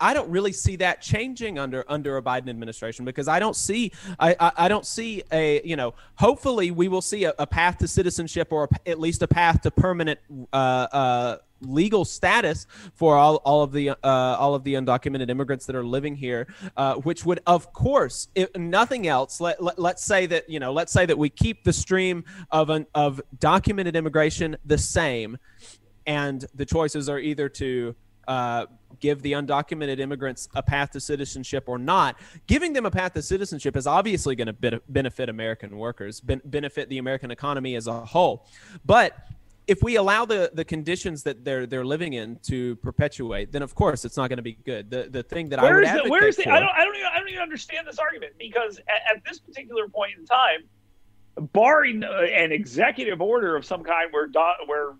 I 0.00 0.14
don't 0.14 0.28
really 0.28 0.50
see 0.50 0.76
that 0.76 1.00
changing 1.00 1.58
under 1.58 1.84
under 1.86 2.16
a 2.16 2.22
Biden 2.22 2.48
administration 2.48 3.04
because 3.04 3.28
I 3.28 3.38
don't 3.38 3.54
see 3.54 3.92
I, 4.18 4.34
I, 4.40 4.52
I 4.56 4.68
don't 4.68 4.84
see 4.84 5.22
a 5.30 5.62
you 5.64 5.76
know 5.76 5.94
hopefully 6.16 6.72
we 6.72 6.88
will 6.88 7.02
see 7.02 7.24
a, 7.24 7.34
a 7.38 7.46
path 7.46 7.78
to 7.78 7.88
citizenship 7.88 8.48
or 8.50 8.64
a, 8.64 8.88
at 8.88 8.98
least 8.98 9.22
a 9.22 9.28
path 9.28 9.62
to 9.62 9.70
permanent 9.70 10.18
uh, 10.52 10.56
uh, 10.56 11.36
legal 11.60 12.04
status 12.04 12.66
for 12.94 13.16
all, 13.16 13.36
all 13.36 13.62
of 13.62 13.72
the 13.72 13.90
uh, 13.90 13.96
all 14.02 14.54
of 14.54 14.64
the 14.64 14.74
undocumented 14.74 15.30
immigrants 15.30 15.66
that 15.66 15.76
are 15.76 15.84
living 15.84 16.16
here, 16.16 16.46
uh, 16.76 16.94
which 16.94 17.24
would, 17.24 17.40
of 17.46 17.72
course, 17.72 18.28
if 18.34 18.54
nothing 18.56 19.06
else, 19.06 19.40
let, 19.40 19.62
let 19.62 19.96
us 19.96 20.04
say 20.04 20.26
that 20.26 20.48
you 20.48 20.60
know, 20.60 20.72
let's 20.72 20.92
say 20.92 21.06
that 21.06 21.18
we 21.18 21.28
keep 21.28 21.64
the 21.64 21.72
stream 21.72 22.24
of 22.50 22.70
an, 22.70 22.86
of 22.94 23.20
documented 23.38 23.96
immigration 23.96 24.56
the 24.64 24.78
same, 24.78 25.38
and 26.06 26.44
the 26.54 26.66
choices 26.66 27.08
are 27.08 27.18
either 27.18 27.48
to 27.48 27.94
uh, 28.28 28.66
give 29.00 29.22
the 29.22 29.32
undocumented 29.32 29.98
immigrants 29.98 30.48
a 30.54 30.62
path 30.62 30.90
to 30.92 31.00
citizenship 31.00 31.64
or 31.66 31.78
not. 31.78 32.16
Giving 32.46 32.72
them 32.72 32.86
a 32.86 32.90
path 32.90 33.14
to 33.14 33.22
citizenship 33.22 33.76
is 33.76 33.86
obviously 33.86 34.36
going 34.36 34.54
to 34.54 34.80
benefit 34.88 35.28
American 35.28 35.76
workers, 35.76 36.20
ben- 36.20 36.42
benefit 36.44 36.88
the 36.88 36.98
American 36.98 37.30
economy 37.30 37.74
as 37.74 37.86
a 37.86 38.04
whole. 38.04 38.46
But 38.84 39.16
if 39.66 39.82
we 39.82 39.96
allow 39.96 40.24
the 40.24 40.50
the 40.54 40.64
conditions 40.64 41.22
that 41.22 41.44
they're 41.44 41.66
they're 41.66 41.84
living 41.84 42.14
in 42.14 42.38
to 42.42 42.76
perpetuate, 42.76 43.52
then 43.52 43.62
of 43.62 43.74
course 43.74 44.04
it's 44.04 44.16
not 44.16 44.28
going 44.28 44.38
to 44.38 44.42
be 44.42 44.54
good. 44.64 44.90
The 44.90 45.08
the 45.10 45.22
thing 45.22 45.48
that 45.50 45.60
where 45.60 45.72
I 45.72 45.74
would 45.74 45.84
is 45.84 45.88
advocate 45.90 46.04
the, 46.04 46.10
where 46.10 46.26
is 46.26 46.36
the, 46.36 46.42
for, 46.44 46.50
I 46.50 46.60
don't 46.60 46.70
I 46.70 46.84
don't 46.84 46.96
even, 46.96 47.08
I 47.14 47.18
don't 47.18 47.28
even 47.28 47.42
understand 47.42 47.86
this 47.86 47.98
argument 47.98 48.32
because 48.38 48.78
at, 48.78 49.16
at 49.16 49.24
this 49.24 49.38
particular 49.38 49.88
point 49.88 50.12
in 50.18 50.26
time, 50.26 50.60
barring 51.52 52.02
an 52.02 52.52
executive 52.52 53.20
order 53.20 53.56
of 53.56 53.64
some 53.64 53.84
kind 53.84 54.12
where 54.12 54.26
Do- 54.26 54.66
where 54.66 54.94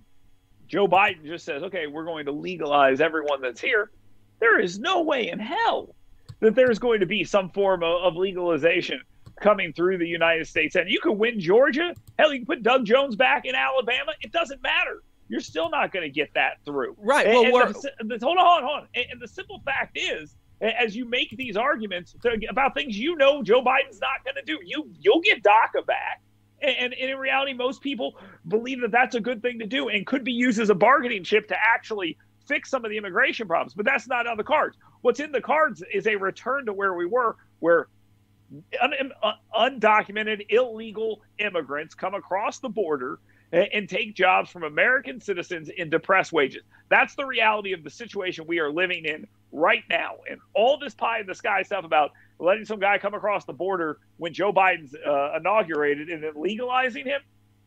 Joe 0.66 0.86
Biden 0.86 1.24
just 1.24 1.44
says, 1.44 1.64
okay, 1.64 1.88
we're 1.88 2.04
going 2.04 2.26
to 2.26 2.32
legalize 2.32 3.00
everyone 3.00 3.40
that's 3.42 3.60
here, 3.60 3.90
there 4.38 4.60
is 4.60 4.78
no 4.78 5.02
way 5.02 5.28
in 5.30 5.40
hell 5.40 5.96
that 6.38 6.54
there's 6.54 6.78
going 6.78 7.00
to 7.00 7.06
be 7.06 7.24
some 7.24 7.50
form 7.50 7.82
of, 7.82 8.02
of 8.02 8.16
legalization 8.16 9.00
coming 9.40 9.72
through 9.72 9.98
the 9.98 10.06
United 10.06 10.46
States. 10.46 10.76
And 10.76 10.88
you 10.88 11.00
can 11.00 11.18
win 11.18 11.40
Georgia. 11.40 11.94
Hell, 12.18 12.32
you 12.32 12.40
can 12.40 12.46
put 12.46 12.62
Doug 12.62 12.84
Jones 12.84 13.16
back 13.16 13.44
in 13.44 13.54
Alabama. 13.54 14.12
It 14.20 14.32
doesn't 14.32 14.62
matter. 14.62 15.02
You're 15.28 15.40
still 15.40 15.70
not 15.70 15.92
going 15.92 16.02
to 16.02 16.10
get 16.10 16.32
that 16.34 16.58
through. 16.64 16.96
Right. 16.98 17.26
And, 17.26 17.52
Well, 17.52 17.66
and 17.66 18.10
the, 18.10 18.18
the, 18.18 18.26
hold 18.26 18.38
on, 18.38 18.62
hold 18.62 18.82
on. 18.82 18.88
And, 18.94 19.06
and 19.12 19.20
the 19.20 19.28
simple 19.28 19.60
fact 19.64 19.98
is, 19.98 20.36
as 20.60 20.94
you 20.94 21.06
make 21.06 21.34
these 21.36 21.56
arguments 21.56 22.14
to, 22.22 22.38
about 22.48 22.74
things 22.74 22.98
you 22.98 23.16
know 23.16 23.42
Joe 23.42 23.62
Biden's 23.62 24.00
not 24.00 24.24
going 24.24 24.34
to 24.34 24.42
do, 24.44 24.58
you 24.64 24.90
you'll 25.00 25.20
get 25.20 25.42
DACA 25.42 25.86
back. 25.86 26.20
And 26.62 26.92
in 26.92 27.16
reality, 27.16 27.54
most 27.54 27.80
people 27.80 28.18
believe 28.48 28.82
that 28.82 28.90
that's 28.90 29.14
a 29.14 29.20
good 29.20 29.40
thing 29.40 29.58
to 29.60 29.66
do 29.66 29.88
and 29.88 30.06
could 30.06 30.24
be 30.24 30.32
used 30.32 30.60
as 30.60 30.68
a 30.68 30.74
bargaining 30.74 31.24
chip 31.24 31.48
to 31.48 31.56
actually 31.58 32.18
fix 32.46 32.68
some 32.68 32.84
of 32.84 32.90
the 32.90 32.98
immigration 32.98 33.46
problems. 33.46 33.72
But 33.72 33.86
that's 33.86 34.06
not 34.06 34.26
on 34.26 34.36
the 34.36 34.44
cards. 34.44 34.76
What's 35.00 35.20
in 35.20 35.32
the 35.32 35.40
cards 35.40 35.82
is 35.94 36.06
a 36.06 36.16
return 36.16 36.66
to 36.66 36.74
where 36.74 36.92
we 36.92 37.06
were, 37.06 37.36
where 37.60 37.86
un- 38.82 39.12
un- 39.22 39.80
undocumented 39.80 40.46
illegal 40.48 41.22
immigrants 41.38 41.94
come 41.94 42.14
across 42.14 42.58
the 42.58 42.68
border 42.68 43.18
and, 43.52 43.68
and 43.72 43.88
take 43.88 44.14
jobs 44.14 44.50
from 44.50 44.64
American 44.64 45.20
citizens 45.20 45.68
in 45.68 45.90
depressed 45.90 46.32
wages. 46.32 46.62
That's 46.88 47.14
the 47.14 47.26
reality 47.26 47.72
of 47.72 47.84
the 47.84 47.90
situation 47.90 48.44
we 48.46 48.58
are 48.58 48.70
living 48.70 49.04
in 49.04 49.26
right 49.52 49.84
now. 49.88 50.16
And 50.28 50.40
all 50.54 50.78
this 50.78 50.94
pie 50.94 51.20
in 51.20 51.26
the 51.26 51.34
sky 51.34 51.62
stuff 51.62 51.84
about 51.84 52.12
letting 52.38 52.64
some 52.64 52.80
guy 52.80 52.98
come 52.98 53.14
across 53.14 53.44
the 53.44 53.52
border 53.52 53.98
when 54.16 54.32
Joe 54.32 54.52
Biden's 54.52 54.94
uh, 54.94 55.36
inaugurated 55.36 56.08
and 56.08 56.22
then 56.22 56.32
legalizing 56.36 57.04
him, 57.04 57.20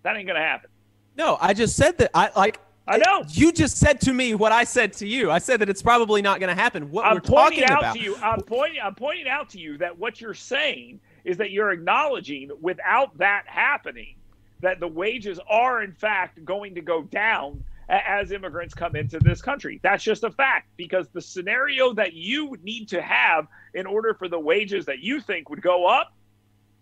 that 0.04 0.18
ain't 0.18 0.28
going 0.28 0.40
to 0.40 0.46
happen. 0.46 0.70
no, 1.18 1.38
I 1.40 1.54
just 1.54 1.76
said 1.76 1.98
that. 2.00 2.12
I 2.14 2.32
like. 2.36 2.60
I 2.86 2.98
know. 2.98 3.24
You 3.30 3.54
just 3.54 3.78
said 3.78 4.02
to 4.02 4.14
me 4.14 4.36
what 4.36 4.52
I 4.52 4.66
said 4.66 4.92
to 4.94 5.08
you. 5.08 5.32
I 5.32 5.40
said 5.40 5.62
that 5.62 5.70
it's 5.70 5.82
probably 5.82 6.22
not 6.22 6.40
going 6.40 6.54
to 6.54 6.62
happen. 6.62 6.92
What 6.92 7.06
I'm 7.06 7.16
we're 7.16 7.22
pointing 7.22 7.62
talking 7.62 7.64
out 7.64 7.80
about. 7.80 7.96
to 7.96 8.02
you. 8.02 8.16
I'm 8.18 8.42
pointing. 8.42 8.82
I'm 8.84 8.96
pointing 8.96 9.28
out 9.28 9.50
to 9.52 9.60
you 9.60 9.78
that 9.78 9.98
what 9.98 10.20
you're 10.20 10.34
saying 10.34 11.00
is 11.24 11.38
that 11.38 11.52
you're 11.52 11.72
acknowledging, 11.72 12.52
without 12.62 13.18
that 13.20 13.44
happening, 13.46 14.16
that 14.60 14.82
the 14.82 14.88
wages 14.88 15.40
are 15.50 15.82
in 15.84 15.94
fact 15.94 16.44
going 16.44 16.76
to 16.76 16.82
go 16.82 17.04
down 17.04 17.64
as 17.90 18.32
immigrants 18.32 18.74
come 18.74 18.96
into 18.96 19.20
this 19.20 19.42
country. 19.42 19.80
That's 19.84 20.04
just 20.04 20.24
a 20.24 20.32
fact 20.32 20.68
because 20.78 21.08
the 21.10 21.22
scenario 21.22 21.94
that 21.94 22.14
you 22.14 22.58
need 22.64 22.90
to 22.90 23.02
have 23.02 23.48
in 23.74 23.86
order 23.86 24.14
for 24.14 24.28
the 24.28 24.40
wages 24.40 24.86
that 24.86 25.00
you 25.00 25.22
think 25.22 25.50
would 25.50 25.62
go 25.62 25.86
up 25.86 26.14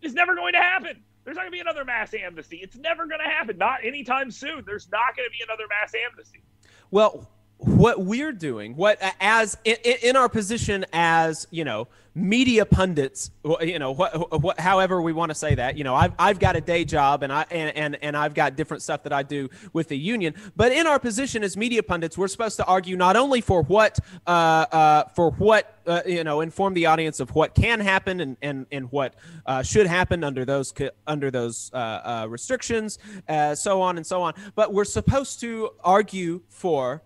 is 0.02 0.14
never 0.14 0.36
going 0.36 0.54
to 0.54 0.60
happen. 0.60 1.04
There's 1.24 1.36
not 1.36 1.44
going 1.44 1.52
to 1.52 1.56
be 1.56 1.60
another 1.60 1.86
mass 1.86 2.14
amnesty. 2.14 2.58
It's 2.58 2.76
never 2.78 3.06
going 3.06 3.22
to 3.24 3.30
happen. 3.30 3.58
Not 3.58 3.84
anytime 3.84 4.32
soon. 4.32 4.64
There's 4.66 4.90
not 4.92 5.16
going 5.16 5.28
to 5.28 5.32
be 5.32 5.44
another 5.44 5.66
mass 5.70 5.94
amnesty. 6.10 6.42
Well, 6.90 7.30
what 7.58 8.04
we're 8.04 8.32
doing, 8.32 8.76
what 8.76 9.00
as 9.20 9.58
in, 9.64 9.76
in 10.02 10.16
our 10.16 10.30
position 10.30 10.86
as 10.94 11.48
you 11.52 11.64
know 11.64 11.88
media 12.14 12.66
pundits, 12.66 13.32
you 13.62 13.80
know 13.80 13.92
what, 13.92 14.42
what 14.42 14.60
however 14.60 15.02
we 15.02 15.14
want 15.14 15.30
to 15.30 15.36
say 15.36 15.56
that, 15.56 15.78
you 15.78 15.84
know, 15.84 15.96
I've 15.96 16.14
I've 16.20 16.40
got 16.40 16.56
a 16.56 16.62
day 16.62 16.84
job 16.84 17.24
and 17.24 17.32
I 17.32 17.46
and, 17.50 17.76
and 17.76 17.98
and 18.02 18.18
I've 18.18 18.34
got 18.34 18.56
different 18.56 18.84
stuff 18.84 19.04
that 19.04 19.14
I 19.14 19.24
do 19.24 19.50
with 19.72 19.88
the 19.88 19.98
union, 19.98 20.34
but 20.56 20.72
in 20.72 20.88
our 20.88 21.00
position 21.00 21.44
as 21.44 21.56
media 21.56 21.82
pundits, 21.82 22.18
we're 22.18 22.28
supposed 22.28 22.58
to 22.58 22.66
argue 22.66 22.98
not 22.98 23.16
only 23.16 23.40
for 23.40 23.64
what 23.64 23.98
uh, 24.28 24.30
uh, 24.30 25.04
for 25.16 25.32
what 25.32 25.80
uh, 25.88 26.02
you 26.06 26.24
know 26.24 26.42
inform 26.42 26.74
the 26.74 26.86
audience 26.86 27.20
of 27.20 27.34
what 27.34 27.56
can 27.56 27.80
happen 27.80 28.20
and 28.20 28.38
and 28.42 28.66
and 28.72 28.92
what 28.92 29.16
uh, 29.46 29.64
should 29.64 29.88
happen 29.88 30.24
under 30.24 30.44
those 30.44 30.74
under 31.08 31.32
those 31.32 31.72
uh, 31.74 31.78
uh, 31.78 32.28
restrictions, 32.30 33.00
uh, 33.30 33.56
so 33.56 33.82
on 33.82 33.96
and 33.98 34.06
so 34.06 34.22
on, 34.22 34.34
but 34.56 34.74
we're 34.74 34.84
supposed 34.84 35.40
to 35.40 35.70
argue 35.84 36.42
for 36.50 37.02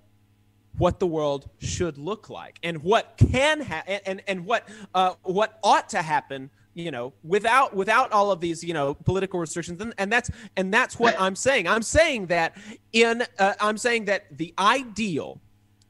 what 0.78 1.00
the 1.00 1.08
world 1.08 1.50
should 1.60 1.98
look 1.98 2.30
like 2.30 2.60
and 2.64 2.84
what 2.84 3.16
can 3.18 3.62
happen 3.62 4.00
and, 4.06 4.22
and 4.28 4.46
what 4.46 4.68
uh 4.94 5.14
what 5.24 5.60
ought 5.64 5.90
to 5.90 6.02
happen 6.02 6.50
you 6.74 6.92
know 6.92 7.14
without 7.24 7.76
without 7.76 8.12
all 8.12 8.32
of 8.32 8.42
these 8.42 8.64
you 8.64 8.74
know 8.74 8.94
political 8.94 9.40
restrictions. 9.40 9.82
And, 9.82 9.94
and 9.98 10.12
that's 10.12 10.30
and 10.58 10.74
that's 10.74 11.00
what 11.00 11.16
i'm 11.20 11.36
saying. 11.36 11.68
I'm 11.68 11.82
saying 11.82 12.28
that 12.28 12.58
in 12.94 13.24
uh, 13.40 13.54
i'm 13.60 13.78
saying 13.78 14.06
that 14.06 14.26
the 14.38 14.54
ideal 14.60 15.40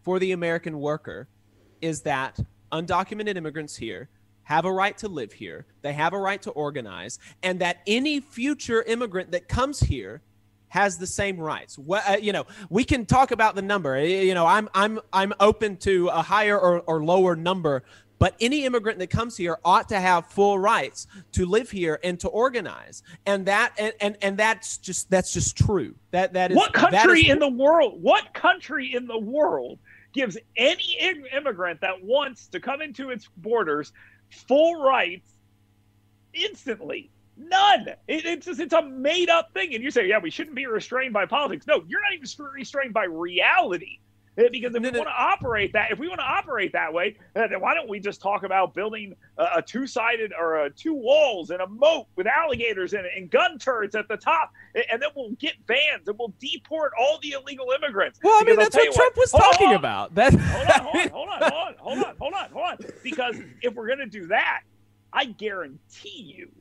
for 0.04 0.20
the 0.20 0.32
american 0.32 0.80
worker 0.80 1.28
is 1.82 2.02
that 2.02 2.40
undocumented 2.72 3.36
immigrants 3.36 3.76
here 3.76 4.10
have 4.46 4.66
a 4.66 4.72
right 4.72 4.98
to 5.00 5.08
live 5.08 5.34
here. 5.34 5.66
They 5.82 5.94
have 5.94 6.14
a 6.14 6.20
right 6.20 6.42
to 6.44 6.52
organize. 6.52 7.20
And 7.44 7.60
that 7.62 7.80
any 7.88 8.20
future 8.20 8.84
immigrant 8.84 9.32
that 9.32 9.48
comes 9.48 9.80
here 9.80 10.22
has 10.76 10.98
the 10.98 11.08
same 11.08 11.38
rights. 11.38 11.78
What 11.78 12.04
uh, 12.08 12.18
you 12.18 12.34
know, 12.34 12.46
we 12.70 12.84
can 12.84 13.06
talk 13.06 13.32
about 13.32 13.56
the 13.56 13.62
number. 13.62 13.98
You 14.06 14.34
know, 14.34 14.46
I'm 14.46 14.68
I'm 14.74 15.00
I'm 15.14 15.34
open 15.40 15.78
to 15.78 16.10
a 16.10 16.22
higher 16.22 16.60
or, 16.60 16.82
or 16.82 17.02
lower 17.02 17.34
number, 17.38 17.84
but 18.20 18.36
any 18.42 18.66
immigrant 18.66 19.00
that 19.00 19.10
comes 19.10 19.38
here 19.38 19.58
ought 19.64 19.88
to 19.90 20.00
have 20.02 20.28
full 20.28 20.60
rights 20.60 21.08
to 21.32 21.46
live 21.46 21.72
here 21.72 21.98
and 22.04 22.20
to 22.20 22.28
organize. 22.28 23.04
And 23.26 23.46
that 23.46 23.72
and 23.78 23.94
and, 24.02 24.18
and 24.22 24.38
that's 24.38 24.78
just 24.78 25.10
that's 25.10 25.32
just 25.32 25.58
true. 25.58 25.96
That 26.12 26.34
that 26.34 26.52
is 26.52 26.58
what 26.58 26.74
country 26.74 27.22
is- 27.22 27.30
in 27.30 27.40
the 27.40 27.48
world 27.48 28.04
what 28.04 28.34
country 28.34 28.94
in 28.94 29.08
the 29.08 29.18
world 29.18 29.80
gives 30.12 30.38
any 30.58 30.98
immigrant 31.32 31.80
that 31.82 32.04
wants 32.04 32.48
to 32.48 32.60
come 32.60 32.82
into 32.82 33.12
its 33.12 33.30
borders 33.38 33.94
full 34.30 34.84
rights 34.84 35.30
instantly 36.34 37.10
none. 37.38 37.88
It, 38.08 38.26
it's 38.26 38.46
just 38.46 38.60
it's 38.60 38.74
a 38.74 38.82
made 38.82 39.30
up 39.30 39.54
thing. 39.54 39.74
And 39.74 39.84
you 39.84 39.92
say 39.92 40.08
yeah 40.08 40.20
we 40.20 40.30
shouldn't 40.30 40.56
be 40.56 40.66
restrained 40.68 41.14
by 41.14 41.26
politics. 41.26 41.68
No 41.68 41.84
you're 41.88 42.02
not 42.02 42.14
even 42.14 42.46
restrained 42.54 42.94
by 42.94 43.06
reality. 43.06 44.00
Uh, 44.38 44.44
because 44.52 44.76
if 44.76 44.84
we 44.84 44.90
want 44.92 45.08
to 45.08 45.16
operate 45.18 45.72
that 45.72 45.92
if 45.92 45.98
we 45.98 46.10
want 46.10 46.20
to 46.20 46.26
operate 46.26 46.74
that 46.74 46.92
way 46.92 47.16
uh, 47.38 47.48
then 47.48 47.62
why 47.62 47.74
don't 47.74 47.88
we 47.88 48.02
just 48.02 48.22
talk 48.22 48.44
about 48.44 48.74
building 48.74 49.14
a, 49.38 49.46
a 49.58 49.62
two-sided 49.62 50.34
or 50.38 50.66
a 50.66 50.70
two 50.70 50.94
walls 50.94 51.52
and 51.52 51.62
a 51.62 51.68
moat 51.68 52.08
with 52.18 52.28
alligators 52.28 52.94
in 52.94 53.00
it 53.00 53.12
and 53.16 53.32
gun 53.32 53.58
turrets 53.58 53.96
at 53.96 54.10
the 54.10 54.18
top? 54.18 54.52
And, 54.74 54.84
and 54.92 55.02
then 55.02 55.10
we'll 55.16 55.32
get 55.40 55.54
vans 55.68 56.08
and 56.08 56.18
we'll 56.20 56.34
deport 56.40 56.92
all 57.00 57.18
the 57.22 57.32
illegal 57.32 57.68
immigrants. 57.72 58.20
Well, 58.22 58.34
I 58.34 58.44
mean, 58.44 58.58
Because 58.58 58.74
that's 58.74 58.88
what 58.88 58.96
Trump 58.96 59.18
was 59.18 59.32
talking 59.32 59.70
on, 59.70 59.76
about. 59.76 60.16
That 60.16 60.34
hold 60.34 60.70
on, 60.70 61.10
hold 61.10 61.30
on, 61.30 61.42
hold 61.42 61.60
on, 61.70 61.76
hold 61.80 61.98
on, 61.98 62.16
hold 62.20 62.34
on, 62.34 62.50
hold 62.52 62.66
on. 62.66 62.78
Because 63.04 63.38
if 63.62 63.74
we're 63.74 63.88
going 63.88 64.00
to 64.00 64.06
do 64.06 64.28
that, 64.28 64.64
I 65.14 65.26
guarantee 65.26 66.36
you 66.36 66.52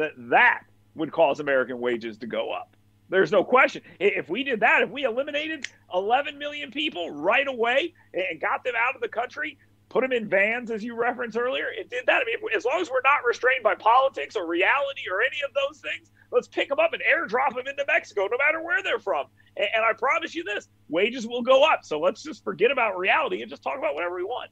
that 0.00 0.12
that 0.30 0.62
would 0.94 1.12
cause 1.12 1.40
American 1.40 1.80
wages 1.80 2.18
to 2.18 2.26
go 2.26 2.50
up. 2.50 2.76
There's 3.08 3.32
no 3.32 3.42
question. 3.42 3.82
If 3.98 4.28
we 4.28 4.44
did 4.44 4.60
that, 4.60 4.82
if 4.82 4.90
we 4.90 5.04
eliminated 5.04 5.66
11 5.92 6.38
million 6.38 6.70
people 6.70 7.10
right 7.10 7.46
away 7.46 7.94
and 8.14 8.40
got 8.40 8.62
them 8.62 8.74
out 8.78 8.94
of 8.94 9.00
the 9.00 9.08
country, 9.08 9.58
put 9.88 10.02
them 10.02 10.12
in 10.12 10.28
vans, 10.28 10.70
as 10.70 10.84
you 10.84 10.94
referenced 10.94 11.36
earlier, 11.36 11.66
it 11.76 11.90
did 11.90 12.06
that. 12.06 12.22
I 12.22 12.24
mean, 12.24 12.36
as 12.56 12.64
long 12.64 12.80
as 12.80 12.88
we're 12.88 13.02
not 13.02 13.24
restrained 13.26 13.64
by 13.64 13.74
politics 13.74 14.36
or 14.36 14.46
reality 14.46 15.02
or 15.10 15.20
any 15.20 15.38
of 15.44 15.52
those 15.54 15.80
things, 15.80 16.12
let's 16.30 16.46
pick 16.46 16.68
them 16.68 16.78
up 16.78 16.92
and 16.92 17.02
airdrop 17.02 17.56
them 17.56 17.66
into 17.66 17.84
Mexico, 17.88 18.28
no 18.30 18.38
matter 18.38 18.62
where 18.62 18.82
they're 18.82 19.00
from. 19.00 19.26
And, 19.56 19.66
and 19.74 19.84
I 19.84 19.92
promise 19.92 20.34
you 20.34 20.44
this 20.44 20.68
wages 20.88 21.26
will 21.26 21.42
go 21.42 21.64
up. 21.64 21.84
So 21.84 21.98
let's 21.98 22.22
just 22.22 22.44
forget 22.44 22.70
about 22.70 22.96
reality 22.96 23.42
and 23.42 23.50
just 23.50 23.62
talk 23.62 23.76
about 23.76 23.96
whatever 23.96 24.14
we 24.14 24.24
want. 24.24 24.50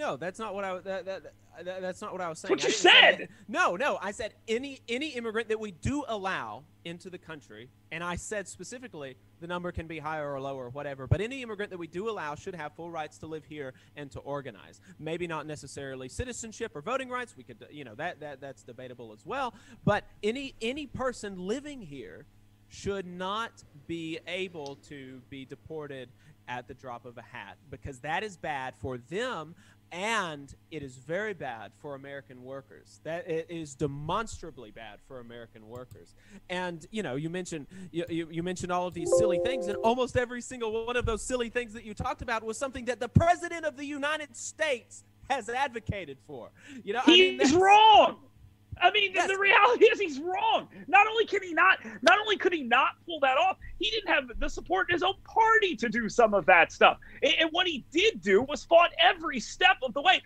No, 0.00 0.16
that's 0.16 0.38
not 0.38 0.54
what 0.54 0.64
I 0.64 0.78
that, 0.78 1.04
that, 1.04 1.22
that 1.62 1.82
that's 1.82 2.00
not 2.00 2.12
what 2.12 2.22
I 2.22 2.30
was 2.30 2.38
saying. 2.38 2.52
what 2.52 2.64
you 2.64 2.70
said. 2.70 3.18
that- 3.18 3.28
no, 3.48 3.76
no, 3.76 3.98
I 4.00 4.12
said 4.12 4.32
any 4.48 4.80
any 4.88 5.08
immigrant 5.08 5.48
that 5.50 5.60
we 5.60 5.72
do 5.72 6.04
allow 6.08 6.64
into 6.86 7.10
the 7.10 7.18
country, 7.18 7.68
and 7.92 8.02
I 8.02 8.16
said 8.16 8.48
specifically 8.48 9.18
the 9.42 9.46
number 9.46 9.70
can 9.72 9.86
be 9.86 9.98
higher 9.98 10.32
or 10.32 10.40
lower, 10.40 10.70
whatever. 10.70 11.06
But 11.06 11.20
any 11.20 11.42
immigrant 11.42 11.70
that 11.70 11.76
we 11.76 11.86
do 11.86 12.08
allow 12.08 12.34
should 12.34 12.54
have 12.54 12.72
full 12.72 12.90
rights 12.90 13.18
to 13.18 13.26
live 13.26 13.44
here 13.44 13.74
and 13.94 14.10
to 14.12 14.20
organize. 14.20 14.80
Maybe 14.98 15.26
not 15.26 15.46
necessarily 15.46 16.08
citizenship 16.08 16.72
or 16.74 16.80
voting 16.80 17.10
rights. 17.10 17.36
We 17.36 17.44
could, 17.44 17.62
you 17.70 17.84
know, 17.84 17.94
that 17.96 18.20
that 18.20 18.40
that's 18.40 18.62
debatable 18.62 19.12
as 19.12 19.26
well. 19.26 19.52
But 19.84 20.04
any 20.22 20.54
any 20.62 20.86
person 20.86 21.46
living 21.46 21.82
here 21.82 22.24
should 22.70 23.04
not 23.06 23.64
be 23.86 24.18
able 24.26 24.76
to 24.88 25.20
be 25.28 25.44
deported 25.44 26.08
at 26.48 26.66
the 26.66 26.74
drop 26.74 27.06
of 27.06 27.16
a 27.16 27.22
hat 27.22 27.56
because 27.70 28.00
that 28.00 28.24
is 28.24 28.36
bad 28.36 28.74
for 28.80 28.98
them 28.98 29.54
and 29.92 30.54
it 30.70 30.82
is 30.82 30.96
very 30.96 31.34
bad 31.34 31.72
for 31.80 31.94
American 31.94 32.44
workers. 32.44 33.00
That 33.04 33.28
it 33.28 33.46
is 33.48 33.74
demonstrably 33.74 34.70
bad 34.70 34.98
for 35.06 35.20
American 35.20 35.68
workers. 35.68 36.14
And 36.48 36.86
you 36.90 37.02
know, 37.02 37.16
you 37.16 37.30
mentioned 37.30 37.66
you, 37.90 38.04
you, 38.08 38.28
you 38.30 38.42
mentioned 38.42 38.72
all 38.72 38.86
of 38.86 38.94
these 38.94 39.10
silly 39.18 39.38
things, 39.38 39.66
and 39.68 39.76
almost 39.82 40.16
every 40.16 40.40
single 40.40 40.86
one 40.86 40.96
of 40.96 41.06
those 41.06 41.22
silly 41.22 41.48
things 41.48 41.72
that 41.72 41.84
you 41.84 41.94
talked 41.94 42.22
about 42.22 42.42
was 42.42 42.56
something 42.56 42.86
that 42.86 43.00
the 43.00 43.08
president 43.08 43.64
of 43.64 43.76
the 43.76 43.84
United 43.84 44.36
States 44.36 45.04
has 45.28 45.48
advocated 45.48 46.18
for. 46.26 46.50
You 46.84 46.94
know, 46.94 47.00
I 47.06 47.10
mean, 47.10 47.40
He's 47.40 47.54
wrong. 47.54 48.16
I 48.80 48.90
mean, 48.90 49.12
yes. 49.14 49.28
the 49.28 49.38
reality 49.38 49.84
is 49.84 50.00
he's 50.00 50.20
wrong. 50.20 50.68
Not 50.86 51.06
only 51.06 51.26
can 51.26 51.42
he 51.42 51.52
not, 51.52 51.78
not 52.02 52.18
only 52.18 52.36
could 52.36 52.52
he 52.52 52.62
not 52.62 52.90
pull 53.06 53.20
that 53.20 53.36
off, 53.36 53.58
he 53.78 53.90
didn't 53.90 54.08
have 54.08 54.24
the 54.38 54.48
support 54.48 54.88
in 54.90 54.94
his 54.94 55.02
own 55.02 55.14
party 55.24 55.76
to 55.76 55.88
do 55.88 56.08
some 56.08 56.34
of 56.34 56.46
that 56.46 56.72
stuff. 56.72 56.98
And, 57.22 57.34
and 57.40 57.48
what 57.52 57.66
he 57.66 57.84
did 57.90 58.20
do 58.20 58.42
was 58.42 58.64
fought 58.64 58.90
every 58.98 59.40
step 59.40 59.76
of 59.82 59.94
the 59.94 60.02
way. 60.02 60.22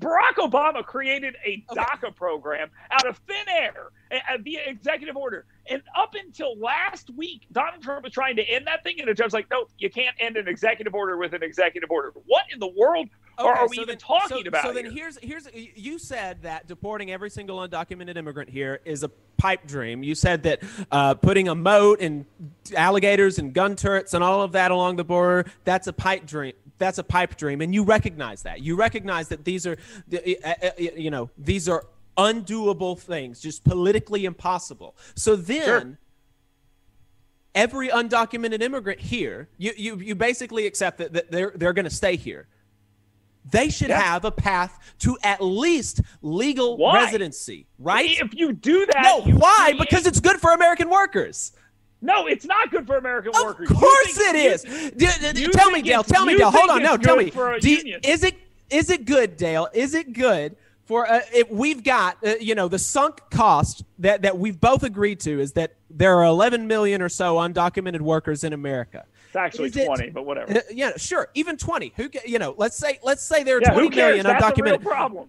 Barack 0.00 0.36
Obama 0.38 0.84
created 0.84 1.36
a 1.44 1.64
okay. 1.70 1.80
DACA 1.80 2.14
program 2.14 2.70
out 2.90 3.06
of 3.06 3.18
thin 3.26 3.48
air 3.48 3.90
via 4.42 4.60
executive 4.66 5.16
order. 5.16 5.46
And 5.66 5.82
up 5.96 6.14
until 6.14 6.58
last 6.58 7.10
week, 7.16 7.46
Donald 7.52 7.82
Trump 7.82 8.04
was 8.04 8.12
trying 8.12 8.36
to 8.36 8.42
end 8.42 8.66
that 8.66 8.82
thing, 8.84 8.96
and 8.98 9.08
the 9.08 9.14
judge's 9.14 9.32
like, 9.32 9.50
no, 9.50 9.66
you 9.78 9.90
can't 9.90 10.14
end 10.20 10.36
an 10.36 10.46
executive 10.48 10.94
order 10.94 11.16
with 11.16 11.32
an 11.32 11.42
executive 11.42 11.90
order. 11.90 12.12
What 12.26 12.44
in 12.52 12.58
the 12.58 12.68
world 12.68 13.08
okay, 13.38 13.48
are, 13.48 13.68
we 13.68 13.76
so 13.76 13.82
even 13.82 13.92
then, 13.92 13.98
talking 13.98 14.42
so, 14.42 14.48
about? 14.48 14.62
So 14.62 14.72
here? 14.72 14.82
then 14.82 14.92
here's 14.92 15.18
here's 15.22 15.48
you 15.54 15.98
said 15.98 16.42
that 16.42 16.66
deporting 16.66 17.10
every 17.10 17.30
single 17.30 17.66
undocumented 17.66 18.16
immigrant 18.16 18.50
here 18.50 18.80
is 18.84 19.02
a 19.02 19.10
pipe 19.36 19.66
dream. 19.66 20.02
You 20.02 20.14
said 20.14 20.42
that 20.44 20.62
uh, 20.90 21.14
putting 21.14 21.48
a 21.48 21.54
moat 21.54 22.00
and 22.00 22.26
alligators 22.76 23.38
and 23.38 23.52
gun 23.52 23.76
turrets 23.76 24.14
and 24.14 24.22
all 24.22 24.42
of 24.42 24.52
that 24.52 24.70
along 24.70 24.96
the 24.96 25.04
border 25.04 25.50
that's 25.64 25.86
a 25.86 25.92
pipe 25.92 26.24
dream 26.24 26.54
that's 26.78 26.98
a 26.98 27.04
pipe 27.04 27.36
dream 27.36 27.60
and 27.60 27.74
you 27.74 27.84
recognize 27.84 28.42
that 28.42 28.62
you 28.62 28.74
recognize 28.74 29.28
that 29.28 29.44
these 29.44 29.66
are 29.66 29.76
uh, 30.12 30.54
you 30.78 31.10
know 31.10 31.28
these 31.36 31.68
are 31.68 31.84
undoable 32.16 32.98
things, 32.98 33.40
just 33.40 33.64
politically 33.64 34.24
impossible. 34.24 34.96
So 35.14 35.36
then, 35.36 35.64
sure. 35.64 35.98
every 37.54 37.88
undocumented 37.88 38.62
immigrant 38.62 39.00
here, 39.00 39.48
you, 39.58 39.72
you, 39.76 39.96
you 39.96 40.14
basically 40.14 40.66
accept 40.66 40.98
that, 40.98 41.12
that 41.12 41.30
they're, 41.30 41.52
they're 41.54 41.72
going 41.72 41.84
to 41.84 41.90
stay 41.94 42.16
here. 42.16 42.46
They 43.50 43.68
should 43.68 43.90
yeah. 43.90 44.00
have 44.00 44.24
a 44.24 44.30
path 44.30 44.94
to 45.00 45.18
at 45.22 45.42
least 45.42 46.00
legal 46.22 46.78
why? 46.78 47.04
residency, 47.04 47.66
right? 47.78 48.18
If 48.18 48.34
you 48.34 48.54
do 48.54 48.86
that, 48.86 49.02
no, 49.02 49.20
why? 49.20 49.72
Create... 49.72 49.80
Because 49.80 50.06
it's 50.06 50.20
good 50.20 50.38
for 50.38 50.52
American 50.52 50.88
workers. 50.88 51.52
No, 52.00 52.26
it's 52.26 52.44
not 52.44 52.70
good 52.70 52.86
for 52.86 52.96
American 52.96 53.32
of 53.34 53.42
workers. 53.42 53.70
Of 53.70 53.76
course 53.76 54.18
it 54.18 54.36
is. 54.36 54.64
You, 55.40 55.48
tell 55.48 55.70
me, 55.70 55.80
Dale. 55.80 56.02
Tell 56.02 56.26
me, 56.26 56.36
Dale. 56.36 56.50
Hold 56.50 56.70
on. 56.70 56.82
No, 56.82 56.96
tell 56.96 57.16
me. 57.16 57.32
You, 57.62 57.98
is 58.02 58.24
it 58.24 58.34
is 58.70 58.90
it 58.90 59.06
good, 59.06 59.36
Dale? 59.38 59.68
Is 59.72 59.94
it 59.94 60.12
good 60.12 60.56
for 60.84 61.10
uh, 61.10 61.20
it, 61.32 61.50
we've 61.50 61.82
got 61.82 62.18
uh, 62.24 62.34
you 62.40 62.54
know 62.54 62.68
the 62.68 62.78
sunk 62.78 63.22
cost 63.30 63.84
that 63.98 64.22
that 64.22 64.38
we've 64.38 64.60
both 64.60 64.82
agreed 64.82 65.20
to 65.20 65.40
is 65.40 65.52
that 65.52 65.74
there 65.90 66.18
are 66.18 66.24
11 66.24 66.66
million 66.66 67.00
or 67.00 67.08
so 67.08 67.36
undocumented 67.36 68.00
workers 68.00 68.44
in 68.44 68.52
America. 68.52 69.04
It's 69.26 69.36
actually 69.36 69.68
is 69.68 69.86
20, 69.86 70.04
it, 70.04 70.14
but 70.14 70.26
whatever. 70.26 70.58
Uh, 70.58 70.60
yeah, 70.70 70.92
sure, 70.96 71.28
even 71.34 71.56
20. 71.56 71.92
Who 71.96 72.08
you 72.24 72.38
know? 72.38 72.54
Let's 72.56 72.76
say 72.76 72.98
let's 73.02 73.22
say 73.22 73.42
there 73.42 73.56
are 73.58 73.62
yeah, 73.62 73.72
20 73.72 73.96
million 73.96 74.24
That's 74.24 74.44
undocumented. 74.44 74.82
problem. 74.82 75.28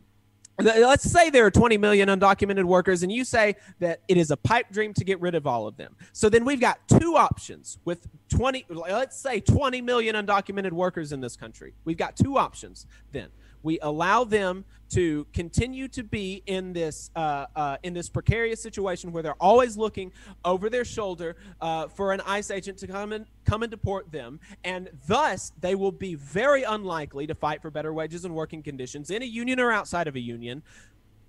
Let's 0.58 1.03
say 1.03 1.30
there 1.30 1.45
are 1.45 1.51
20 1.51 1.78
million 1.78 2.08
undocumented 2.08 2.64
workers, 2.64 3.03
and 3.03 3.12
you 3.12 3.26
say 3.26 3.56
that 3.80 3.99
it 4.08 4.16
is 4.16 4.32
a 4.32 4.38
pipe 4.38 4.72
dream 4.72 4.93
to 4.93 5.03
get 5.03 5.20
rid 5.20 5.36
of 5.36 5.45
all 5.45 5.68
of 5.68 5.76
them. 5.76 5.97
So 6.14 6.30
then 6.30 6.45
we've 6.45 6.62
got 6.62 6.80
two 6.88 7.18
options 7.18 7.78
with 7.84 8.08
20, 8.30 8.66
let's 8.70 9.18
say 9.18 9.41
20 9.41 9.82
million 9.82 10.16
undocumented 10.16 10.72
workers 10.72 11.12
in 11.12 11.20
this 11.20 11.36
country. 11.36 11.74
We've 11.84 11.97
got 11.97 12.16
two 12.16 12.38
options 12.38 12.88
then 13.12 13.32
we 13.66 13.80
allow 13.82 14.24
them 14.24 14.63
to 14.91 15.26
continue 15.34 15.88
to 15.88 16.03
be 16.03 16.43
in 16.45 16.72
this 16.72 17.09
uh, 17.16 17.47
uh, 17.55 17.78
in 17.82 17.93
this 17.93 18.07
precarious 18.07 18.61
situation 18.61 19.11
where 19.11 19.24
they're 19.24 19.41
always 19.41 19.76
looking 19.76 20.11
over 20.45 20.70
their 20.70 20.86
shoulder 20.86 21.36
uh, 21.59 21.88
for 21.88 22.13
an 22.13 22.22
ICE 22.28 22.51
agent 22.51 22.78
to 22.78 22.88
come 22.88 23.11
and 23.11 23.26
come 23.43 23.63
and 23.63 23.72
deport 23.72 24.11
them, 24.11 24.39
and 24.63 24.89
thus 25.07 25.51
they 25.59 25.74
will 25.74 25.91
be 25.91 26.13
very 26.13 26.61
unlikely 26.61 27.26
to 27.26 27.34
fight 27.34 27.61
for 27.61 27.72
better 27.72 27.91
wages 27.91 28.24
and 28.24 28.36
working 28.36 28.61
conditions 28.61 29.09
in 29.09 29.24
a 29.24 29.26
union 29.26 29.59
or 29.59 29.72
outside 29.72 30.07
of 30.07 30.16
a 30.16 30.22
union, 30.22 30.61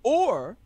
or 0.03 0.59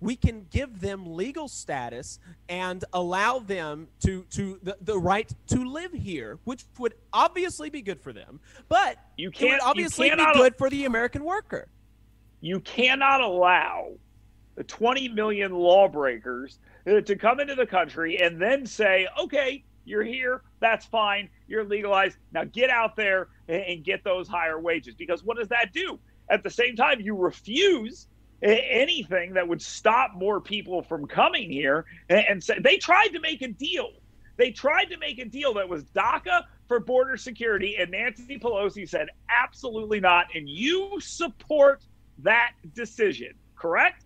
we 0.00 0.16
can 0.16 0.46
give 0.50 0.80
them 0.80 1.14
legal 1.14 1.48
status 1.48 2.18
and 2.48 2.84
allow 2.92 3.38
them 3.38 3.88
to 4.00 4.24
to 4.30 4.58
the, 4.62 4.76
the 4.82 4.98
right 4.98 5.32
to 5.48 5.64
live 5.64 5.92
here, 5.92 6.38
which 6.44 6.64
would 6.78 6.94
obviously 7.12 7.70
be 7.70 7.82
good 7.82 8.00
for 8.00 8.12
them, 8.12 8.40
but 8.68 8.98
you 9.16 9.30
can't 9.30 9.62
obviously 9.62 10.10
be 10.10 10.26
good 10.34 10.56
for 10.56 10.68
the 10.68 10.84
American 10.84 11.24
worker. 11.24 11.68
You 12.40 12.60
cannot 12.60 13.20
allow 13.20 13.92
the 14.56 14.64
20 14.64 15.08
million 15.08 15.52
lawbreakers 15.52 16.58
to 16.86 17.16
come 17.16 17.40
into 17.40 17.54
the 17.54 17.66
country 17.66 18.20
and 18.20 18.40
then 18.40 18.66
say, 18.66 19.08
okay, 19.18 19.64
you're 19.84 20.04
here, 20.04 20.42
that's 20.60 20.86
fine, 20.86 21.28
you're 21.48 21.64
legalized. 21.64 22.18
Now 22.32 22.44
get 22.44 22.70
out 22.70 22.96
there 22.96 23.28
and 23.48 23.84
get 23.84 24.04
those 24.04 24.28
higher 24.28 24.60
wages. 24.60 24.94
Because 24.94 25.24
what 25.24 25.36
does 25.36 25.48
that 25.48 25.72
do? 25.72 25.98
At 26.30 26.42
the 26.42 26.50
same 26.50 26.76
time, 26.76 27.00
you 27.00 27.16
refuse 27.16 28.06
anything 28.44 29.32
that 29.34 29.46
would 29.46 29.62
stop 29.62 30.14
more 30.14 30.40
people 30.40 30.82
from 30.82 31.06
coming 31.06 31.50
here. 31.50 31.86
And, 32.08 32.24
and 32.28 32.44
say, 32.44 32.58
they 32.58 32.76
tried 32.76 33.08
to 33.08 33.20
make 33.20 33.42
a 33.42 33.48
deal. 33.48 33.90
They 34.36 34.50
tried 34.50 34.86
to 34.86 34.98
make 34.98 35.18
a 35.18 35.24
deal 35.24 35.54
that 35.54 35.68
was 35.68 35.84
DACA 35.84 36.44
for 36.66 36.80
border 36.80 37.16
security, 37.16 37.76
and 37.78 37.90
Nancy 37.90 38.38
Pelosi 38.38 38.88
said, 38.88 39.08
absolutely 39.30 40.00
not. 40.00 40.26
And 40.34 40.48
you 40.48 40.98
support 41.00 41.84
that 42.18 42.52
decision, 42.74 43.34
correct? 43.56 44.04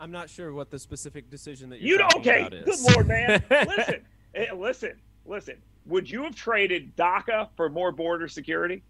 I'm 0.00 0.10
not 0.10 0.28
sure 0.28 0.52
what 0.52 0.70
the 0.70 0.78
specific 0.78 1.30
decision 1.30 1.70
that 1.70 1.80
you're 1.80 1.90
you 1.90 1.98
don't. 1.98 2.16
okay. 2.16 2.48
Good 2.50 2.80
lord, 2.92 3.06
man. 3.06 3.42
listen, 3.50 4.04
eh, 4.34 4.52
listen, 4.52 4.92
listen. 5.24 5.56
Would 5.86 6.10
you 6.10 6.24
have 6.24 6.34
traded 6.34 6.96
DACA 6.96 7.48
for 7.56 7.68
more 7.68 7.92
border 7.92 8.26
security? 8.26 8.82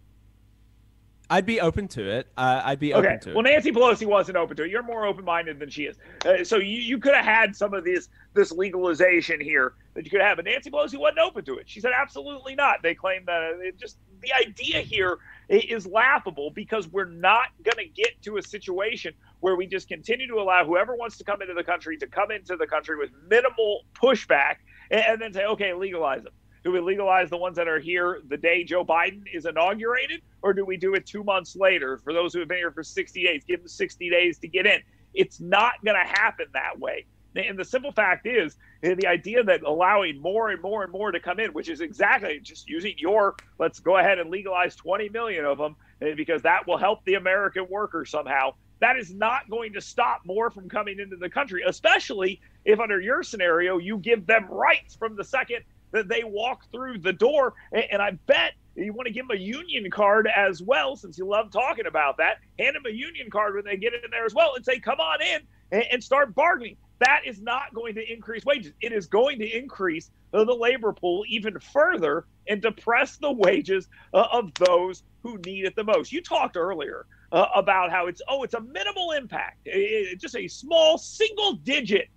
I'd 1.33 1.47
be 1.47 1.62
open 1.62 1.89
to 1.89 2.11
it. 2.11 2.28
Uh, 2.37 2.61
I'd 2.62 2.78
be 2.78 2.93
open 2.93 3.11
okay. 3.11 3.18
to 3.22 3.30
it. 3.30 3.35
Well, 3.35 3.43
Nancy 3.43 3.72
Pelosi 3.72 4.07
wasn't 4.07 4.37
open 4.37 4.55
to 4.59 4.64
it. 4.64 4.70
You're 4.70 4.83
more 4.83 5.07
open-minded 5.07 5.59
than 5.59 5.70
she 5.70 5.85
is. 5.85 5.97
Uh, 6.26 6.45
so 6.45 6.59
you, 6.59 6.76
you 6.76 6.99
could 6.99 7.14
have 7.14 7.24
had 7.24 7.57
some 7.57 7.72
of 7.72 7.85
this 7.85 8.09
this 8.35 8.53
legalization 8.53 9.41
here 9.41 9.74
that 9.95 10.05
you 10.05 10.11
could 10.11 10.20
have, 10.20 10.37
but 10.37 10.45
Nancy 10.45 10.70
Pelosi 10.70 10.99
wasn't 10.99 11.20
open 11.20 11.45
to 11.47 11.57
it. 11.57 11.68
She 11.68 11.80
said 11.80 11.93
absolutely 11.97 12.55
not. 12.55 12.83
They 12.83 12.95
claim 12.95 13.24
that 13.26 13.59
it 13.62 13.78
just 13.78 13.97
the 14.20 14.33
idea 14.35 14.83
here 14.83 15.18
is 15.49 15.87
laughable 15.87 16.51
because 16.51 16.87
we're 16.89 17.05
not 17.05 17.47
going 17.62 17.78
to 17.78 17.93
get 17.93 18.20
to 18.22 18.37
a 18.37 18.43
situation 18.43 19.14
where 19.41 19.57
we 19.57 19.66
just 19.66 19.89
continue 19.89 20.26
to 20.28 20.35
allow 20.35 20.64
whoever 20.64 20.95
wants 20.95 21.16
to 21.18 21.24
come 21.24 21.41
into 21.41 21.55
the 21.55 21.64
country 21.64 21.97
to 21.97 22.07
come 22.07 22.30
into 22.30 22.57
the 22.57 22.66
country 22.66 22.97
with 22.99 23.11
minimal 23.28 23.85
pushback 23.95 24.57
and, 24.91 25.03
and 25.07 25.22
then 25.22 25.33
say, 25.33 25.45
okay, 25.45 25.72
legalize 25.72 26.22
them. 26.22 26.33
Do 26.64 26.70
we 26.70 26.80
legalize 26.80 27.28
the 27.28 27.36
ones 27.36 27.56
that 27.56 27.66
are 27.66 27.80
here 27.80 28.20
the 28.28 28.36
day 28.36 28.62
Joe 28.62 28.84
Biden 28.84 29.22
is 29.32 29.46
inaugurated, 29.46 30.22
or 30.42 30.52
do 30.52 30.64
we 30.64 30.76
do 30.76 30.94
it 30.94 31.06
two 31.06 31.24
months 31.24 31.56
later 31.56 31.98
for 31.98 32.12
those 32.12 32.32
who 32.32 32.38
have 32.38 32.48
been 32.48 32.58
here 32.58 32.70
for 32.70 32.84
60 32.84 33.24
days? 33.24 33.42
Give 33.44 33.60
them 33.60 33.68
60 33.68 34.10
days 34.10 34.38
to 34.38 34.48
get 34.48 34.66
in. 34.66 34.80
It's 35.12 35.40
not 35.40 35.84
going 35.84 35.96
to 35.96 36.08
happen 36.08 36.46
that 36.52 36.78
way. 36.78 37.06
And 37.34 37.58
the 37.58 37.64
simple 37.64 37.92
fact 37.92 38.26
is, 38.26 38.56
the 38.82 39.06
idea 39.06 39.42
that 39.42 39.62
allowing 39.62 40.20
more 40.20 40.50
and 40.50 40.60
more 40.60 40.82
and 40.82 40.92
more 40.92 41.10
to 41.10 41.18
come 41.18 41.40
in, 41.40 41.52
which 41.52 41.68
is 41.68 41.80
exactly 41.80 42.38
just 42.40 42.68
using 42.68 42.94
your, 42.98 43.36
let's 43.58 43.80
go 43.80 43.96
ahead 43.96 44.18
and 44.18 44.30
legalize 44.30 44.76
20 44.76 45.08
million 45.08 45.44
of 45.44 45.58
them 45.58 45.76
eh, 46.02 46.14
because 46.14 46.42
that 46.42 46.66
will 46.66 46.76
help 46.76 47.04
the 47.04 47.14
American 47.14 47.66
worker 47.70 48.04
somehow. 48.04 48.54
That 48.80 48.96
is 48.96 49.14
not 49.14 49.48
going 49.48 49.72
to 49.74 49.80
stop 49.80 50.22
more 50.26 50.50
from 50.50 50.68
coming 50.68 50.98
into 50.98 51.16
the 51.16 51.30
country, 51.30 51.62
especially 51.66 52.40
if, 52.64 52.80
under 52.80 53.00
your 53.00 53.22
scenario, 53.22 53.78
you 53.78 53.98
give 53.98 54.26
them 54.26 54.46
rights 54.48 54.94
from 54.94 55.16
the 55.16 55.24
second 55.24 55.64
that 55.93 56.09
they 56.09 56.24
walk 56.24 56.70
through 56.72 56.99
the 56.99 57.12
door. 57.12 57.55
And 57.72 58.03
I 58.03 58.12
bet 58.26 58.53
you 58.74 58.93
want 58.93 59.07
to 59.07 59.12
give 59.12 59.28
them 59.28 59.36
a 59.36 59.40
union 59.40 59.90
card 59.90 60.28
as 60.34 60.62
well, 60.62 60.97
since 60.97 61.18
you 61.18 61.26
love 61.26 61.51
talking 61.51 61.86
about 61.86 62.16
that. 62.18 62.38
Hand 62.59 62.76
them 62.76 62.86
a 62.86 62.95
union 62.95 63.30
card 63.30 63.55
when 63.55 63.64
they 63.64 63.76
get 63.76 63.95
in 63.95 64.11
there 64.11 64.24
as 64.24 64.34
well 64.34 64.55
and 64.55 64.64
say, 64.64 64.78
come 64.78 64.99
on 65.01 65.20
in 65.22 65.43
and 65.70 66.03
start 66.03 66.34
bargaining. 66.34 66.76
That 66.99 67.22
is 67.26 67.40
not 67.40 67.74
going 67.74 67.95
to 67.97 68.12
increase 68.12 68.45
wages. 68.45 68.72
It 68.80 68.93
is 68.93 69.07
going 69.07 69.38
to 69.40 69.47
increase 69.47 70.11
the 70.30 70.45
labor 70.45 70.93
pool 70.93 71.24
even 71.28 71.59
further 71.59 72.26
and 72.49 72.62
depress 72.62 73.16
the 73.16 73.32
wages 73.32 73.88
uh, 74.14 74.26
of 74.32 74.53
those 74.55 75.03
who 75.22 75.38
need 75.45 75.64
it 75.64 75.76
the 75.76 75.84
most. 75.84 76.12
You 76.12 76.22
talked 76.22 76.57
earlier 76.57 77.07
uh, 77.32 77.47
about 77.55 77.90
how 77.90 78.07
it's, 78.07 78.22
oh, 78.28 78.43
it's 78.43 78.55
a 78.55 78.61
minimal 78.61 79.12
impact, 79.12 79.59
it, 79.64 80.12
it, 80.12 80.20
just 80.20 80.36
a 80.36 80.49
small 80.49 80.99
single 80.99 81.55
digit 81.55 82.09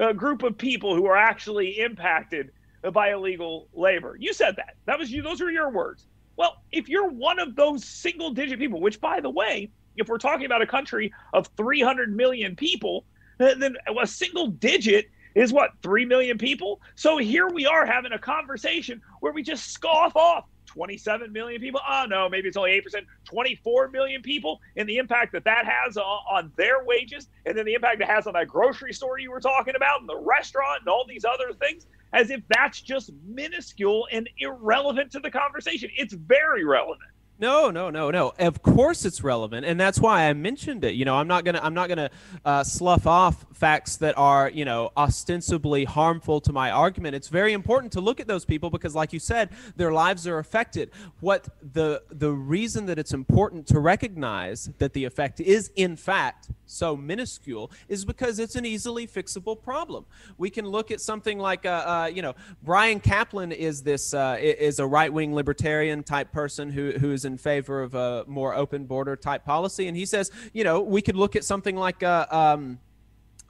uh, 0.00 0.12
group 0.12 0.42
of 0.42 0.56
people 0.56 0.94
who 0.94 1.06
are 1.06 1.16
actually 1.16 1.80
impacted 1.80 2.50
by 2.92 3.12
illegal 3.12 3.68
labor. 3.74 4.16
You 4.18 4.32
said 4.32 4.56
that. 4.56 4.76
That 4.86 4.98
was 4.98 5.10
you. 5.10 5.22
Those 5.22 5.40
are 5.40 5.50
your 5.50 5.70
words. 5.70 6.06
Well, 6.36 6.62
if 6.72 6.88
you're 6.88 7.08
one 7.08 7.38
of 7.38 7.54
those 7.54 7.84
single 7.84 8.30
digit 8.30 8.58
people, 8.58 8.80
which 8.80 9.00
by 9.00 9.20
the 9.20 9.30
way, 9.30 9.70
if 9.96 10.08
we're 10.08 10.18
talking 10.18 10.46
about 10.46 10.62
a 10.62 10.66
country 10.66 11.12
of 11.34 11.48
300 11.56 12.16
million 12.16 12.56
people, 12.56 13.04
then 13.38 13.76
a 14.00 14.06
single 14.06 14.46
digit 14.46 15.10
is 15.34 15.52
what 15.52 15.72
3 15.82 16.04
million 16.06 16.38
people. 16.38 16.80
So 16.94 17.18
here 17.18 17.48
we 17.48 17.66
are 17.66 17.86
having 17.86 18.12
a 18.12 18.18
conversation 18.18 19.00
where 19.20 19.32
we 19.32 19.42
just 19.42 19.70
scoff 19.70 20.16
off 20.16 20.46
27 20.66 21.32
million 21.32 21.60
people. 21.60 21.80
Oh 21.88 22.06
no, 22.08 22.28
maybe 22.28 22.48
it's 22.48 22.56
only 22.56 22.80
8%, 22.80 23.02
24 23.24 23.88
million 23.88 24.22
people 24.22 24.60
and 24.76 24.88
the 24.88 24.98
impact 24.98 25.32
that 25.32 25.44
that 25.44 25.64
has 25.66 25.96
on, 25.96 26.20
on 26.30 26.52
their 26.56 26.84
wages 26.84 27.28
and 27.44 27.58
then 27.58 27.64
the 27.64 27.74
impact 27.74 28.00
it 28.00 28.06
has 28.06 28.26
on 28.26 28.34
that 28.34 28.46
grocery 28.46 28.92
store 28.92 29.18
you 29.18 29.30
were 29.30 29.40
talking 29.40 29.74
about 29.74 30.00
and 30.00 30.08
the 30.08 30.16
restaurant 30.16 30.80
and 30.80 30.88
all 30.88 31.04
these 31.08 31.24
other 31.24 31.52
things 31.52 31.86
as 32.12 32.30
if 32.30 32.42
that's 32.48 32.80
just 32.80 33.10
minuscule 33.26 34.06
and 34.12 34.28
irrelevant 34.38 35.12
to 35.12 35.20
the 35.20 35.30
conversation. 35.30 35.90
It's 35.96 36.14
very 36.14 36.64
relevant. 36.64 37.09
No, 37.40 37.70
no, 37.70 37.88
no, 37.88 38.10
no. 38.10 38.34
Of 38.38 38.60
course 38.60 39.06
it's 39.06 39.24
relevant, 39.24 39.64
and 39.64 39.80
that's 39.80 39.98
why 39.98 40.28
I 40.28 40.34
mentioned 40.34 40.84
it. 40.84 40.94
You 40.94 41.06
know, 41.06 41.16
I'm 41.16 41.26
not 41.26 41.46
gonna 41.46 41.60
I'm 41.62 41.72
not 41.72 41.88
gonna 41.88 42.10
uh, 42.44 42.62
slough 42.62 43.06
off 43.06 43.46
facts 43.54 43.96
that 43.96 44.18
are 44.18 44.50
you 44.50 44.66
know 44.66 44.92
ostensibly 44.94 45.86
harmful 45.86 46.42
to 46.42 46.52
my 46.52 46.70
argument. 46.70 47.14
It's 47.14 47.28
very 47.28 47.54
important 47.54 47.94
to 47.94 48.02
look 48.02 48.20
at 48.20 48.26
those 48.26 48.44
people 48.44 48.68
because, 48.68 48.94
like 48.94 49.14
you 49.14 49.18
said, 49.18 49.48
their 49.74 49.90
lives 49.90 50.26
are 50.26 50.36
affected. 50.36 50.90
What 51.20 51.48
the 51.72 52.02
the 52.10 52.30
reason 52.30 52.84
that 52.86 52.98
it's 52.98 53.14
important 53.14 53.66
to 53.68 53.80
recognize 53.80 54.68
that 54.76 54.92
the 54.92 55.06
effect 55.06 55.40
is 55.40 55.70
in 55.76 55.96
fact 55.96 56.50
so 56.70 56.96
minuscule 56.96 57.70
is 57.88 58.04
because 58.04 58.38
it's 58.38 58.54
an 58.54 58.64
easily 58.64 59.06
fixable 59.06 59.60
problem. 59.60 60.04
We 60.38 60.50
can 60.50 60.66
look 60.66 60.90
at 60.90 61.00
something 61.00 61.38
like, 61.38 61.66
uh, 61.66 61.68
uh, 61.68 62.10
you 62.12 62.22
know, 62.22 62.34
Bryan 62.62 63.00
Caplan 63.00 63.52
is 63.52 63.82
this 63.82 64.14
uh, 64.14 64.36
is 64.40 64.78
a 64.78 64.86
right 64.86 65.12
wing 65.12 65.34
libertarian 65.34 66.02
type 66.02 66.32
person 66.32 66.70
who 66.70 66.92
who 66.92 67.12
is 67.12 67.24
in 67.30 67.38
favor 67.38 67.82
of 67.82 67.94
a 67.94 68.24
more 68.26 68.54
open 68.54 68.84
border 68.84 69.16
type 69.16 69.44
policy, 69.44 69.88
and 69.88 69.96
he 69.96 70.06
says, 70.06 70.30
you 70.52 70.64
know, 70.64 70.80
we 70.80 71.02
could 71.02 71.16
look 71.16 71.36
at 71.36 71.44
something 71.44 71.76
like. 71.76 72.02
Uh, 72.02 72.26
um, 72.30 72.78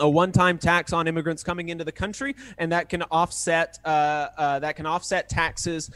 a 0.00 0.08
one-time 0.08 0.58
tax 0.58 0.92
on 0.92 1.06
immigrants 1.06 1.44
coming 1.44 1.68
into 1.68 1.84
the 1.84 1.92
country, 1.92 2.34
and 2.58 2.72
that 2.72 2.88
can 2.88 3.02
offset 3.02 3.78
uh, 3.84 4.28
uh, 4.36 4.58
that 4.58 4.74
can 4.74 4.86
offset 4.86 5.28
taxes 5.28 5.90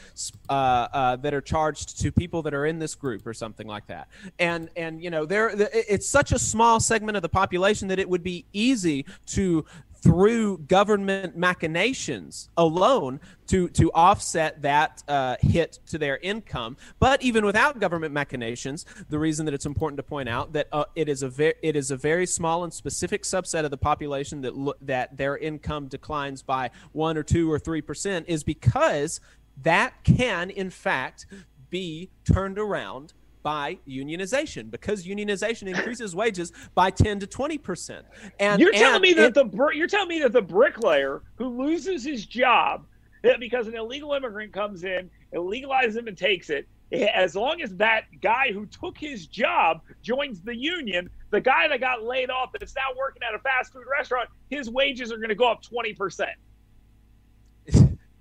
uh, 0.49 0.53
uh, 0.53 1.17
that 1.17 1.35
are 1.35 1.41
charged 1.41 1.99
to 2.01 2.13
people 2.13 2.43
that 2.43 2.55
are 2.55 2.67
in 2.67 2.79
this 2.79 2.95
group 2.95 3.27
or 3.27 3.35
something 3.35 3.67
like 3.67 3.87
that. 3.87 4.09
And 4.39 4.69
and 4.77 5.03
you 5.03 5.11
know 5.11 5.25
there 5.25 5.51
it's 5.57 6.07
such 6.09 6.33
a 6.33 6.39
small 6.39 6.81
segment 6.81 7.17
of 7.17 7.23
the 7.23 7.29
population 7.29 7.89
that 7.89 7.99
it 7.99 8.09
would 8.09 8.23
be 8.23 8.45
easy 8.53 9.07
to 9.27 9.65
through 10.05 10.59
government 10.59 11.35
machinations 11.35 12.51
alone 12.59 13.19
to 13.47 13.71
to 13.71 13.91
offset 13.93 14.61
that 14.61 15.03
uh, 15.09 15.37
hit 15.41 15.79
to 15.87 15.97
their 15.97 16.19
income. 16.19 16.77
But 16.99 17.23
even 17.23 17.47
without 17.47 17.81
government 17.81 18.13
machinations, 18.13 18.85
the 19.09 19.19
reason 19.19 19.47
that 19.47 19.55
it's 19.55 19.65
important 19.65 19.97
to 19.97 20.03
point 20.03 20.29
out 20.29 20.53
that 20.53 20.69
uh, 20.73 20.85
it 20.95 21.09
is 21.09 21.23
a 21.23 21.29
very 21.31 21.55
it 21.63 21.75
is 21.75 21.91
a 21.91 21.97
very 21.97 22.27
small 22.27 22.65
and 22.65 22.73
specific 22.73 23.23
subset 23.23 23.65
of 23.65 23.71
the 23.71 23.79
population 23.79 24.43
that 24.43 24.55
lo- 24.55 24.75
that 24.83 25.17
their 25.17 25.39
income 25.39 25.89
declines 25.89 26.43
by 26.43 26.71
one 26.93 27.17
or 27.17 27.23
two 27.23 27.51
or 27.51 27.59
three 27.59 27.81
percent 27.81 28.27
is 28.29 28.45
because 28.45 29.21
that 29.63 30.05
can 30.05 30.51
in 30.51 30.69
fact 30.69 31.25
be 31.71 32.11
turned 32.31 32.59
around 32.59 33.15
by 33.45 33.79
unionization 33.87 34.71
because 34.71 35.07
unionization 35.07 35.69
increases 35.69 36.17
wages 36.17 36.51
by 36.75 36.91
10 36.91 37.21
to 37.21 37.27
20 37.29 37.59
percent. 37.59 38.05
And 38.41 38.61
you're 38.61 38.73
telling 38.73 38.95
and 38.95 39.03
me 39.03 39.13
that 39.13 39.35
the 39.35 39.49
you're 39.75 39.87
telling 39.87 40.09
me 40.09 40.19
that 40.21 40.33
the 40.33 40.43
bricklayer 40.43 41.23
who 41.37 41.63
loses 41.63 42.03
his 42.03 42.27
job 42.27 42.87
eh, 43.23 43.37
because 43.39 43.69
an 43.69 43.77
illegal 43.77 44.15
immigrant 44.15 44.53
comes 44.53 44.83
in, 44.83 45.09
illegalizes 45.33 45.97
him, 45.97 46.09
and 46.09 46.19
takes 46.19 46.51
it. 46.51 46.67
Eh, 46.91 47.07
as 47.15 47.37
long 47.37 47.61
as 47.61 47.77
that 47.77 48.05
guy 48.23 48.51
who 48.51 48.67
took 48.67 48.99
his 48.99 49.27
job 49.27 49.83
joins 50.03 50.41
the 50.41 50.57
union, 50.57 51.09
the 51.31 51.41
guy 51.41 51.69
that 51.69 51.81
got 51.81 52.03
laid 52.03 52.31
off 52.31 52.51
that's 52.59 52.75
now 52.75 52.97
working 52.99 53.23
at 53.29 53.35
a 53.35 53.39
fast 53.41 53.73
food 53.73 53.85
restaurant, 53.91 54.29
his 54.49 54.71
wages 54.71 55.13
are 55.13 55.19
going 55.19 55.29
to 55.29 55.35
go 55.35 55.51
up 55.51 55.63
20%. 55.63 56.27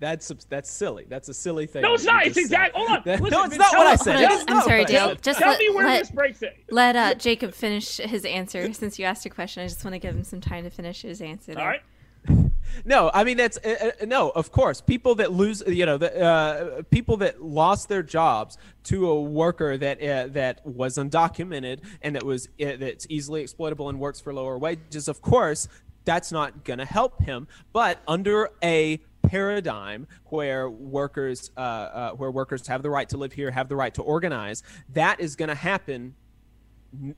That's 0.04 0.34
that's 0.50 0.70
silly. 0.70 1.06
That's 1.08 1.30
a 1.30 1.34
silly 1.34 1.66
thing. 1.66 1.82
No, 1.82 1.94
it's 1.94 2.04
not. 2.04 2.28
It's 2.28 2.36
exactly. 2.36 2.78
Hold 2.78 2.98
on. 2.98 3.04
Listen, 3.06 3.30
no, 3.30 3.44
it's 3.46 3.56
not 3.56 3.74
what 3.74 3.88
I 3.88 3.96
said. 3.96 4.44
I'm 4.50 4.62
sorry, 4.64 4.84
Dale. 4.84 5.16
Just 5.16 5.40
tell 5.40 5.52
let, 5.52 5.60
me 5.60 5.70
where 5.70 5.86
let, 5.86 6.00
this 6.00 6.12
breaks 6.12 6.42
it. 6.42 6.58
Let 6.70 6.98
uh, 6.98 7.14
Jacob 7.18 7.54
finish 7.54 7.98
his 8.00 8.26
answer. 8.26 8.74
Since 8.74 9.00
you 9.00 9.06
asked 9.06 9.26
a 9.26 9.30
question, 9.30 9.64
I 9.64 9.68
just 9.68 9.86
want 9.86 9.94
to 9.94 10.00
give 10.00 10.14
him 10.14 10.26
some 10.26 10.42
time 10.42 10.66
to 10.66 10.70
finish 10.70 11.04
his 11.04 11.22
answer. 11.22 11.58
All 11.58 11.66
right. 11.66 11.82
No, 12.86 13.12
I 13.14 13.24
mean 13.24 13.38
that's 13.38 13.60
uh, 13.64 13.92
uh, 14.02 14.06
no. 14.06 14.32
Of 14.32 14.52
course, 14.52 14.82
people 14.82 15.14
that 15.16 15.32
lose, 15.32 15.62
you 15.68 15.86
know, 15.86 15.98
the, 16.00 16.20
uh, 16.20 16.82
people 16.90 17.18
that 17.18 17.44
lost 17.44 17.88
their 17.88 18.02
jobs 18.02 18.58
to 18.86 19.10
a 19.10 19.22
worker 19.22 19.78
that 19.78 20.02
uh, 20.02 20.28
that 20.32 20.66
was 20.66 20.98
undocumented 20.98 21.82
and 22.02 22.16
that 22.16 22.24
was 22.24 22.48
uh, 22.60 22.78
that's 22.80 23.06
easily 23.10 23.42
exploitable 23.42 23.90
and 23.90 24.00
works 24.00 24.20
for 24.20 24.34
lower 24.34 24.58
wages. 24.58 25.08
Of 25.08 25.22
course, 25.22 25.68
that's 26.04 26.32
not 26.32 26.64
going 26.64 26.80
to 26.80 26.86
help 26.86 27.22
him. 27.22 27.48
But 27.74 28.00
under 28.08 28.50
a 28.64 29.00
paradigm 29.34 30.06
where 30.26 30.70
workers 30.70 31.50
uh, 31.58 31.60
uh, 31.60 32.12
where 32.12 32.30
workers 32.30 32.68
have 32.68 32.84
the 32.84 32.90
right 32.90 33.10
to 33.10 33.18
live 33.18 33.34
here, 33.34 33.50
have 33.50 33.68
the 33.68 33.76
right 33.76 33.94
to 33.96 34.04
organize, 34.04 34.62
that 34.90 35.20
is 35.20 35.36
going 35.36 35.50
to 35.50 35.56
happen 35.56 36.14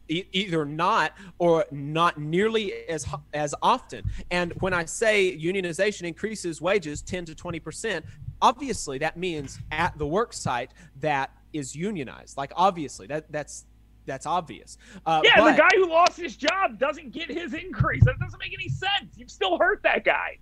either 0.07 0.63
not 0.63 1.11
or 1.39 1.65
not 1.71 2.17
nearly 2.17 2.71
as 2.87 3.05
as 3.33 3.53
often. 3.61 4.09
And 4.31 4.53
when 4.61 4.73
I 4.73 4.85
say 4.85 5.37
unionization 5.37 6.03
increases 6.03 6.61
wages 6.61 7.01
10 7.01 7.25
to 7.25 7.35
20 7.35 7.59
percent, 7.59 8.05
obviously 8.41 8.97
that 8.99 9.17
means 9.17 9.59
at 9.71 9.97
the 9.97 10.07
work 10.07 10.31
site 10.31 10.71
that 11.01 11.31
is 11.51 11.75
unionized. 11.75 12.37
Like 12.37 12.53
obviously 12.55 13.07
that 13.07 13.29
that's 13.29 13.65
that's 14.05 14.25
obvious. 14.25 14.77
Uh, 15.05 15.19
yeah, 15.25 15.33
but, 15.35 15.51
the 15.51 15.57
guy 15.57 15.69
who 15.73 15.89
lost 15.89 16.15
his 16.15 16.37
job 16.37 16.79
doesn't 16.79 17.11
get 17.11 17.29
his 17.29 17.53
increase. 17.53 18.05
That 18.05 18.19
doesn't 18.19 18.39
make 18.39 18.53
any 18.53 18.69
sense. 18.69 19.17
You've 19.17 19.31
still 19.31 19.57
hurt 19.57 19.83
that 19.83 20.05
guy 20.05 20.37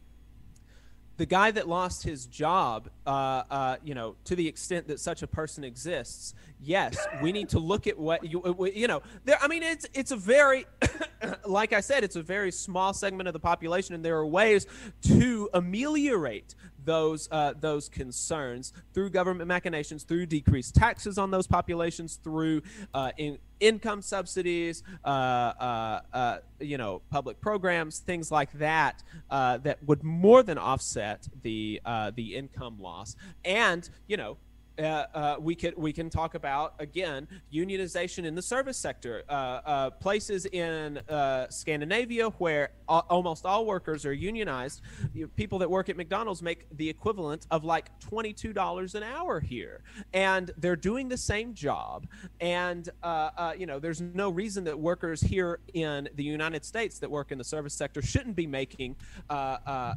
the 1.17 1.25
guy 1.25 1.51
that 1.51 1.67
lost 1.67 2.03
his 2.03 2.25
job, 2.25 2.89
uh, 3.05 3.43
uh, 3.49 3.75
you 3.83 3.93
know, 3.93 4.15
to 4.25 4.35
the 4.35 4.47
extent 4.47 4.87
that 4.87 4.99
such 4.99 5.21
a 5.21 5.27
person 5.27 5.63
exists, 5.63 6.33
yes, 6.59 6.97
we 7.21 7.31
need 7.31 7.49
to 7.49 7.59
look 7.59 7.85
at 7.85 7.97
what 7.97 8.23
you, 8.23 8.41
uh, 8.43 8.63
you 8.65 8.87
know. 8.87 9.01
There, 9.25 9.37
I 9.39 9.47
mean, 9.47 9.61
it's 9.61 9.85
it's 9.93 10.11
a 10.11 10.15
very, 10.15 10.65
like 11.45 11.71
I 11.71 11.81
said, 11.81 12.03
it's 12.03 12.15
a 12.15 12.23
very 12.23 12.51
small 12.51 12.93
segment 12.93 13.27
of 13.27 13.33
the 13.33 13.39
population, 13.39 13.93
and 13.93 14.03
there 14.03 14.17
are 14.17 14.25
ways 14.25 14.65
to 15.03 15.49
ameliorate 15.53 16.55
those 16.85 17.27
uh, 17.31 17.53
those 17.59 17.89
concerns 17.89 18.73
through 18.93 19.09
government 19.09 19.47
machinations, 19.47 20.03
through 20.03 20.25
decreased 20.25 20.75
taxes 20.75 21.17
on 21.17 21.31
those 21.31 21.47
populations, 21.47 22.19
through 22.23 22.61
uh, 22.93 23.11
in, 23.17 23.37
income 23.59 24.01
subsidies, 24.01 24.83
uh, 25.05 25.07
uh, 25.07 26.01
uh 26.13 26.37
you 26.59 26.77
know, 26.77 27.01
public 27.09 27.39
programs, 27.41 27.99
things 27.99 28.31
like 28.31 28.51
that, 28.53 29.03
uh, 29.29 29.57
that 29.57 29.83
would 29.83 30.03
more 30.03 30.43
than 30.43 30.57
offset 30.57 31.27
the 31.41 31.81
the 32.15 32.35
income 32.35 32.79
loss, 32.79 33.15
and 33.43 33.89
you 34.07 34.17
know, 34.17 34.37
uh, 34.79 35.05
uh, 35.13 35.35
we 35.39 35.55
can 35.55 35.73
we 35.77 35.93
can 35.93 36.09
talk 36.09 36.35
about 36.35 36.73
again 36.79 37.27
unionization 37.53 38.25
in 38.25 38.35
the 38.35 38.41
service 38.41 38.77
sector. 38.77 39.23
Uh, 39.29 39.33
uh 39.33 39.89
places 39.91 40.45
in 40.47 40.97
uh, 41.09 41.47
Scandinavia 41.49 42.29
where 42.29 42.71
almost 42.87 43.45
all 43.45 43.65
workers 43.65 44.05
are 44.05 44.13
unionized. 44.13 44.81
You 45.13 45.23
know, 45.23 45.31
people 45.35 45.59
that 45.59 45.69
work 45.69 45.89
at 45.89 45.97
McDonald's 45.97 46.41
make 46.41 46.65
the 46.75 46.89
equivalent 46.89 47.45
of 47.51 47.63
like 47.63 47.97
twenty 47.99 48.33
two 48.33 48.53
dollars 48.53 48.95
an 48.95 49.03
hour 49.03 49.39
here, 49.39 49.81
and 50.13 50.51
they're 50.57 50.75
doing 50.75 51.07
the 51.07 51.17
same 51.17 51.53
job. 51.53 52.07
And 52.39 52.89
uh, 53.03 53.53
you 53.57 53.65
know, 53.65 53.79
there's 53.79 54.01
no 54.01 54.29
reason 54.29 54.63
that 54.63 54.77
workers 54.77 55.21
here 55.21 55.59
in 55.73 56.09
the 56.15 56.23
United 56.23 56.65
States 56.65 56.99
that 56.99 57.09
work 57.09 57.31
in 57.31 57.37
the 57.37 57.43
service 57.43 57.73
sector 57.73 58.01
shouldn't 58.01 58.35
be 58.35 58.47
making 58.47 58.95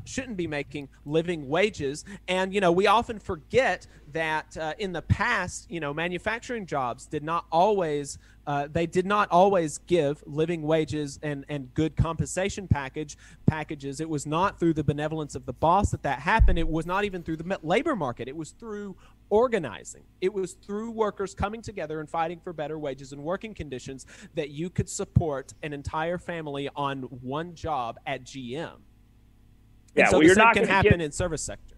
shouldn't 0.04 0.36
be 0.36 0.46
making 0.46 0.88
living 1.04 1.48
wages. 1.48 2.04
And 2.28 2.52
you 2.52 2.60
know, 2.60 2.72
we 2.72 2.86
often 2.86 3.18
forget 3.18 3.86
that 4.16 4.56
uh, 4.56 4.72
in 4.78 4.94
the 4.94 5.02
past, 5.02 5.70
you 5.70 5.78
know, 5.78 5.92
manufacturing 5.92 6.64
jobs 6.64 7.04
did 7.04 7.22
not 7.22 7.44
always 7.52 8.18
uh, 8.46 8.66
they 8.72 8.86
did 8.86 9.04
not 9.04 9.28
always 9.30 9.78
give 9.78 10.22
living 10.24 10.62
wages 10.62 11.18
and, 11.22 11.44
and 11.48 11.74
good 11.74 11.96
compensation 11.96 12.66
package 12.66 13.18
packages. 13.44 14.00
It 14.00 14.08
was 14.08 14.24
not 14.24 14.58
through 14.58 14.74
the 14.74 14.84
benevolence 14.84 15.34
of 15.34 15.44
the 15.44 15.52
boss 15.52 15.90
that 15.90 16.02
that 16.04 16.20
happened. 16.20 16.58
It 16.58 16.68
was 16.68 16.86
not 16.86 17.04
even 17.04 17.22
through 17.22 17.38
the 17.38 17.58
labor 17.62 17.94
market. 17.94 18.26
It 18.26 18.36
was 18.36 18.52
through 18.52 18.96
organizing. 19.28 20.04
It 20.22 20.32
was 20.32 20.54
through 20.54 20.92
workers 20.92 21.34
coming 21.34 21.60
together 21.60 22.00
and 22.00 22.08
fighting 22.08 22.40
for 22.40 22.54
better 22.54 22.78
wages 22.78 23.12
and 23.12 23.22
working 23.22 23.52
conditions 23.52 24.06
that 24.34 24.48
you 24.50 24.70
could 24.70 24.88
support 24.88 25.52
an 25.62 25.74
entire 25.74 26.16
family 26.16 26.70
on 26.74 27.02
one 27.02 27.54
job 27.54 27.98
at 28.06 28.24
GM. 28.24 28.78
Yeah, 29.94 30.04
and 30.04 30.08
so 30.08 30.18
well, 30.18 30.26
you're 30.26 30.36
not 30.36 30.54
can 30.54 30.66
happen 30.66 30.92
get... 30.92 31.00
in 31.02 31.12
service 31.12 31.42
sector. 31.42 31.75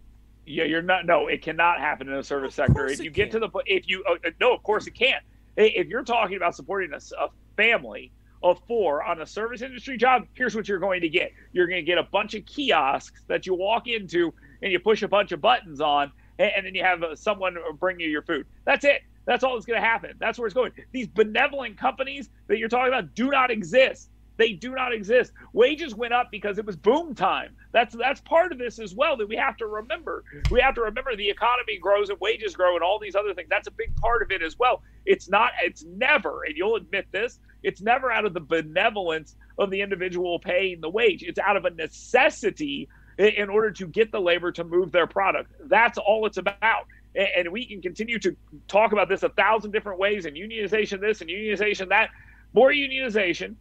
Yeah, 0.49 0.65
you're 0.65 0.83
not. 0.83 1.07
No, 1.07 1.29
it 1.29 1.43
cannot 1.43 1.79
happen 1.79 2.09
in 2.09 2.15
the 2.15 2.23
service 2.23 2.55
sector. 2.55 2.87
If 2.87 3.01
you 3.01 3.11
get 3.11 3.31
can. 3.31 3.41
to 3.41 3.49
the 3.49 3.63
if 3.67 3.89
you 3.89 4.05
uh, 4.09 4.15
uh, 4.27 4.31
no, 4.41 4.55
of 4.55 4.63
course 4.63 4.87
it 4.87 4.93
can't. 4.93 5.23
If 5.57 5.89
you're 5.89 6.05
talking 6.05 6.37
about 6.37 6.55
supporting 6.55 6.93
a, 6.93 7.01
a 7.21 7.29
family 7.57 8.13
of 8.43 8.61
four 8.69 9.03
on 9.03 9.21
a 9.21 9.27
service 9.27 9.63
industry 9.63 9.97
job, 9.97 10.27
here's 10.35 10.55
what 10.55 10.69
you're 10.69 10.79
going 10.79 11.01
to 11.01 11.09
get. 11.09 11.33
You're 11.53 11.67
going 11.67 11.85
to 11.85 11.87
get 11.87 11.99
a 11.99 12.05
bunch 12.05 12.35
of 12.35 12.47
kiosks 12.47 13.23
that 13.27 13.47
you 13.47 13.55
walk 13.55 13.89
into 13.89 14.33
and 14.63 14.71
you 14.71 14.79
push 14.79 15.03
a 15.03 15.09
bunch 15.09 15.33
of 15.33 15.41
buttons 15.41 15.81
on, 15.81 16.13
and, 16.39 16.53
and 16.57 16.67
then 16.67 16.75
you 16.75 16.85
have 16.85 17.03
uh, 17.03 17.17
someone 17.17 17.57
bring 17.79 17.99
you 17.99 18.09
your 18.09 18.23
food. 18.23 18.47
That's 18.65 18.85
it. 18.85 19.03
That's 19.27 19.45
all 19.45 19.55
that's 19.55 19.67
going 19.67 19.81
to 19.81 19.87
happen. 19.87 20.13
That's 20.19 20.39
where 20.39 20.47
it's 20.47 20.55
going. 20.55 20.73
These 20.93 21.09
benevolent 21.09 21.77
companies 21.77 22.31
that 22.47 22.59
you're 22.59 22.69
talking 22.69 22.89
about 22.89 23.15
do 23.15 23.31
not 23.31 23.51
exist. 23.51 24.09
They 24.39 24.53
do 24.53 24.75
not 24.75 24.95
exist. 24.95 25.33
Wages 25.53 25.95
went 25.95 26.15
up 26.15 26.31
because 26.31 26.59
it 26.59 26.65
was 26.65 26.77
boom 26.77 27.15
time. 27.15 27.55
That's 27.73 27.95
that's 27.95 28.21
part 28.23 28.53
of 28.53 28.59
this 28.59 28.79
as 28.79 28.95
well 28.95 29.17
that 29.19 29.29
we 29.29 29.37
have 29.37 29.57
to 29.59 29.67
remember. 29.67 30.25
We 30.51 30.61
have 30.61 30.75
to 30.77 30.83
remember 30.83 31.15
the 31.15 31.29
economy 31.29 31.77
grows 31.79 32.09
and 32.09 32.19
wages 32.21 32.55
grow 32.55 32.75
and 32.75 32.83
all 32.83 32.99
these 32.99 33.17
other 33.17 33.35
things. 33.35 33.49
That's 33.51 33.69
a 33.69 33.73
big 33.73 33.95
part 33.97 34.23
of 34.23 34.31
it 34.31 34.43
as 34.43 34.59
well. 34.59 34.83
It's 35.05 35.29
not 35.29 35.51
it's 35.63 35.85
never, 35.85 36.45
and 36.45 36.57
you'll 36.57 36.77
admit 36.77 37.07
this, 37.13 37.41
it's 37.63 37.83
never 37.83 38.11
out 38.11 38.25
of 38.25 38.33
the 38.33 38.41
benevolence 38.41 39.37
of 39.59 39.71
the 39.71 39.83
individual 39.83 40.39
paying 40.39 40.81
the 40.81 40.89
wage. 40.89 41.23
It's 41.23 41.39
out 41.39 41.57
of 41.57 41.65
a 41.65 41.71
necessity 41.71 42.89
in 43.19 43.51
order 43.51 43.73
to 43.73 43.87
get 43.87 44.13
the 44.13 44.21
labor 44.21 44.53
to 44.53 44.65
move 44.65 44.93
their 44.93 45.07
product. 45.07 45.53
That's 45.65 45.99
all 45.99 46.27
it's 46.27 46.39
about. 46.39 46.87
And, 47.17 47.51
we 47.51 47.67
can 47.67 47.83
continue 47.83 48.19
to 48.21 48.37
talk 48.69 48.93
about 48.93 49.09
this 49.09 49.25
a 49.25 49.29
thousand 49.31 49.73
different 49.73 49.99
ways 49.99 50.25
and 50.25 50.37
unionization 50.37 51.01
this 51.01 51.21
and 51.21 51.29
unionization 51.29 51.89
that. 51.89 52.11
More 52.55 52.71
unionization, 52.71 53.57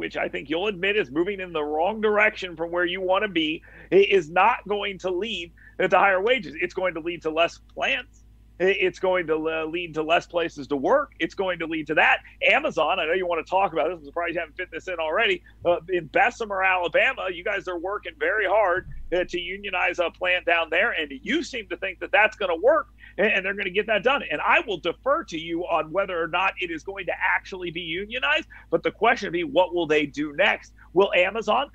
which 0.00 0.16
I 0.16 0.30
think 0.30 0.48
you'll 0.48 0.66
admit 0.66 0.96
is 0.96 1.10
moving 1.10 1.40
in 1.40 1.52
the 1.52 1.62
wrong 1.62 2.00
direction 2.00 2.56
from 2.56 2.70
where 2.70 2.86
you 2.86 3.02
want 3.02 3.22
to 3.22 3.28
be, 3.28 3.62
is 3.90 4.30
not 4.30 4.66
going 4.66 4.98
to 5.00 5.10
lead 5.10 5.52
to 5.78 5.98
higher 5.98 6.22
wages. 6.22 6.56
It's 6.58 6.72
going 6.72 6.94
to 6.94 7.00
lead 7.00 7.20
to 7.22 7.30
less 7.30 7.58
plants. 7.74 8.19
It's 8.60 8.98
going 8.98 9.26
to 9.28 9.64
lead 9.64 9.94
to 9.94 10.02
less 10.02 10.26
places 10.26 10.66
to 10.66 10.76
work. 10.76 11.12
It's 11.18 11.34
going 11.34 11.58
to 11.60 11.66
lead 11.66 11.86
to 11.86 11.94
that. 11.94 12.18
Amazon, 12.46 13.00
I 13.00 13.06
know 13.06 13.14
you 13.14 13.26
want 13.26 13.44
to 13.44 13.48
talk 13.48 13.72
about 13.72 13.88
this. 13.88 13.98
I'm 14.00 14.04
surprised 14.04 14.34
you 14.34 14.40
haven't 14.40 14.56
fit 14.56 14.68
this 14.70 14.86
in 14.86 14.96
already. 15.00 15.42
Uh, 15.64 15.76
in 15.88 16.08
Bessemer, 16.08 16.62
Alabama, 16.62 17.28
you 17.32 17.42
guys 17.42 17.68
are 17.68 17.78
working 17.78 18.12
very 18.18 18.44
hard 18.44 18.88
uh, 19.14 19.24
to 19.24 19.40
unionize 19.40 19.98
a 19.98 20.10
plant 20.10 20.44
down 20.44 20.68
there, 20.68 20.90
and 20.92 21.10
you 21.22 21.42
seem 21.42 21.68
to 21.68 21.76
think 21.78 22.00
that 22.00 22.12
that's 22.12 22.36
going 22.36 22.50
to 22.50 22.62
work 22.62 22.88
and 23.16 23.44
they're 23.44 23.54
going 23.54 23.64
to 23.64 23.70
get 23.70 23.86
that 23.86 24.02
done. 24.02 24.22
And 24.30 24.40
I 24.42 24.60
will 24.66 24.78
defer 24.78 25.24
to 25.24 25.38
you 25.38 25.62
on 25.62 25.90
whether 25.90 26.22
or 26.22 26.28
not 26.28 26.52
it 26.60 26.70
is 26.70 26.82
going 26.82 27.06
to 27.06 27.12
actually 27.18 27.70
be 27.70 27.80
unionized. 27.80 28.46
But 28.70 28.82
the 28.82 28.90
question 28.90 29.28
will 29.28 29.32
be, 29.32 29.44
what 29.44 29.74
will 29.74 29.86
they 29.86 30.06
do 30.06 30.34
next? 30.36 30.72
Will 30.92 31.12
Amazon 31.14 31.70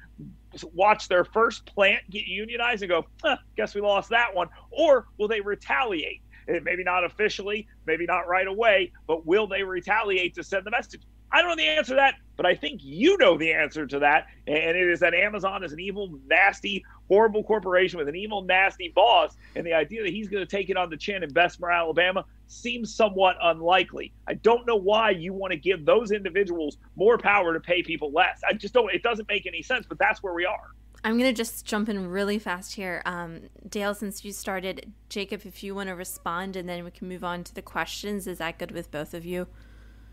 watch 0.73 1.07
their 1.07 1.25
first 1.25 1.65
plant 1.65 2.09
get 2.09 2.27
unionized 2.27 2.83
and 2.83 2.89
go, 2.89 3.05
huh, 3.23 3.37
guess 3.57 3.75
we 3.75 3.81
lost 3.81 4.09
that 4.09 4.33
one? 4.33 4.49
Or 4.71 5.07
will 5.17 5.27
they 5.27 5.41
retaliate? 5.41 6.21
Eh, 6.47 6.59
maybe 6.63 6.83
not 6.83 7.03
officially, 7.03 7.67
maybe 7.85 8.05
not 8.05 8.27
right 8.27 8.47
away, 8.47 8.91
but 9.07 9.25
will 9.25 9.47
they 9.47 9.63
retaliate 9.63 10.35
to 10.35 10.43
send 10.43 10.65
the 10.65 10.71
message? 10.71 11.01
I 11.31 11.41
don't 11.41 11.49
know 11.49 11.55
the 11.57 11.67
answer 11.67 11.91
to 11.91 11.95
that, 11.95 12.15
but 12.37 12.45
I 12.45 12.55
think 12.55 12.81
you 12.83 13.17
know 13.17 13.37
the 13.37 13.51
answer 13.51 13.85
to 13.87 13.99
that. 13.99 14.27
And 14.47 14.77
it 14.77 14.87
is 14.87 14.99
that 15.01 15.13
Amazon 15.13 15.63
is 15.63 15.73
an 15.73 15.79
evil, 15.79 16.17
nasty, 16.27 16.85
horrible 17.09 17.43
corporation 17.43 17.97
with 17.97 18.07
an 18.07 18.15
evil, 18.15 18.43
nasty 18.43 18.93
boss. 18.95 19.35
And 19.55 19.65
the 19.65 19.73
idea 19.73 20.03
that 20.03 20.13
he's 20.13 20.29
going 20.29 20.45
to 20.45 20.49
take 20.49 20.69
it 20.69 20.77
on 20.77 20.89
the 20.89 20.97
chin 20.97 21.23
in 21.23 21.33
Bessemer, 21.33 21.71
Alabama 21.71 22.25
seems 22.47 22.95
somewhat 22.95 23.35
unlikely. 23.41 24.13
I 24.27 24.35
don't 24.35 24.65
know 24.65 24.77
why 24.77 25.09
you 25.09 25.33
want 25.33 25.51
to 25.51 25.57
give 25.57 25.83
those 25.83 26.11
individuals 26.11 26.77
more 26.95 27.17
power 27.17 27.53
to 27.53 27.59
pay 27.59 27.83
people 27.83 28.11
less. 28.13 28.41
I 28.47 28.53
just 28.53 28.73
don't, 28.73 28.93
it 28.93 29.03
doesn't 29.03 29.27
make 29.27 29.45
any 29.45 29.61
sense, 29.61 29.85
but 29.87 29.97
that's 29.97 30.23
where 30.23 30.33
we 30.33 30.45
are. 30.45 30.71
I'm 31.05 31.19
going 31.19 31.29
to 31.29 31.37
just 31.37 31.67
jump 31.67 31.87
in 31.87 32.09
really 32.09 32.39
fast 32.39 32.73
here. 32.73 33.03
Um, 33.05 33.41
Dale, 33.69 33.93
since 33.93 34.25
you 34.25 34.31
started, 34.31 34.91
Jacob, 35.07 35.41
if 35.45 35.63
you 35.63 35.75
want 35.75 35.89
to 35.89 35.93
respond 35.93 36.55
and 36.55 36.67
then 36.67 36.83
we 36.83 36.89
can 36.89 37.07
move 37.07 37.23
on 37.23 37.43
to 37.43 37.53
the 37.53 37.61
questions, 37.61 38.25
is 38.25 38.39
that 38.39 38.57
good 38.57 38.71
with 38.71 38.89
both 38.89 39.13
of 39.13 39.23
you? 39.23 39.45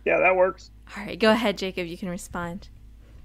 Yeah, 0.04 0.18
that 0.18 0.36
works. 0.36 0.70
All 0.94 1.02
right, 1.02 1.18
go 1.18 1.30
ahead, 1.30 1.56
Jacob. 1.56 1.86
You 1.86 1.96
can 1.96 2.10
respond. 2.10 2.68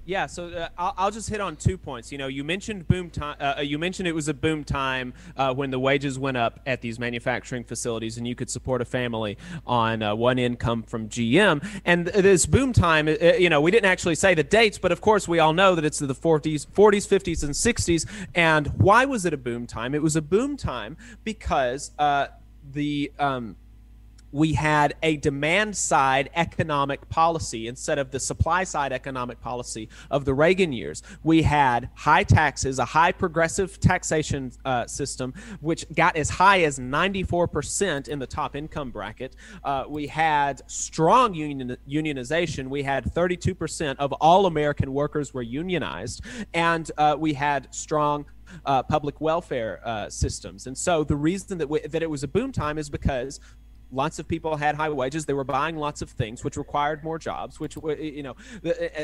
Yeah, 0.07 0.27
so 0.27 0.47
uh, 0.47 0.69
I'll, 0.77 0.93
I'll, 0.97 1.11
just 1.11 1.29
hit 1.29 1.41
on 1.41 1.57
two 1.57 1.77
points. 1.77 2.13
You 2.13 2.17
know, 2.17 2.27
you 2.27 2.45
mentioned 2.45 2.87
boom 2.87 3.09
time. 3.09 3.35
Uh, 3.41 3.55
uh, 3.57 3.61
you 3.61 3.77
mentioned 3.77 4.07
it 4.07 4.15
was 4.15 4.29
a 4.29 4.33
boom 4.33 4.63
time 4.63 5.13
uh, 5.35 5.53
when 5.53 5.69
the 5.69 5.79
wages 5.79 6.17
went 6.17 6.37
up 6.37 6.61
at 6.65 6.79
these 6.79 6.97
manufacturing 6.97 7.65
facilities, 7.65 8.17
and 8.17 8.25
you 8.25 8.33
could 8.33 8.49
support 8.49 8.81
a 8.81 8.85
family 8.85 9.37
on 9.65 10.01
uh, 10.01 10.15
one 10.15 10.39
income 10.39 10.83
from 10.83 11.09
GM. 11.09 11.61
And 11.83 12.07
this 12.07 12.45
boom 12.45 12.71
time, 12.71 13.09
uh, 13.09 13.33
you 13.33 13.49
know, 13.49 13.59
we 13.59 13.69
didn't 13.69 13.89
actually 13.91 14.15
say 14.15 14.33
the 14.33 14.45
dates, 14.45 14.77
but 14.77 14.93
of 14.93 15.01
course 15.01 15.27
we 15.27 15.39
all 15.39 15.51
know 15.51 15.75
that 15.75 15.83
it's 15.83 15.99
the 15.99 16.07
40s, 16.15 16.65
40s, 16.65 17.05
50s, 17.05 17.43
and 17.43 17.51
60s. 17.51 18.07
And 18.33 18.67
why 18.77 19.03
was 19.03 19.25
it 19.25 19.33
a 19.33 19.37
boom 19.37 19.67
time? 19.67 19.93
It 19.93 20.01
was 20.01 20.15
a 20.15 20.21
boom 20.21 20.55
time 20.55 20.95
because 21.25 21.91
the 22.71 23.11
um, 23.19 23.57
we 24.31 24.53
had 24.53 24.95
a 25.03 25.17
demand 25.17 25.75
side 25.75 26.29
economic 26.35 27.07
policy 27.09 27.67
instead 27.67 27.97
of 27.97 28.11
the 28.11 28.19
supply 28.19 28.63
side 28.63 28.91
economic 28.91 29.41
policy 29.41 29.89
of 30.11 30.25
the 30.25 30.33
Reagan 30.33 30.71
years. 30.73 31.03
We 31.23 31.41
had 31.43 31.89
high 31.95 32.23
taxes, 32.23 32.79
a 32.79 32.85
high 32.85 33.11
progressive 33.11 33.79
taxation 33.79 34.51
uh, 34.65 34.87
system, 34.87 35.33
which 35.61 35.85
got 35.93 36.15
as 36.15 36.29
high 36.29 36.63
as 36.63 36.79
94% 36.79 38.07
in 38.07 38.19
the 38.19 38.27
top 38.27 38.55
income 38.55 38.91
bracket. 38.91 39.35
Uh, 39.63 39.85
we 39.87 40.07
had 40.07 40.61
strong 40.67 41.33
union, 41.33 41.77
unionization. 41.89 42.69
We 42.69 42.83
had 42.83 43.05
32% 43.05 43.95
of 43.97 44.11
all 44.13 44.45
American 44.45 44.93
workers 44.93 45.33
were 45.33 45.41
unionized. 45.41 46.21
And 46.53 46.89
uh, 46.97 47.15
we 47.17 47.33
had 47.33 47.73
strong 47.73 48.25
uh, 48.65 48.83
public 48.83 49.19
welfare 49.21 49.81
uh, 49.83 50.09
systems. 50.09 50.67
And 50.67 50.77
so 50.77 51.03
the 51.03 51.15
reason 51.15 51.57
that 51.57 51.69
we, 51.69 51.79
that 51.81 52.01
it 52.01 52.09
was 52.09 52.23
a 52.23 52.27
boom 52.27 52.51
time 52.51 52.77
is 52.77 52.89
because 52.89 53.39
lots 53.91 54.19
of 54.19 54.27
people 54.27 54.55
had 54.55 54.75
high 54.75 54.89
wages. 54.89 55.25
They 55.25 55.33
were 55.33 55.43
buying 55.43 55.77
lots 55.77 56.01
of 56.01 56.09
things 56.09 56.43
which 56.43 56.57
required 56.57 57.03
more 57.03 57.17
jobs 57.17 57.59
which 57.59 57.75
you 57.99 58.23
know 58.23 58.35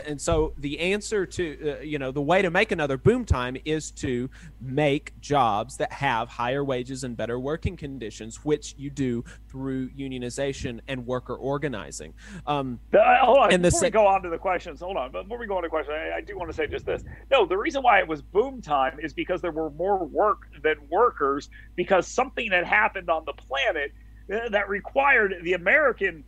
and 0.07 0.19
so 0.19 0.53
the 0.57 0.79
answer 0.79 1.25
to 1.25 1.77
uh, 1.79 1.81
you 1.81 1.99
know 1.99 2.11
the 2.11 2.21
way 2.21 2.41
to 2.41 2.49
make 2.49 2.71
another 2.71 2.97
boom 2.97 3.25
time 3.25 3.57
is 3.65 3.91
to 3.91 4.29
make 4.61 5.19
jobs 5.19 5.77
that 5.77 5.91
have 5.91 6.29
higher 6.29 6.63
wages 6.63 7.03
and 7.03 7.15
better 7.15 7.39
working 7.39 7.77
conditions 7.77 8.43
which 8.43 8.75
you 8.77 8.89
do 8.89 9.23
through 9.47 9.89
unionization 9.91 10.79
and 10.87 11.05
worker 11.05 11.35
organizing. 11.35 12.13
Um, 12.47 12.79
uh, 12.93 13.17
hold 13.21 13.39
on 13.39 13.53
and 13.53 13.63
before 13.63 13.79
the, 13.79 13.85
we 13.87 13.91
go 13.91 14.07
on 14.07 14.23
to 14.23 14.29
the 14.29 14.37
questions 14.37 14.81
hold 14.81 14.97
on 14.97 15.11
before 15.11 15.37
we 15.37 15.47
go 15.47 15.57
on 15.57 15.63
to 15.63 15.69
questions 15.69 15.95
I, 15.95 16.17
I 16.17 16.21
do 16.21 16.37
want 16.37 16.49
to 16.49 16.55
say 16.55 16.67
just 16.67 16.85
this. 16.85 17.03
No 17.31 17.45
the 17.45 17.57
reason 17.57 17.83
why 17.83 17.99
it 17.99 18.07
was 18.07 18.21
boom 18.21 18.61
time 18.61 18.99
is 19.01 19.13
because 19.13 19.41
there 19.41 19.51
were 19.51 19.69
more 19.71 20.05
work 20.05 20.41
than 20.61 20.75
workers 20.89 21.49
because 21.75 22.07
something 22.07 22.51
had 22.51 22.65
happened 22.65 23.09
on 23.09 23.23
the 23.25 23.33
planet 23.33 23.91
that 24.27 24.69
required 24.69 25.35
the 25.43 25.53
American 25.53 26.23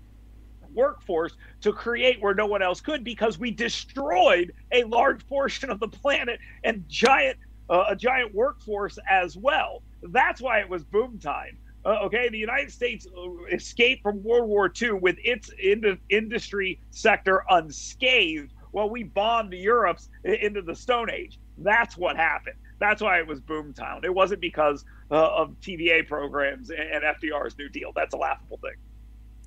workforce 0.73 1.33
to 1.61 1.71
create 1.71 2.21
where 2.21 2.33
no 2.33 2.45
one 2.45 2.61
else 2.61 2.81
could 2.81 3.03
because 3.03 3.39
we 3.39 3.51
destroyed 3.51 4.51
a 4.71 4.83
large 4.83 5.25
portion 5.27 5.69
of 5.69 5.79
the 5.79 5.87
planet 5.87 6.39
and 6.63 6.83
giant 6.87 7.37
uh, 7.69 7.85
a 7.89 7.95
giant 7.95 8.33
workforce 8.35 8.97
as 9.09 9.35
well. 9.35 9.81
That's 10.03 10.39
why 10.39 10.59
it 10.59 10.69
was 10.69 10.83
boom 10.83 11.19
time. 11.19 11.57
Uh, 11.83 11.99
okay, 12.03 12.29
the 12.29 12.37
United 12.37 12.71
States 12.71 13.07
uh, 13.07 13.55
escaped 13.55 14.01
from 14.03 14.23
World 14.23 14.47
War 14.47 14.71
II 14.81 14.93
with 14.93 15.17
its 15.23 15.49
in- 15.61 15.99
industry 16.09 16.79
sector 16.91 17.43
unscathed, 17.49 18.53
while 18.71 18.89
we 18.89 19.03
bombed 19.03 19.53
Europe's 19.53 20.09
into 20.23 20.61
the 20.61 20.75
Stone 20.75 21.09
Age. 21.11 21.39
That's 21.57 21.95
what 21.95 22.17
happened. 22.17 22.55
That's 22.79 23.01
why 23.01 23.19
it 23.19 23.27
was 23.27 23.39
boom 23.39 23.73
boomtown. 23.73 24.03
It 24.03 24.13
wasn't 24.13 24.41
because 24.41 24.83
uh, 25.11 25.15
of 25.15 25.59
TVA 25.61 26.07
programs 26.07 26.69
and 26.69 27.03
FDR's 27.03 27.57
New 27.57 27.69
Deal. 27.69 27.91
That's 27.95 28.13
a 28.13 28.17
laughable 28.17 28.57
thing. 28.57 28.75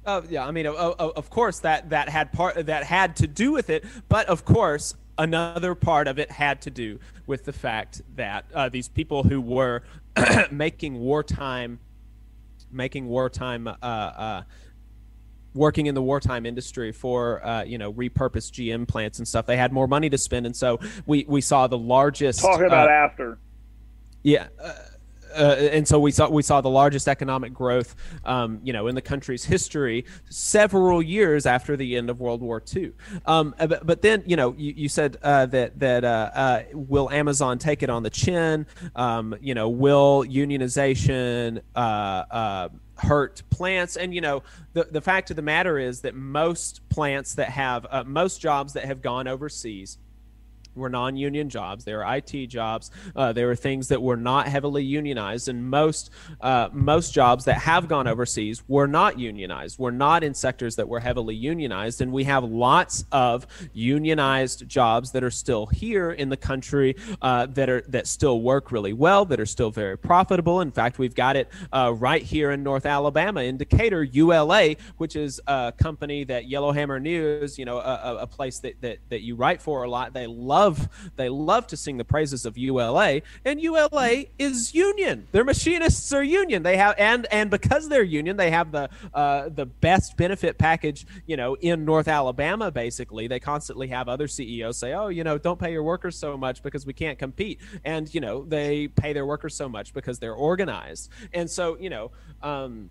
Uh, 0.07 0.23
yeah, 0.31 0.47
I 0.47 0.53
mean, 0.53 0.67
of, 0.67 0.77
of 0.77 1.31
course 1.31 1.59
that 1.61 1.91
that 1.91 2.09
had 2.09 2.33
part 2.33 2.67
that 2.67 2.85
had 2.85 3.17
to 3.17 3.27
do 3.27 3.53
with 3.53 3.69
it, 3.69 3.85
but 4.09 4.27
of 4.27 4.45
course 4.45 4.95
another 5.19 5.75
part 5.75 6.07
of 6.07 6.19
it 6.19 6.31
had 6.31 6.63
to 6.63 6.71
do 6.71 6.99
with 7.27 7.45
the 7.45 7.53
fact 7.53 8.01
that 8.15 8.47
uh, 8.55 8.69
these 8.69 8.89
people 8.89 9.25
who 9.25 9.41
were 9.41 9.83
making 10.51 10.99
wartime, 10.99 11.81
making 12.71 13.09
wartime 13.09 13.67
uh, 13.67 13.73
uh, 13.83 14.43
working 15.55 15.87
in 15.87 15.95
the 15.95 16.03
wartime 16.03 16.47
industry 16.47 16.93
for 16.93 17.45
uh, 17.45 17.65
you 17.65 17.77
know 17.77 17.93
repurposed 17.93 18.53
GM 18.53 18.87
plants 18.87 19.19
and 19.19 19.27
stuff. 19.27 19.47
They 19.47 19.57
had 19.57 19.73
more 19.73 19.89
money 19.89 20.09
to 20.09 20.19
spend, 20.19 20.47
and 20.47 20.57
so 20.57 20.79
we 21.05 21.27
we 21.29 21.41
saw 21.41 21.67
the 21.67 21.79
largest. 21.79 22.41
Talking 22.41 22.67
about 22.67 22.89
uh, 22.89 22.93
after. 22.93 23.39
Yeah. 24.23 24.49
Uh, 25.37 25.57
and 25.73 25.87
so 25.87 25.99
we 25.99 26.11
saw 26.11 26.29
we 26.29 26.43
saw 26.43 26.61
the 26.61 26.71
largest 26.71 27.09
economic 27.09 27.53
growth, 27.53 27.95
um, 28.25 28.61
you 28.63 28.73
know, 28.73 28.87
in 28.87 28.95
the 28.95 29.03
country's 29.03 29.45
history, 29.45 30.05
several 30.29 31.03
years 31.03 31.47
after 31.47 31.77
the 31.77 31.97
end 31.97 32.11
of 32.11 32.21
World 32.21 32.41
War 32.41 32.63
II. 32.75 32.93
Um, 33.27 33.55
uh, 33.59 33.67
but, 33.67 33.87
but, 33.87 34.03
then, 34.03 34.23
you 34.27 34.37
know, 34.37 34.55
you, 34.57 34.75
you 34.77 34.89
said 34.89 35.17
uh, 35.23 35.47
that 35.47 35.79
that 35.79 36.05
uh, 36.05 36.31
uh, 36.35 36.63
will 36.73 37.11
Amazon 37.11 37.59
take 37.59 37.83
it 37.83 37.91
on 37.91 38.03
the 38.03 38.11
chin? 38.11 38.67
Um, 38.95 39.37
you 39.41 39.55
know, 39.55 39.69
will 39.69 40.25
unionization 40.25 41.61
uh, 41.75 42.69
hurt 42.97 43.43
plants 43.49 43.97
and 43.97 44.13
you 44.13 44.21
know 44.21 44.43
the, 44.73 44.83
the 44.91 45.01
fact 45.01 45.31
of 45.31 45.37
the 45.37 45.43
matter 45.43 45.79
is 45.79 46.01
that 46.01 46.17
most 46.17 46.81
plants 46.89 47.35
that 47.35 47.49
have 47.49 47.87
most 48.09 48.41
jobs 48.41 48.73
that 48.73 48.85
have 48.85 49.01
gone 49.01 49.29
overseas 49.29 49.99
were 50.75 50.89
non-union 50.89 51.49
jobs. 51.49 51.85
They 51.85 51.95
were 51.95 52.05
IT 52.17 52.47
jobs. 52.47 52.91
Uh, 53.15 53.33
they 53.33 53.45
were 53.45 53.57
things 53.57 53.89
that 53.89 54.01
were 54.01 54.17
not 54.17 54.49
heavily 54.49 54.85
unionized, 54.85 55.49
and 55.49 55.69
most 55.69 56.11
uh, 56.41 56.69
most 56.73 57.13
jobs 57.13 57.45
that 57.47 57.59
have 57.59 57.89
gone 57.89 58.07
overseas 58.07 58.63
were 58.69 58.87
not 58.87 59.19
unionized. 59.19 59.79
Were 59.79 59.93
not 59.93 60.23
in 60.25 60.35
sectors 60.35 60.77
that 60.77 60.89
were 60.89 61.01
heavily 61.01 61.35
unionized, 61.35 62.01
and 62.01 62.13
we 62.13 62.25
have 62.25 62.45
lots 62.45 63.05
of 63.13 63.47
unionized 63.73 64.69
jobs 64.69 65.13
that 65.13 65.25
are 65.25 65.31
still 65.31 65.67
here 65.67 66.13
in 66.13 66.29
the 66.29 66.37
country 66.37 66.97
uh, 67.23 67.47
that 67.47 67.69
are 67.69 67.83
that 67.89 68.07
still 68.07 68.41
work 68.41 68.71
really 68.73 68.93
well, 68.93 69.25
that 69.25 69.41
are 69.41 69.47
still 69.47 69.71
very 69.71 69.97
profitable. 69.99 70.61
In 70.61 70.71
fact, 70.71 70.99
we've 70.99 71.15
got 71.15 71.37
it 71.37 71.49
uh, 71.73 71.93
right 71.97 72.23
here 72.23 72.51
in 72.51 72.63
North 72.63 72.87
Alabama 72.87 73.43
in 73.43 73.57
Decatur, 73.57 74.03
ULA, 74.03 74.77
which 74.99 75.17
is 75.17 75.41
a 75.47 75.73
company 75.77 76.25
that 76.25 76.49
Yellowhammer 76.49 77.01
News, 77.01 77.59
you 77.59 77.65
know, 77.65 77.79
a, 77.79 78.19
a 78.21 78.27
place 78.27 78.59
that, 78.61 78.81
that 78.81 78.99
that 79.09 79.23
you 79.23 79.35
write 79.35 79.61
for 79.61 79.83
a 79.83 79.91
lot. 79.91 80.13
They 80.13 80.27
love 80.27 80.58
love 80.59 80.89
they 81.17 81.29
love 81.29 81.67
to 81.69 81.77
sing 81.77 81.97
the 81.99 82.05
praises 82.05 82.45
of 82.45 82.59
ULA, 82.59 83.23
and 83.45 83.61
ULA 83.61 84.25
is 84.39 84.75
union. 84.75 85.27
Their 85.33 85.45
machinists 85.45 86.13
are 86.13 86.23
union. 86.23 86.63
They 86.63 86.77
have 86.77 86.95
and 86.99 87.27
and 87.31 87.51
because 87.51 87.89
they're 87.89 88.03
union, 88.03 88.37
they 88.37 88.51
have 88.51 88.73
the 88.73 88.89
uh, 89.15 89.49
the 89.49 89.67
best 89.67 90.17
benefit 90.17 90.59
package, 90.59 91.07
you 91.27 91.37
know, 91.37 91.55
in 91.55 91.85
North 91.85 92.09
Alabama. 92.09 92.71
Basically, 92.71 93.29
they 93.29 93.41
constantly 93.41 93.89
have 93.89 94.09
other 94.09 94.29
CEOs 94.29 94.77
say, 94.77 94.93
"Oh, 94.95 95.09
you 95.09 95.25
know, 95.25 95.39
don't 95.39 95.61
pay 95.61 95.73
your 95.73 95.85
workers 95.85 96.17
so 96.17 96.37
much 96.37 96.63
because 96.63 96.85
we 96.85 96.93
can't 96.93 97.19
compete," 97.19 97.61
and 97.85 98.13
you 98.13 98.21
know, 98.21 98.45
they 98.45 98.89
pay 98.89 99.13
their 99.13 99.27
workers 99.27 99.55
so 99.55 99.69
much 99.69 99.95
because 99.95 100.19
they're 100.19 100.35
organized. 100.35 101.11
And 101.33 101.49
so, 101.49 101.77
you 101.79 101.91
know. 101.91 102.11
Um, 102.43 102.91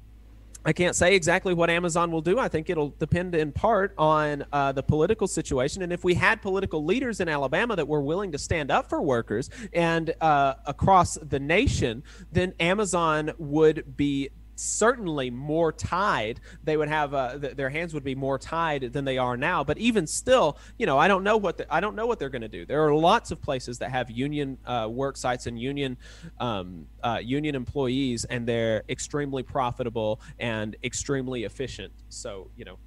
I 0.66 0.74
can't 0.74 0.96
say 0.96 1.16
exactly 1.16 1.54
what 1.54 1.70
Amazon 1.70 2.12
will 2.12 2.22
do. 2.22 2.40
I 2.40 2.48
think 2.48 2.70
it'll 2.70 2.94
depend 3.00 3.36
in 3.36 3.52
part 3.52 3.94
on 3.98 4.46
uh, 4.52 4.72
the 4.72 4.84
political 4.84 5.28
situation. 5.28 5.82
And 5.82 5.94
if 5.94 6.04
we 6.04 6.14
had 6.14 6.42
political 6.42 6.84
leaders 6.84 7.20
in 7.20 7.30
Alabama 7.30 7.76
that 7.76 7.88
were 7.88 8.02
willing 8.02 8.32
to 8.34 8.38
stand 8.38 8.72
up 8.72 8.90
for 8.90 9.02
workers 9.02 9.50
and 9.74 10.14
uh, 10.22 10.56
across 10.66 11.16
the 11.16 11.40
nation, 11.40 12.04
then 12.32 12.54
Amazon 12.60 13.32
would 13.38 13.96
be 13.96 14.30
certainly 14.60 15.30
more 15.30 15.72
tied. 15.72 16.40
They 16.64 16.78
would 16.78 16.90
have 16.90 17.14
uh, 17.14 17.38
th- 17.40 17.56
their 17.56 17.70
hands 17.70 17.94
would 17.94 18.04
be 18.04 18.16
more 18.16 18.38
tied 18.38 18.94
than 18.94 19.06
they 19.06 19.18
are 19.18 19.38
now. 19.38 19.64
But 19.64 19.78
even 19.78 20.08
still, 20.08 20.58
you 20.78 20.86
know, 20.86 20.98
I 20.98 21.08
don't 21.08 21.24
know 21.24 21.38
what 21.38 21.58
the, 21.58 21.74
I 21.74 21.80
don't 21.80 21.96
know 21.96 22.06
what 22.06 22.20
they're 22.20 22.30
going 22.30 22.42
to 22.42 22.48
do. 22.48 22.66
There 22.66 22.86
are 22.86 22.94
lots 22.94 23.32
of 23.32 23.42
places 23.42 23.80
that 23.80 23.92
have 23.92 24.10
union 24.12 24.58
uh, 24.66 24.88
work 24.90 25.18
sites 25.18 25.48
and 25.48 25.60
union 25.60 25.98
um, 26.40 26.88
uh, 27.04 27.20
union 27.24 27.56
employees, 27.56 28.26
and 28.26 28.48
they're 28.48 28.84
extremely 28.90 29.44
profitable 29.44 30.20
and 30.40 30.76
extremely 30.84 31.44
efficient. 31.44 31.94
So 32.10 32.50
you 32.56 32.66
know. 32.66 32.78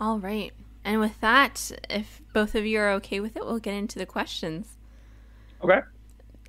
All 0.00 0.18
right. 0.18 0.52
And 0.84 1.00
with 1.00 1.18
that, 1.20 1.72
if 1.88 2.20
both 2.34 2.54
of 2.54 2.66
you 2.66 2.78
are 2.78 2.90
okay 2.92 3.20
with 3.20 3.36
it, 3.36 3.44
we'll 3.44 3.58
get 3.58 3.74
into 3.74 3.98
the 3.98 4.06
questions. 4.06 4.76
Okay. 5.62 5.80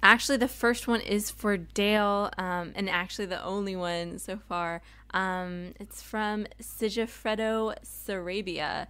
Actually, 0.05 0.37
the 0.37 0.47
first 0.47 0.87
one 0.87 1.01
is 1.01 1.31
for 1.31 1.57
Dale, 1.57 2.29
um, 2.37 2.73
and 2.75 2.87
actually 2.87 3.25
the 3.25 3.43
only 3.43 3.75
one 3.75 4.19
so 4.19 4.37
far. 4.37 4.83
Um, 5.15 5.73
it's 5.79 6.03
from 6.03 6.45
Sigifredo 6.61 7.73
Sarabia. 7.83 8.85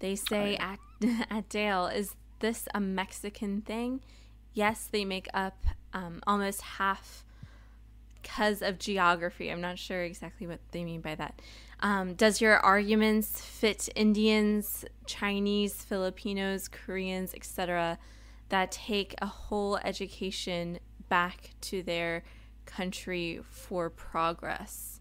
They 0.00 0.14
say 0.14 0.58
oh, 0.60 0.76
yeah. 1.00 1.16
at, 1.22 1.26
at 1.38 1.48
Dale, 1.48 1.86
is 1.86 2.16
this 2.40 2.68
a 2.74 2.80
Mexican 2.80 3.62
thing? 3.62 4.02
Yes, 4.52 4.86
they 4.92 5.06
make 5.06 5.28
up 5.32 5.64
um, 5.94 6.20
almost 6.26 6.60
half 6.60 7.24
because 8.20 8.60
of 8.60 8.78
geography. 8.78 9.50
I'm 9.50 9.62
not 9.62 9.78
sure 9.78 10.02
exactly 10.02 10.46
what 10.46 10.60
they 10.72 10.84
mean 10.84 11.00
by 11.00 11.14
that. 11.14 11.40
Um, 11.80 12.12
does 12.12 12.42
your 12.42 12.58
arguments 12.58 13.40
fit 13.40 13.88
Indians, 13.96 14.84
Chinese, 15.06 15.82
Filipinos, 15.82 16.68
Koreans, 16.68 17.32
etc.? 17.32 17.98
That 18.48 18.72
take 18.72 19.14
a 19.20 19.26
whole 19.26 19.76
education 19.78 20.78
back 21.08 21.50
to 21.62 21.82
their 21.82 22.22
country 22.66 23.40
for 23.48 23.90
progress? 23.90 25.00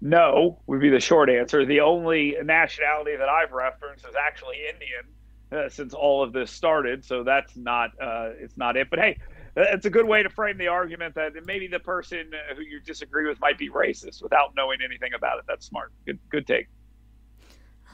No, 0.00 0.58
would 0.66 0.80
be 0.80 0.90
the 0.90 1.00
short 1.00 1.30
answer. 1.30 1.64
The 1.64 1.80
only 1.80 2.36
nationality 2.42 3.16
that 3.16 3.28
I've 3.28 3.52
referenced 3.52 4.04
is 4.04 4.14
actually 4.20 4.56
Indian 4.68 5.04
uh, 5.52 5.68
since 5.68 5.94
all 5.94 6.24
of 6.24 6.32
this 6.32 6.50
started. 6.50 7.04
So 7.04 7.22
that's 7.22 7.56
not 7.56 7.90
uh, 8.00 8.30
it's 8.40 8.56
not 8.56 8.76
it. 8.76 8.90
But 8.90 8.98
hey, 8.98 9.18
it's 9.54 9.86
a 9.86 9.90
good 9.90 10.06
way 10.06 10.22
to 10.22 10.28
frame 10.28 10.58
the 10.58 10.68
argument 10.68 11.14
that 11.14 11.32
maybe 11.44 11.68
the 11.68 11.78
person 11.78 12.30
who 12.56 12.62
you 12.62 12.80
disagree 12.80 13.28
with 13.28 13.38
might 13.40 13.58
be 13.58 13.70
racist 13.70 14.22
without 14.22 14.54
knowing 14.56 14.78
anything 14.84 15.12
about 15.14 15.38
it. 15.38 15.44
That's 15.46 15.66
smart. 15.66 15.92
Good 16.04 16.18
good 16.30 16.46
take. 16.46 16.66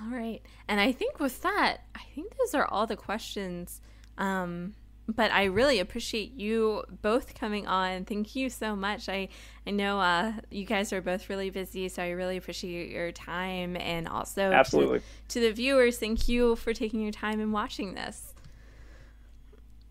All 0.00 0.16
right. 0.16 0.40
And 0.68 0.80
I 0.80 0.92
think 0.92 1.18
with 1.18 1.42
that, 1.42 1.78
I 1.94 2.02
think 2.14 2.36
those 2.36 2.54
are 2.54 2.66
all 2.66 2.86
the 2.86 2.96
questions. 2.96 3.80
Um, 4.16 4.74
but 5.08 5.32
I 5.32 5.44
really 5.44 5.78
appreciate 5.78 6.34
you 6.34 6.84
both 7.00 7.34
coming 7.34 7.66
on. 7.66 8.04
Thank 8.04 8.36
you 8.36 8.50
so 8.50 8.76
much. 8.76 9.08
I 9.08 9.28
I 9.66 9.70
know 9.70 9.98
uh, 9.98 10.32
you 10.50 10.66
guys 10.66 10.92
are 10.92 11.00
both 11.00 11.30
really 11.30 11.48
busy, 11.48 11.88
so 11.88 12.02
I 12.02 12.10
really 12.10 12.36
appreciate 12.36 12.90
your 12.90 13.10
time 13.10 13.76
and 13.76 14.06
also 14.06 14.52
absolutely 14.52 14.98
to, 14.98 15.04
to 15.28 15.40
the 15.40 15.52
viewers. 15.52 15.98
Thank 15.98 16.28
you 16.28 16.56
for 16.56 16.74
taking 16.74 17.00
your 17.00 17.12
time 17.12 17.40
and 17.40 17.54
watching 17.54 17.94
this. 17.94 18.34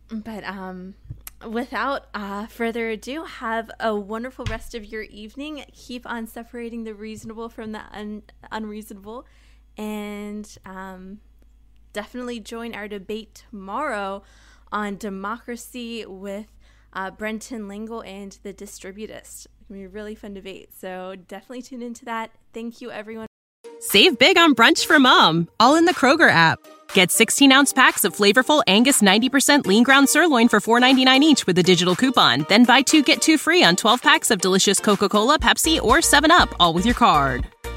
But 0.10 0.43
um, 0.43 0.93
without 1.49 2.05
uh, 2.14 2.45
further 2.45 2.89
ado, 2.89 3.24
have 3.24 3.72
a 3.80 3.95
wonderful 3.95 4.45
rest 4.45 4.76
of 4.76 4.86
your 4.86 5.01
evening. 5.03 5.66
Keep 5.74 6.05
on 6.05 6.28
separating 6.28 6.84
the 6.84 6.93
reasonable 6.93 7.49
from 7.49 7.72
the 7.72 7.82
un- 7.91 8.24
unreasonable 8.51 9.26
and 9.78 10.58
um, 10.66 11.20
definitely 11.94 12.40
join 12.40 12.74
our 12.74 12.88
debate 12.88 13.44
tomorrow 13.50 14.24
on 14.72 14.98
democracy 14.98 16.06
with 16.06 16.48
uh, 16.94 17.12
Brenton 17.12 17.68
Lingle 17.68 18.02
and 18.02 18.38
the 18.44 18.54
Distributist. 18.54 19.46
It's 19.46 19.48
going 19.70 19.82
to 19.82 19.84
be 19.84 19.84
a 19.86 19.90
really 19.90 20.16
fun 20.16 20.34
debate. 20.34 20.70
So 20.78 21.16
definitely 21.28 21.62
tune 21.62 21.82
into 21.82 22.06
that. 22.06 22.32
Thank 22.54 22.82
you, 22.82 22.92
everyone. 22.92 23.28
Save 23.80 24.18
big 24.18 24.38
on 24.38 24.56
brunch 24.56 24.86
for 24.86 25.00
mom, 25.00 25.48
all 25.60 25.76
in 25.76 25.86
the 25.86 25.94
Kroger 25.94 26.30
app. 26.30 26.60
Get 26.94 27.12
16 27.12 27.52
ounce 27.52 27.74
packs 27.74 28.04
of 28.04 28.16
flavorful 28.16 28.64
Angus 28.68 29.02
90% 29.02 29.66
lean 29.66 29.84
ground 29.84 30.10
sirloin 30.10 30.48
for 30.48 30.60
$4.99 30.60 31.22
each 31.22 31.46
with 31.46 31.58
a 31.60 31.64
digital 31.64 31.96
coupon. 31.96 32.46
Then 32.50 32.66
buy 32.66 32.82
two 32.82 33.04
get 33.04 33.22
two 33.22 33.38
free 33.38 33.64
on 33.64 33.76
12 33.76 34.02
packs 34.02 34.32
of 34.32 34.42
delicious 34.42 34.80
Coca 34.80 35.10
Cola, 35.10 35.38
Pepsi, 35.38 35.82
or 35.82 35.98
7UP, 35.98 36.54
all 36.60 36.74
with 36.74 36.86
your 36.86 36.96
card. 36.96 37.46